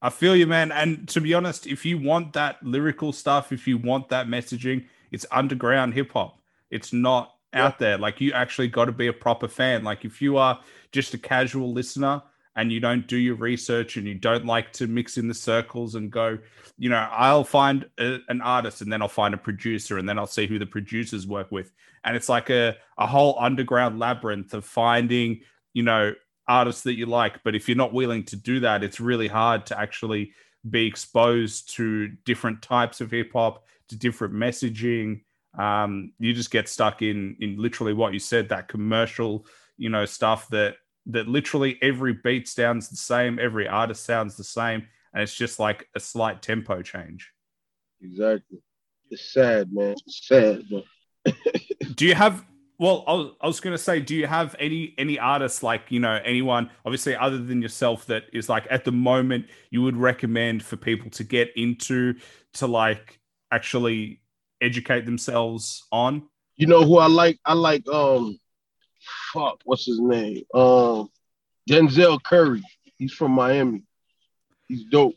I 0.01 0.11
feel 0.11 0.35
you, 0.35 0.47
man. 0.47 0.73
And 0.73 1.09
to 1.11 1.21
be 1.21 1.35
honest, 1.35 1.67
if 1.67 1.85
you 1.85 1.99
want 1.99 2.33
that 2.33 2.63
lyrical 2.63 3.13
stuff, 3.13 3.53
if 3.53 3.69
you 3.69 3.79
want 3.79 4.09
that 4.09 4.27
messaging, 4.27 4.87
it's 5.11 5.27
underground 5.31 5.95
hip 5.95 6.13
hop. 6.13 6.41
It's 6.71 6.93
not 6.93 7.35
yeah. 7.53 7.67
out 7.67 7.79
there. 7.79 7.99
Like 7.99 8.21
you 8.21 8.33
actually 8.33 8.69
got 8.69 8.87
to 8.87 8.93
be 8.93 9.07
a 9.07 9.13
proper 9.13 9.49
fan. 9.49 9.85
Like 9.85 10.05
if 10.05 10.21
you 10.21 10.37
are 10.39 10.61
just 10.91 11.15
a 11.15 11.19
casual 11.19 11.73
listener 11.73 12.23
and 12.57 12.71
you 12.71 12.81
don't 12.81 13.07
do 13.07 13.17
your 13.17 13.35
research 13.35 13.97
and 13.97 14.07
you 14.07 14.15
don't 14.15 14.45
like 14.45 14.73
to 14.75 14.87
mix 14.87 15.17
in 15.17 15.29
the 15.29 15.35
circles 15.35 15.95
and 15.95 16.11
go, 16.11 16.39
you 16.77 16.91
know, 16.91 17.09
I'll 17.11 17.45
find 17.45 17.89
a, 17.99 18.19
an 18.29 18.43
artist 18.43 18.83
and 18.83 18.93
then 18.93 19.01
I'll 19.01 19.09
find 19.09 19.33
a 19.33 19.39
producer 19.39 19.99
and 19.99 20.09
then 20.09 20.19
I'll 20.19 20.27
see 20.27 20.47
who 20.47 20.59
the 20.59 20.67
producers 20.67 21.27
work 21.27 21.51
with. 21.51 21.73
And 22.05 22.15
it's 22.15 22.29
like 22.29 22.51
a, 22.51 22.77
a 22.99 23.07
whole 23.07 23.37
underground 23.41 23.99
labyrinth 23.99 24.53
of 24.53 24.65
finding, 24.65 25.41
you 25.73 25.83
know, 25.83 26.15
artists 26.47 26.83
that 26.83 26.95
you 26.95 27.07
like. 27.07 27.43
But 27.43 27.55
if 27.55 27.69
you're 27.69 27.77
not 27.77 27.95
willing 27.95 28.25
to 28.25 28.37
do 28.37 28.61
that, 28.61 28.85
it's 28.85 29.01
really 29.01 29.29
hard 29.29 29.67
to 29.67 29.79
actually 29.79 30.33
be 30.69 30.87
exposed 30.87 31.75
to 31.77 32.09
different 32.25 32.61
types 32.61 33.01
of 33.01 33.11
hip 33.11 33.33
hop, 33.33 33.65
to 33.89 33.97
different 33.97 34.35
messaging. 34.35 35.23
Um, 35.59 36.13
you 36.19 36.33
just 36.35 36.51
get 36.51 36.69
stuck 36.69 37.03
in 37.03 37.37
in 37.41 37.57
literally 37.57 37.95
what 37.95 38.13
you 38.13 38.19
said, 38.19 38.49
that 38.51 38.69
commercial, 38.69 39.47
you 39.77 39.89
know, 39.89 40.05
stuff 40.05 40.49
that 40.49 40.77
that 41.07 41.29
literally 41.29 41.79
every 41.83 42.13
beat 42.13 42.49
sounds 42.49 42.89
the 42.89 42.97
same, 42.97 43.39
every 43.39 43.67
artist 43.67 44.05
sounds 44.05 44.37
the 44.37 44.45
same, 44.45 44.87
and 45.13 45.23
it's 45.23 45.35
just 45.35 45.59
like 45.59 45.89
a 45.95 46.01
slight 46.01 46.43
tempo 46.43 46.83
change. 46.83 47.33
Exactly. 48.01 48.59
It's 49.11 49.33
sad, 49.33 49.73
man. 49.73 49.95
It's 50.07 50.27
sad, 50.27 50.63
but 50.71 50.85
do 51.95 52.07
you 52.07 52.15
have 52.15 52.45
well 52.79 53.05
I 53.07 53.13
was, 53.13 53.33
I 53.41 53.47
was 53.47 53.61
going 53.61 53.77
to 53.77 53.83
say 53.83 54.01
do 54.01 54.15
you 54.15 54.27
have 54.27 54.57
any 54.59 54.95
any 54.99 55.19
artists 55.19 55.63
like 55.63 55.83
you 55.91 56.01
know 56.01 56.21
anyone 56.25 56.69
obviously 56.85 57.15
other 57.15 57.39
than 57.39 57.63
yourself 57.63 58.07
that 58.07 58.25
is 58.33 58.49
like 58.49 58.67
at 58.71 58.85
the 58.85 58.93
moment 58.93 59.47
you 59.71 59.83
would 59.83 59.97
recommend 59.97 60.65
for 60.65 60.77
people 60.77 61.11
to 61.11 61.25
get 61.25 61.53
into 61.57 62.15
to 62.55 62.67
like 62.67 63.21
actually 63.53 64.21
educate 64.61 65.07
themselves 65.07 65.85
on 65.93 66.29
you 66.57 66.67
know 66.67 66.85
who 66.85 66.99
i 66.99 67.07
like 67.07 67.39
i 67.45 67.53
like 67.53 67.87
um 67.89 68.37
fuck, 69.33 69.61
what's 69.65 69.87
his 69.87 70.01
name? 70.01 70.45
Um, 70.55 71.11
Denzel 71.69 72.23
Curry. 72.23 72.63
He's 72.97 73.13
from 73.13 73.33
Miami. 73.33 73.83
He's 74.69 74.85
dope. 74.85 75.17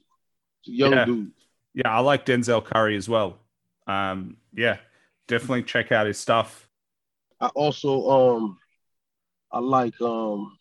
He's 0.61 0.79
young 0.79 0.93
yeah. 0.93 1.05
dude. 1.05 1.31
Yeah, 1.73 1.95
I 1.95 1.99
like 1.99 2.25
Denzel 2.25 2.63
Curry 2.63 2.95
as 2.95 3.09
well. 3.09 3.37
Um, 3.87 4.37
yeah, 4.53 4.77
definitely 5.27 5.63
check 5.63 5.91
out 5.91 6.07
his 6.07 6.17
stuff. 6.17 6.67
I 7.39 7.47
also 7.47 8.09
um 8.09 8.57
I 9.51 9.59
like 9.59 9.99
um 10.01 10.57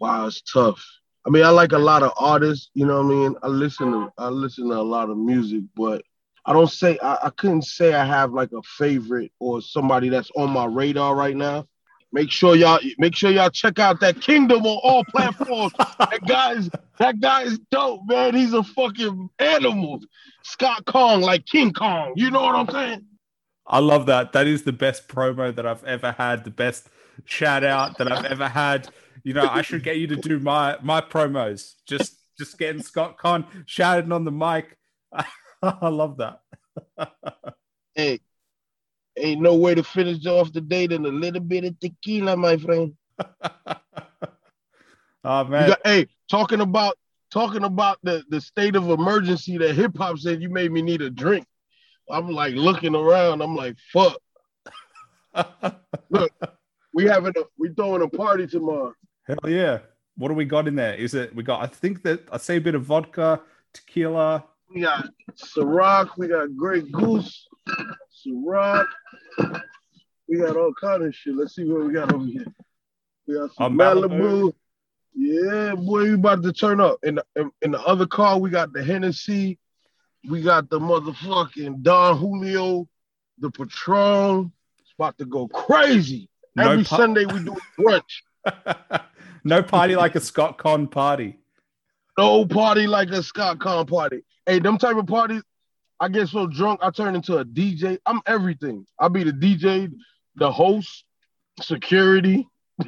wow, 0.00 0.26
it's 0.26 0.42
tough. 0.42 0.84
I 1.26 1.30
mean, 1.30 1.44
I 1.44 1.50
like 1.50 1.72
a 1.72 1.78
lot 1.78 2.02
of 2.02 2.12
artists, 2.18 2.70
you 2.74 2.86
know 2.86 3.02
what 3.02 3.06
I 3.06 3.16
mean? 3.16 3.34
I 3.42 3.48
listen 3.48 3.92
to 3.92 4.12
I 4.18 4.28
listen 4.28 4.68
to 4.68 4.76
a 4.76 4.82
lot 4.82 5.10
of 5.10 5.18
music, 5.18 5.62
but 5.76 6.02
I 6.46 6.52
don't 6.52 6.70
say 6.70 6.98
I, 7.02 7.18
I 7.24 7.30
couldn't 7.30 7.62
say 7.62 7.94
I 7.94 8.04
have 8.04 8.32
like 8.32 8.52
a 8.52 8.62
favorite 8.62 9.32
or 9.38 9.62
somebody 9.62 10.08
that's 10.08 10.30
on 10.36 10.50
my 10.50 10.66
radar 10.66 11.14
right 11.14 11.36
now. 11.36 11.66
Make 12.14 12.30
sure 12.30 12.54
y'all 12.54 12.78
make 12.96 13.16
sure 13.16 13.32
y'all 13.32 13.50
check 13.50 13.80
out 13.80 13.98
that 13.98 14.20
Kingdom 14.20 14.64
on 14.64 14.80
all 14.84 15.04
platforms. 15.04 15.72
that 15.98 16.20
guy's 16.28 16.70
that 17.00 17.18
guy 17.18 17.42
is 17.42 17.58
dope, 17.72 18.02
man. 18.06 18.36
He's 18.36 18.52
a 18.52 18.62
fucking 18.62 19.30
animal. 19.40 19.98
Scott 20.44 20.84
Kong, 20.86 21.22
like 21.22 21.44
King 21.44 21.72
Kong. 21.72 22.12
You 22.14 22.30
know 22.30 22.42
what 22.42 22.54
I'm 22.54 22.70
saying? 22.70 23.04
I 23.66 23.80
love 23.80 24.06
that. 24.06 24.32
That 24.32 24.46
is 24.46 24.62
the 24.62 24.72
best 24.72 25.08
promo 25.08 25.52
that 25.56 25.66
I've 25.66 25.82
ever 25.82 26.12
had. 26.12 26.44
The 26.44 26.52
best 26.52 26.88
shout 27.24 27.64
out 27.64 27.98
that 27.98 28.12
I've 28.12 28.26
ever 28.26 28.48
had. 28.48 28.90
You 29.24 29.34
know, 29.34 29.48
I 29.50 29.62
should 29.62 29.82
get 29.82 29.96
you 29.96 30.06
to 30.06 30.16
do 30.16 30.38
my 30.38 30.76
my 30.82 31.00
promos. 31.00 31.72
Just 31.84 32.14
just 32.38 32.56
getting 32.60 32.80
Scott 32.80 33.18
Con 33.18 33.44
shouting 33.66 34.12
on 34.12 34.22
the 34.24 34.30
mic. 34.30 34.78
I 35.64 35.88
love 35.88 36.18
that. 36.18 36.42
hey, 37.96 38.20
Ain't 39.16 39.40
no 39.40 39.54
way 39.54 39.74
to 39.74 39.84
finish 39.84 40.26
off 40.26 40.52
the 40.52 40.60
day 40.60 40.86
than 40.86 41.06
a 41.06 41.08
little 41.08 41.40
bit 41.40 41.64
of 41.64 41.78
tequila, 41.78 42.36
my 42.36 42.56
friend. 42.56 42.94
oh 45.24 45.44
man. 45.44 45.68
Got, 45.68 45.80
hey, 45.84 46.08
talking 46.28 46.60
about 46.60 46.96
talking 47.30 47.64
about 47.64 47.98
the, 48.02 48.24
the 48.28 48.40
state 48.40 48.76
of 48.76 48.90
emergency 48.90 49.58
that 49.58 49.74
hip 49.74 49.96
hop 49.96 50.18
said 50.18 50.42
you 50.42 50.48
made 50.48 50.72
me 50.72 50.82
need 50.82 51.02
a 51.02 51.10
drink. 51.10 51.46
I'm 52.10 52.28
like 52.30 52.54
looking 52.54 52.94
around, 52.94 53.40
I'm 53.40 53.56
like, 53.56 53.76
fuck. 53.92 54.18
Look, 56.10 56.32
we 56.92 57.04
having 57.04 57.32
a 57.36 57.42
we 57.58 57.70
throwing 57.74 58.02
a 58.02 58.08
party 58.08 58.46
tomorrow. 58.46 58.94
Hell 59.26 59.50
yeah. 59.50 59.78
What 60.16 60.28
do 60.28 60.34
we 60.34 60.44
got 60.44 60.68
in 60.68 60.76
there? 60.76 60.94
Is 60.94 61.14
it 61.14 61.34
we 61.34 61.42
got 61.42 61.62
I 61.62 61.66
think 61.66 62.02
that 62.02 62.20
I 62.30 62.36
see 62.38 62.56
a 62.56 62.60
bit 62.60 62.74
of 62.74 62.82
vodka, 62.82 63.40
tequila. 63.72 64.44
We 64.72 64.82
got 64.82 65.08
Ciroc, 65.36 66.10
we 66.16 66.28
got 66.28 66.56
Grey 66.56 66.82
Goose, 66.82 67.48
Ciroc. 68.26 68.86
We 70.28 70.38
got 70.38 70.56
all 70.56 70.72
kind 70.80 71.04
of 71.04 71.14
shit. 71.14 71.36
Let's 71.36 71.54
see 71.54 71.64
what 71.64 71.86
we 71.86 71.92
got 71.92 72.12
over 72.12 72.24
here. 72.24 72.46
We 73.26 73.34
got 73.34 73.54
some 73.54 73.76
Malibu. 73.76 74.08
Malibu. 74.08 74.54
Yeah, 75.14 75.74
boy, 75.76 76.02
we 76.02 76.14
about 76.14 76.42
to 76.42 76.52
turn 76.52 76.80
up. 76.80 76.98
In 77.04 77.16
the, 77.16 77.24
in, 77.36 77.50
in, 77.62 77.70
the 77.70 77.80
other 77.80 78.06
car, 78.06 78.38
we 78.38 78.50
got 78.50 78.72
the 78.72 78.82
Hennessy. 78.82 79.58
We 80.28 80.42
got 80.42 80.70
the 80.70 80.80
motherfucking 80.80 81.82
Don 81.82 82.18
Julio, 82.18 82.88
the 83.38 83.50
Patron. 83.50 84.50
It's 84.80 84.92
about 84.98 85.16
to 85.18 85.24
go 85.24 85.46
crazy. 85.46 86.28
No 86.56 86.70
Every 86.70 86.84
pa- 86.84 86.96
Sunday 86.96 87.26
we 87.26 87.44
do 87.44 87.56
brunch. 87.78 89.02
no 89.44 89.62
party 89.62 89.94
like 89.94 90.16
a 90.16 90.20
Scott 90.20 90.58
Con 90.58 90.88
party. 90.88 91.38
No 92.18 92.46
party 92.46 92.86
like 92.86 93.10
a 93.10 93.22
Scott 93.22 93.60
Con 93.60 93.86
party. 93.86 94.24
Hey, 94.46 94.58
them 94.58 94.78
type 94.78 94.96
of 94.96 95.06
parties, 95.06 95.42
I 96.00 96.08
get 96.08 96.28
so 96.28 96.46
drunk, 96.46 96.80
I 96.82 96.90
turn 96.90 97.14
into 97.14 97.38
a 97.38 97.44
DJ. 97.44 97.98
I'm 98.04 98.20
everything. 98.26 98.86
I'll 98.98 99.08
be 99.08 99.24
the 99.24 99.32
DJ, 99.32 99.92
the 100.36 100.50
host, 100.50 101.04
security. 101.60 102.48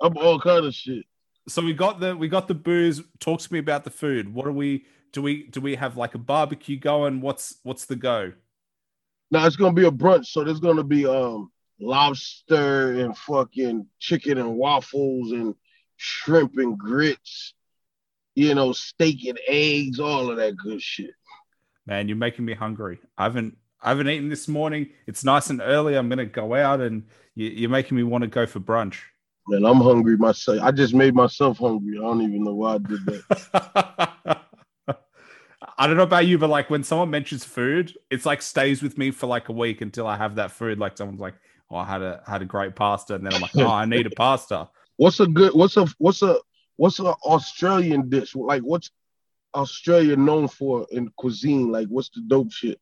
I'm 0.00 0.16
all 0.16 0.38
kind 0.40 0.66
of 0.66 0.74
shit. 0.74 1.04
So 1.48 1.62
we 1.62 1.72
got 1.72 2.00
the 2.00 2.16
we 2.16 2.28
got 2.28 2.48
the 2.48 2.54
booze. 2.54 3.02
Talk 3.18 3.40
to 3.40 3.52
me 3.52 3.58
about 3.58 3.84
the 3.84 3.90
food. 3.90 4.32
What 4.32 4.46
are 4.46 4.52
we 4.52 4.84
do 5.12 5.22
we 5.22 5.44
do 5.44 5.60
we 5.60 5.74
have 5.76 5.96
like 5.96 6.14
a 6.14 6.18
barbecue 6.18 6.78
going? 6.78 7.20
What's 7.20 7.56
what's 7.62 7.86
the 7.86 7.96
go? 7.96 8.32
Now 9.30 9.46
it's 9.46 9.56
gonna 9.56 9.72
be 9.72 9.86
a 9.86 9.90
brunch, 9.90 10.26
so 10.26 10.44
there's 10.44 10.60
gonna 10.60 10.84
be 10.84 11.06
um 11.06 11.50
lobster 11.80 12.92
and 13.00 13.16
fucking 13.16 13.86
chicken 13.98 14.38
and 14.38 14.54
waffles 14.54 15.32
and 15.32 15.54
shrimp 15.96 16.58
and 16.58 16.78
grits 16.78 17.54
you 18.34 18.54
know, 18.54 18.72
steak 18.72 19.24
and 19.26 19.38
eggs, 19.46 20.00
all 20.00 20.30
of 20.30 20.36
that 20.36 20.56
good 20.56 20.82
shit. 20.82 21.10
Man, 21.86 22.08
you're 22.08 22.16
making 22.16 22.44
me 22.44 22.54
hungry. 22.54 22.98
I 23.18 23.24
haven't 23.24 23.56
I 23.82 23.88
haven't 23.90 24.08
eaten 24.08 24.28
this 24.28 24.48
morning. 24.48 24.90
It's 25.06 25.24
nice 25.24 25.50
and 25.50 25.60
early. 25.60 25.96
I'm 25.96 26.08
gonna 26.08 26.26
go 26.26 26.54
out, 26.54 26.80
and 26.80 27.04
you, 27.34 27.66
are 27.66 27.70
making 27.70 27.96
me 27.96 28.02
want 28.02 28.22
to 28.22 28.28
go 28.28 28.46
for 28.46 28.60
brunch. 28.60 28.98
Man, 29.48 29.64
I'm 29.64 29.80
hungry 29.80 30.16
myself. 30.16 30.60
I 30.62 30.70
just 30.70 30.94
made 30.94 31.14
myself 31.14 31.58
hungry. 31.58 31.98
I 31.98 32.02
don't 32.02 32.22
even 32.22 32.44
know 32.44 32.54
why 32.54 32.74
I 32.74 32.78
did 32.78 33.06
that. 33.06 34.40
I 35.78 35.86
don't 35.86 35.96
know 35.96 36.02
about 36.02 36.26
you, 36.26 36.36
but 36.36 36.50
like 36.50 36.68
when 36.68 36.84
someone 36.84 37.10
mentions 37.10 37.44
food, 37.44 37.96
it's 38.10 38.26
like 38.26 38.42
stays 38.42 38.82
with 38.82 38.98
me 38.98 39.10
for 39.10 39.26
like 39.26 39.48
a 39.48 39.52
week 39.52 39.80
until 39.80 40.06
I 40.06 40.16
have 40.16 40.34
that 40.34 40.50
food. 40.50 40.78
Like 40.78 40.98
someone's 40.98 41.20
like, 41.20 41.34
"Oh, 41.70 41.76
I 41.76 41.86
had 41.86 42.02
a 42.02 42.22
had 42.26 42.42
a 42.42 42.44
great 42.44 42.76
pasta," 42.76 43.14
and 43.14 43.24
then 43.24 43.32
I'm 43.32 43.40
like, 43.40 43.56
"Oh, 43.56 43.66
I 43.66 43.86
need 43.86 44.06
a 44.06 44.10
pasta." 44.10 44.68
What's 44.96 45.20
a 45.20 45.26
good? 45.26 45.54
What's 45.54 45.78
a 45.78 45.86
what's 45.96 46.20
a 46.20 46.36
what's 46.80 46.98
an 46.98 47.08
Australian 47.08 48.08
dish? 48.08 48.34
Like 48.34 48.62
what's 48.62 48.90
Australia 49.54 50.16
known 50.16 50.48
for 50.48 50.86
in 50.90 51.10
cuisine? 51.14 51.70
Like 51.70 51.88
what's 51.88 52.08
the 52.08 52.22
dope 52.26 52.50
shit? 52.52 52.80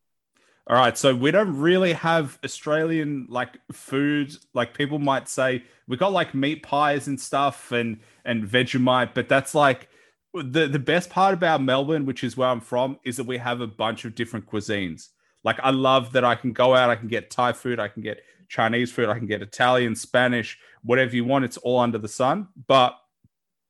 All 0.68 0.76
right, 0.76 0.96
so 0.96 1.16
we 1.16 1.32
don't 1.32 1.56
really 1.58 1.94
have 1.94 2.38
Australian 2.44 3.26
like 3.28 3.58
food. 3.72 4.36
Like 4.54 4.72
people 4.72 5.00
might 5.00 5.28
say 5.28 5.64
we 5.88 5.96
got 5.96 6.12
like 6.12 6.32
meat 6.32 6.62
pies 6.62 7.08
and 7.08 7.20
stuff 7.20 7.72
and 7.72 7.98
and 8.24 8.44
Vegemite, 8.44 9.14
but 9.14 9.28
that's 9.28 9.52
like 9.52 9.88
the 10.32 10.68
the 10.68 10.78
best 10.78 11.10
part 11.10 11.34
about 11.34 11.60
Melbourne, 11.60 12.06
which 12.06 12.22
is 12.22 12.36
where 12.36 12.48
I'm 12.48 12.60
from, 12.60 13.00
is 13.04 13.16
that 13.16 13.24
we 13.24 13.38
have 13.38 13.60
a 13.60 13.66
bunch 13.66 14.04
of 14.04 14.14
different 14.14 14.46
cuisines. 14.46 15.08
Like 15.42 15.58
I 15.60 15.70
love 15.70 16.12
that 16.12 16.24
I 16.24 16.36
can 16.36 16.52
go 16.52 16.76
out, 16.76 16.88
I 16.88 16.94
can 16.94 17.08
get 17.08 17.30
Thai 17.30 17.52
food, 17.52 17.80
I 17.80 17.88
can 17.88 18.02
get 18.02 18.22
Chinese 18.48 18.92
food, 18.92 19.08
I 19.08 19.18
can 19.18 19.26
get 19.26 19.42
Italian, 19.42 19.96
Spanish, 19.96 20.56
whatever 20.84 21.16
you 21.16 21.24
want. 21.24 21.44
It's 21.46 21.56
all 21.56 21.80
under 21.80 21.98
the 21.98 22.06
sun. 22.06 22.46
But 22.68 22.96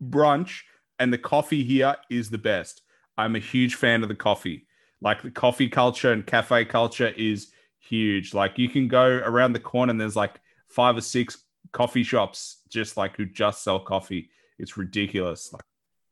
brunch, 0.03 0.63
and 0.99 1.13
the 1.13 1.19
coffee 1.19 1.65
here 1.65 1.97
is 2.11 2.31
the 2.31 2.39
best. 2.39 2.83
I'm 3.17 3.37
a 3.37 3.41
huge 3.41 3.75
fan 3.75 4.03
of 4.03 4.09
the 4.09 4.15
coffee. 4.15 4.67
Like 5.01 5.23
the 5.23 5.31
coffee 5.31 5.69
culture 5.69 6.13
and 6.13 6.27
cafe 6.27 6.65
culture 6.65 7.09
is 7.09 7.49
huge. 7.79 8.35
Like 8.35 8.59
you 8.59 8.69
can 8.69 8.89
go 8.89 9.05
around 9.05 9.53
the 9.53 9.61
corner 9.61 9.91
and 9.91 10.01
there's 10.01 10.17
like 10.17 10.41
five 10.69 10.97
or 10.97 11.01
six 11.01 11.45
coffee 11.73 12.03
shops 12.03 12.63
just 12.69 12.97
like 12.97 13.17
who 13.17 13.27
just 13.27 13.63
sell 13.63 13.81
coffee. 13.81 14.31
It's 14.59 14.77
ridiculous. 14.77 15.53
Like, 15.53 15.63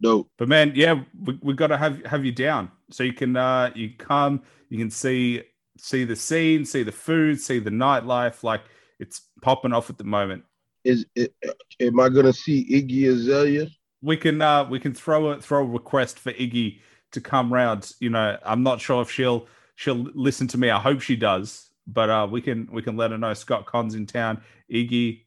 no. 0.00 0.28
But 0.38 0.48
man, 0.48 0.72
yeah, 0.74 1.02
we 1.20 1.38
we 1.42 1.54
got 1.54 1.68
to 1.68 1.76
have 1.76 2.04
have 2.04 2.24
you 2.24 2.32
down 2.32 2.70
so 2.90 3.02
you 3.02 3.12
can 3.12 3.36
uh 3.36 3.70
you 3.74 3.90
come, 3.98 4.42
you 4.68 4.78
can 4.78 4.90
see 4.90 5.42
see 5.78 6.04
the 6.04 6.16
scene, 6.16 6.64
see 6.64 6.82
the 6.82 6.92
food, 6.92 7.40
see 7.40 7.58
the 7.58 7.70
nightlife. 7.70 8.42
Like 8.42 8.62
it's 8.98 9.22
popping 9.42 9.72
off 9.72 9.90
at 9.90 9.98
the 9.98 10.04
moment. 10.04 10.44
Is 10.86 11.04
it, 11.16 11.34
am 11.80 11.98
I 11.98 12.08
gonna 12.08 12.32
see 12.32 12.64
Iggy 12.70 13.10
Azalea? 13.10 13.66
We 14.02 14.16
can 14.16 14.40
uh 14.40 14.68
we 14.68 14.78
can 14.78 14.94
throw 14.94 15.30
a 15.30 15.40
throw 15.40 15.62
a 15.62 15.64
request 15.64 16.20
for 16.20 16.32
Iggy 16.32 16.78
to 17.10 17.20
come 17.20 17.52
round. 17.52 17.92
You 17.98 18.10
know, 18.10 18.38
I'm 18.44 18.62
not 18.62 18.80
sure 18.80 19.02
if 19.02 19.10
she'll 19.10 19.48
she'll 19.74 20.06
listen 20.14 20.46
to 20.48 20.58
me. 20.58 20.70
I 20.70 20.78
hope 20.78 21.00
she 21.00 21.16
does. 21.16 21.70
But 21.88 22.08
uh 22.08 22.28
we 22.30 22.40
can 22.40 22.68
we 22.70 22.82
can 22.82 22.96
let 22.96 23.10
her 23.10 23.18
know 23.18 23.34
Scott 23.34 23.66
Con's 23.66 23.96
in 23.96 24.06
town. 24.06 24.42
Iggy, 24.72 25.22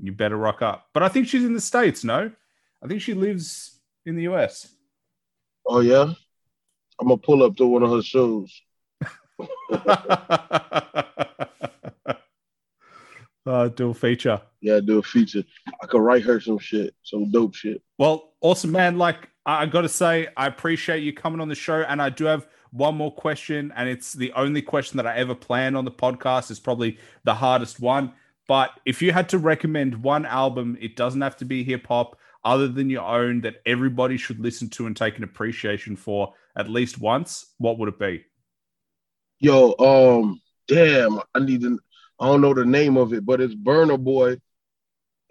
you 0.00 0.10
better 0.10 0.36
rock 0.36 0.60
up. 0.60 0.88
But 0.92 1.04
I 1.04 1.08
think 1.08 1.28
she's 1.28 1.44
in 1.44 1.54
the 1.54 1.60
States, 1.60 2.02
no? 2.02 2.32
I 2.82 2.88
think 2.88 3.00
she 3.00 3.14
lives 3.14 3.78
in 4.06 4.16
the 4.16 4.22
US. 4.22 4.74
Oh 5.64 5.78
yeah? 5.80 6.12
I'm 6.98 7.06
gonna 7.06 7.16
pull 7.16 7.44
up 7.44 7.54
to 7.58 7.66
one 7.66 7.84
of 7.84 7.90
her 7.92 8.02
shows. 8.02 8.60
uh, 13.46 13.68
do 13.68 13.90
a 13.90 13.94
feature. 13.94 14.40
Yeah, 14.60 14.80
do 14.80 14.98
a 14.98 15.02
feature. 15.02 15.44
I 15.82 15.86
could 15.86 16.00
write 16.00 16.24
her 16.24 16.40
some 16.40 16.58
shit, 16.58 16.94
some 17.02 17.30
dope 17.30 17.54
shit. 17.54 17.82
Well, 17.98 18.34
awesome, 18.40 18.72
man. 18.72 18.98
Like 18.98 19.28
I, 19.44 19.62
I 19.62 19.66
got 19.66 19.82
to 19.82 19.88
say, 19.88 20.28
I 20.36 20.46
appreciate 20.46 21.02
you 21.02 21.12
coming 21.12 21.40
on 21.40 21.48
the 21.48 21.54
show, 21.54 21.82
and 21.82 22.02
I 22.02 22.10
do 22.10 22.24
have 22.24 22.46
one 22.72 22.96
more 22.96 23.14
question, 23.14 23.72
and 23.76 23.88
it's 23.88 24.12
the 24.12 24.32
only 24.32 24.62
question 24.62 24.96
that 24.96 25.06
I 25.06 25.16
ever 25.16 25.34
plan 25.34 25.76
on 25.76 25.84
the 25.84 25.90
podcast. 25.90 26.50
It's 26.50 26.60
probably 26.60 26.98
the 27.24 27.34
hardest 27.34 27.80
one. 27.80 28.12
But 28.48 28.70
if 28.84 29.02
you 29.02 29.12
had 29.12 29.28
to 29.30 29.38
recommend 29.38 30.02
one 30.02 30.24
album, 30.24 30.76
it 30.80 30.94
doesn't 30.94 31.20
have 31.20 31.36
to 31.38 31.44
be 31.44 31.64
hip 31.64 31.86
hop, 31.86 32.18
other 32.44 32.68
than 32.68 32.88
your 32.88 33.02
own, 33.02 33.40
that 33.40 33.56
everybody 33.66 34.16
should 34.16 34.38
listen 34.38 34.70
to 34.70 34.86
and 34.86 34.96
take 34.96 35.18
an 35.18 35.24
appreciation 35.24 35.96
for 35.96 36.32
at 36.56 36.70
least 36.70 37.00
once, 37.00 37.54
what 37.58 37.78
would 37.78 37.88
it 37.88 37.98
be? 37.98 38.24
Yo, 39.40 39.74
um, 39.78 40.40
damn, 40.68 41.20
I 41.34 41.40
need 41.40 41.60
to. 41.62 41.78
I 42.18 42.26
don't 42.26 42.40
know 42.40 42.54
the 42.54 42.64
name 42.64 42.96
of 42.96 43.12
it, 43.12 43.24
but 43.26 43.40
it's 43.40 43.54
Burna 43.54 44.02
Boy. 44.02 44.38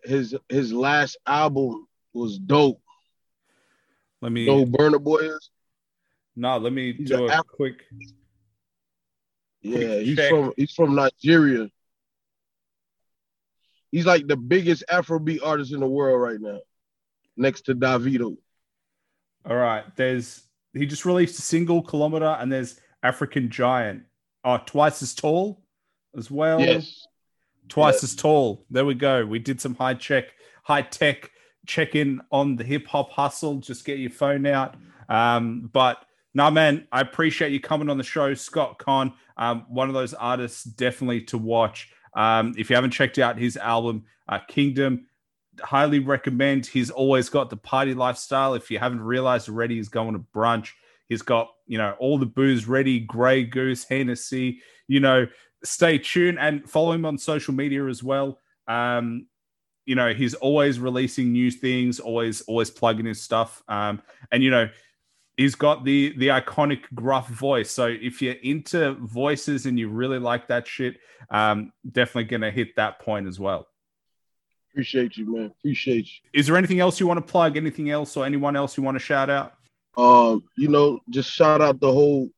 His 0.04 0.36
his 0.50 0.72
last 0.72 1.18
album 1.26 1.88
was 2.14 2.38
dope. 2.38 2.82
Let 4.22 4.32
me. 4.32 4.46
know 4.46 4.66
Burna 4.66 5.04
Boy 5.04 5.18
is? 5.18 5.50
No, 6.36 6.58
let 6.58 6.74
me 6.74 6.94
he's 6.94 7.10
do 7.10 7.26
a 7.28 7.40
Af- 7.40 7.48
quick. 7.48 7.84
Yeah, 9.62 9.78
quick 9.78 10.06
he's 10.06 10.16
check. 10.18 10.30
from 10.30 10.54
he's 10.58 10.72
from 10.74 10.96
Nigeria. 10.96 11.70
He's 13.92 14.06
like 14.06 14.28
the 14.28 14.38
biggest 14.38 14.84
Afrobeat 14.92 15.40
artist 15.44 15.72
in 15.74 15.80
the 15.80 15.88
world 15.88 16.22
right 16.22 16.40
now, 16.40 16.60
next 17.38 17.62
to 17.62 17.76
Davido. 17.76 18.38
All 19.46 19.56
right, 19.56 19.84
there's 19.96 20.44
he 20.74 20.86
just 20.86 21.06
released 21.06 21.40
a 21.40 21.42
single 21.42 21.82
kilometer, 21.82 22.26
and 22.26 22.52
there's 22.52 22.80
African 23.02 23.50
Giant, 23.50 24.04
oh, 24.44 24.60
twice 24.66 25.02
as 25.02 25.16
tall 25.16 25.65
as 26.18 26.32
well. 26.32 26.60
Yes, 26.60 27.06
twice 27.68 27.96
yes. 27.96 28.04
as 28.04 28.16
tall. 28.16 28.66
There 28.70 28.86
we 28.86 28.96
go. 28.96 29.26
We 29.26 29.40
did 29.40 29.62
some 29.62 29.76
high 29.76 29.96
check, 29.96 30.26
high 30.64 30.84
tech 30.84 31.32
check 31.66 31.96
in 31.96 32.22
on 32.32 32.56
the 32.56 32.64
hip 32.64 32.88
hop 32.88 33.12
hustle. 33.12 33.58
Just 33.58 33.86
get 33.86 34.00
your 34.00 34.12
phone 34.12 34.46
out. 34.46 34.76
Um, 35.10 35.70
but 35.72 35.98
no, 36.34 36.52
man, 36.52 36.88
I 36.92 37.02
appreciate 37.02 37.52
you 37.52 37.60
coming 37.60 37.90
on 37.90 37.98
the 37.98 38.04
show, 38.04 38.34
Scott 38.34 38.78
Con. 38.78 39.14
Um, 39.38 39.66
one 39.70 39.88
of 39.88 39.94
those 39.94 40.14
artists 40.14 40.64
definitely 40.64 41.22
to 41.24 41.38
watch. 41.38 41.92
Um, 42.16 42.54
if 42.58 42.70
you 42.70 42.76
haven't 42.76 42.92
checked 42.92 43.20
out 43.20 43.38
his 43.38 43.58
album, 43.58 44.06
uh, 44.28 44.40
Kingdom, 44.40 45.08
highly 45.62 46.00
recommend. 46.00 46.66
He's 46.66 46.90
always 46.90 47.30
got 47.30 47.50
the 47.50 47.58
party 47.58 47.94
lifestyle. 47.94 48.54
If 48.54 48.72
you 48.72 48.80
haven't 48.80 49.02
realized 49.02 49.50
already, 49.50 49.76
he's 49.76 49.90
going 49.90 50.14
to 50.14 50.20
brunch. 50.20 50.70
He's 51.08 51.22
got, 51.22 51.50
you 51.68 51.78
know, 51.78 51.96
all 52.00 52.18
the 52.18 52.26
booze 52.26 52.68
ready, 52.68 53.00
Grey 53.00 53.44
Goose, 53.44 53.84
Hennessy, 53.84 54.62
you 54.88 55.00
know, 55.00 55.28
stay 55.66 55.98
tuned 55.98 56.40
and 56.40 56.70
follow 56.70 56.92
him 56.92 57.06
on 57.06 57.18
social 57.18 57.54
media 57.54 57.86
as 57.88 58.04
well. 58.04 58.40
Um, 58.68 59.28
you 59.86 59.96
know, 59.96 60.14
he's 60.14 60.34
always 60.34 60.80
releasing 60.80 61.32
new 61.32 61.52
things, 61.52 62.00
always, 62.00 62.42
always 62.42 62.70
plugging 62.70 63.06
his 63.06 63.22
stuff. 63.22 63.64
Um, 63.68 64.02
and 64.32 64.44
you 64.44 64.50
know, 64.50 64.70
he's 65.38 65.56
got 65.56 65.84
the 65.86 66.16
the 66.18 66.30
iconic 66.30 66.82
gruff 66.94 67.28
voice. 67.28 67.70
So 67.72 67.88
if 67.88 68.22
you're 68.22 68.34
into 68.34 68.94
voices 68.96 69.66
and 69.66 69.78
you 69.78 69.90
really 69.90 70.20
like 70.20 70.48
that 70.48 70.68
shit, 70.68 70.98
um, 71.30 71.72
definitely 71.90 72.26
gonna 72.26 72.52
hit 72.52 72.76
that 72.78 73.00
point 73.00 73.28
as 73.28 73.40
well. 73.40 73.68
Appreciate 74.72 75.16
you, 75.18 75.34
man. 75.34 75.52
Appreciate 75.60 76.06
you. 76.06 76.30
Is 76.34 76.48
there 76.48 76.58
anything 76.58 76.80
else 76.80 77.00
you 77.00 77.08
want 77.08 77.26
to 77.26 77.32
plug? 77.32 77.56
Anything 77.56 77.90
else 77.90 78.18
or 78.18 78.26
anyone 78.26 78.56
else 78.56 78.76
you 78.76 78.84
want 78.84 78.96
to 78.96 79.00
shout 79.00 79.30
out? 79.30 79.54
Um, 79.98 80.44
you 80.58 80.68
know, 80.68 81.00
just 81.10 81.32
shout 81.32 81.62
out 81.62 81.80
the 81.80 81.92
whole 81.92 82.30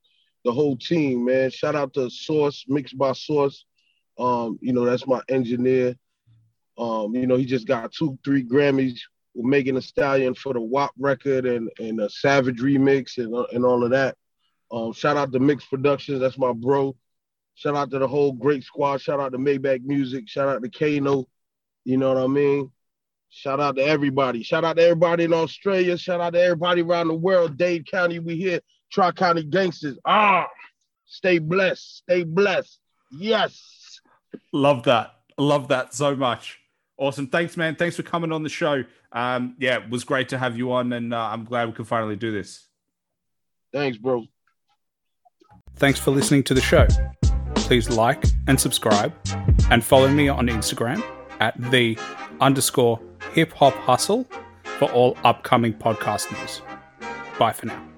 the 0.48 0.54
whole 0.54 0.78
team, 0.78 1.26
man. 1.26 1.52
Shout 1.52 1.76
out 1.76 1.94
to 1.96 2.10
Source, 2.10 2.64
mixed 2.70 2.98
by 2.98 3.12
Source. 3.12 3.66
Um, 4.18 4.58
you 4.62 4.72
know, 4.72 4.86
that's 4.86 5.06
my 5.06 5.22
engineer. 5.28 5.94
Um, 6.78 7.14
you 7.14 7.28
know, 7.28 7.36
he 7.36 7.46
just 7.46 7.68
got 7.68 7.92
two, 7.92 8.18
three 8.24 8.46
Grammys 8.46 8.98
with 9.36 9.46
Megan 9.46 9.76
Thee 9.76 9.82
Stallion 9.82 10.34
for 10.34 10.54
the 10.54 10.62
WAP 10.62 10.92
record 10.98 11.46
and 11.46 11.70
and 11.80 12.00
a 12.00 12.10
Savage 12.10 12.62
remix 12.62 13.18
and 13.18 13.36
and 13.52 13.66
all 13.66 13.84
of 13.84 13.92
that. 13.92 14.16
Um, 14.72 14.94
shout 14.94 15.18
out 15.18 15.34
to 15.34 15.40
Mixx 15.40 15.70
Productions, 15.70 16.22
that's 16.22 16.38
my 16.38 16.54
bro. 16.54 16.96
Shout 17.56 17.76
out 17.76 17.92
to 17.92 18.00
the 18.00 18.08
whole 18.08 18.32
great 18.32 18.64
squad. 18.64 19.02
Shout 19.02 19.20
out 19.20 19.34
to 19.34 19.38
Maybach 19.38 19.84
Music. 19.84 20.30
Shout 20.30 20.48
out 20.48 20.64
to 20.64 20.70
Kano. 20.70 21.28
You 21.84 21.98
know 21.98 22.14
what 22.14 22.24
I 22.24 22.28
mean? 22.28 22.72
Shout 23.30 23.60
out 23.60 23.76
to 23.76 23.84
everybody. 23.84 24.44
Shout 24.44 24.64
out 24.64 24.78
to 24.78 24.84
everybody 24.84 25.26
in 25.26 25.34
Australia. 25.34 25.98
Shout 25.98 26.22
out 26.22 26.34
to 26.34 26.42
everybody 26.42 26.82
around 26.82 27.10
the 27.10 27.16
world. 27.16 27.58
Dade 27.58 27.90
County, 27.90 28.20
we 28.20 28.38
here. 28.38 28.62
Tri 28.92 29.12
County 29.12 29.44
gangsters. 29.44 29.98
Ah, 30.06 30.48
stay 31.06 31.40
blessed. 31.40 31.98
Stay 31.98 32.24
blessed. 32.24 32.80
Yes. 33.12 34.00
Love 34.52 34.84
that. 34.84 35.14
Love 35.38 35.68
that 35.70 35.94
so 35.94 36.16
much. 36.16 36.60
Awesome. 36.98 37.28
Thanks, 37.28 37.56
man. 37.58 37.76
Thanks 37.76 37.96
for 37.96 38.04
coming 38.04 38.32
on 38.32 38.44
the 38.44 38.50
show. 38.50 38.84
Um, 39.12 39.56
yeah, 39.60 39.84
it 39.84 39.90
was 39.90 40.04
great 40.04 40.30
to 40.30 40.38
have 40.38 40.58
you 40.58 40.72
on, 40.72 40.92
and 40.94 41.14
uh, 41.14 41.18
I'm 41.18 41.46
glad 41.46 41.68
we 41.68 41.74
could 41.74 41.88
finally 41.88 42.16
do 42.16 42.32
this. 42.32 42.66
Thanks, 43.72 43.98
bro. 43.98 44.26
Thanks 45.76 46.00
for 46.00 46.12
listening 46.12 46.44
to 46.44 46.54
the 46.54 46.62
show. 46.62 46.88
Please 47.56 47.90
like 47.90 48.26
and 48.48 48.60
subscribe, 48.60 49.14
and 49.70 49.84
follow 49.84 50.08
me 50.08 50.28
on 50.28 50.48
Instagram 50.48 51.04
at 51.40 51.60
the 51.72 51.98
underscore 52.42 53.00
hip 53.34 53.54
hop 53.54 53.74
hustle 53.76 54.28
for 54.80 54.92
all 54.92 55.18
upcoming 55.24 55.74
podcast 55.74 56.32
news. 56.32 56.62
Bye 57.38 57.54
for 57.54 57.68
now. 57.68 57.97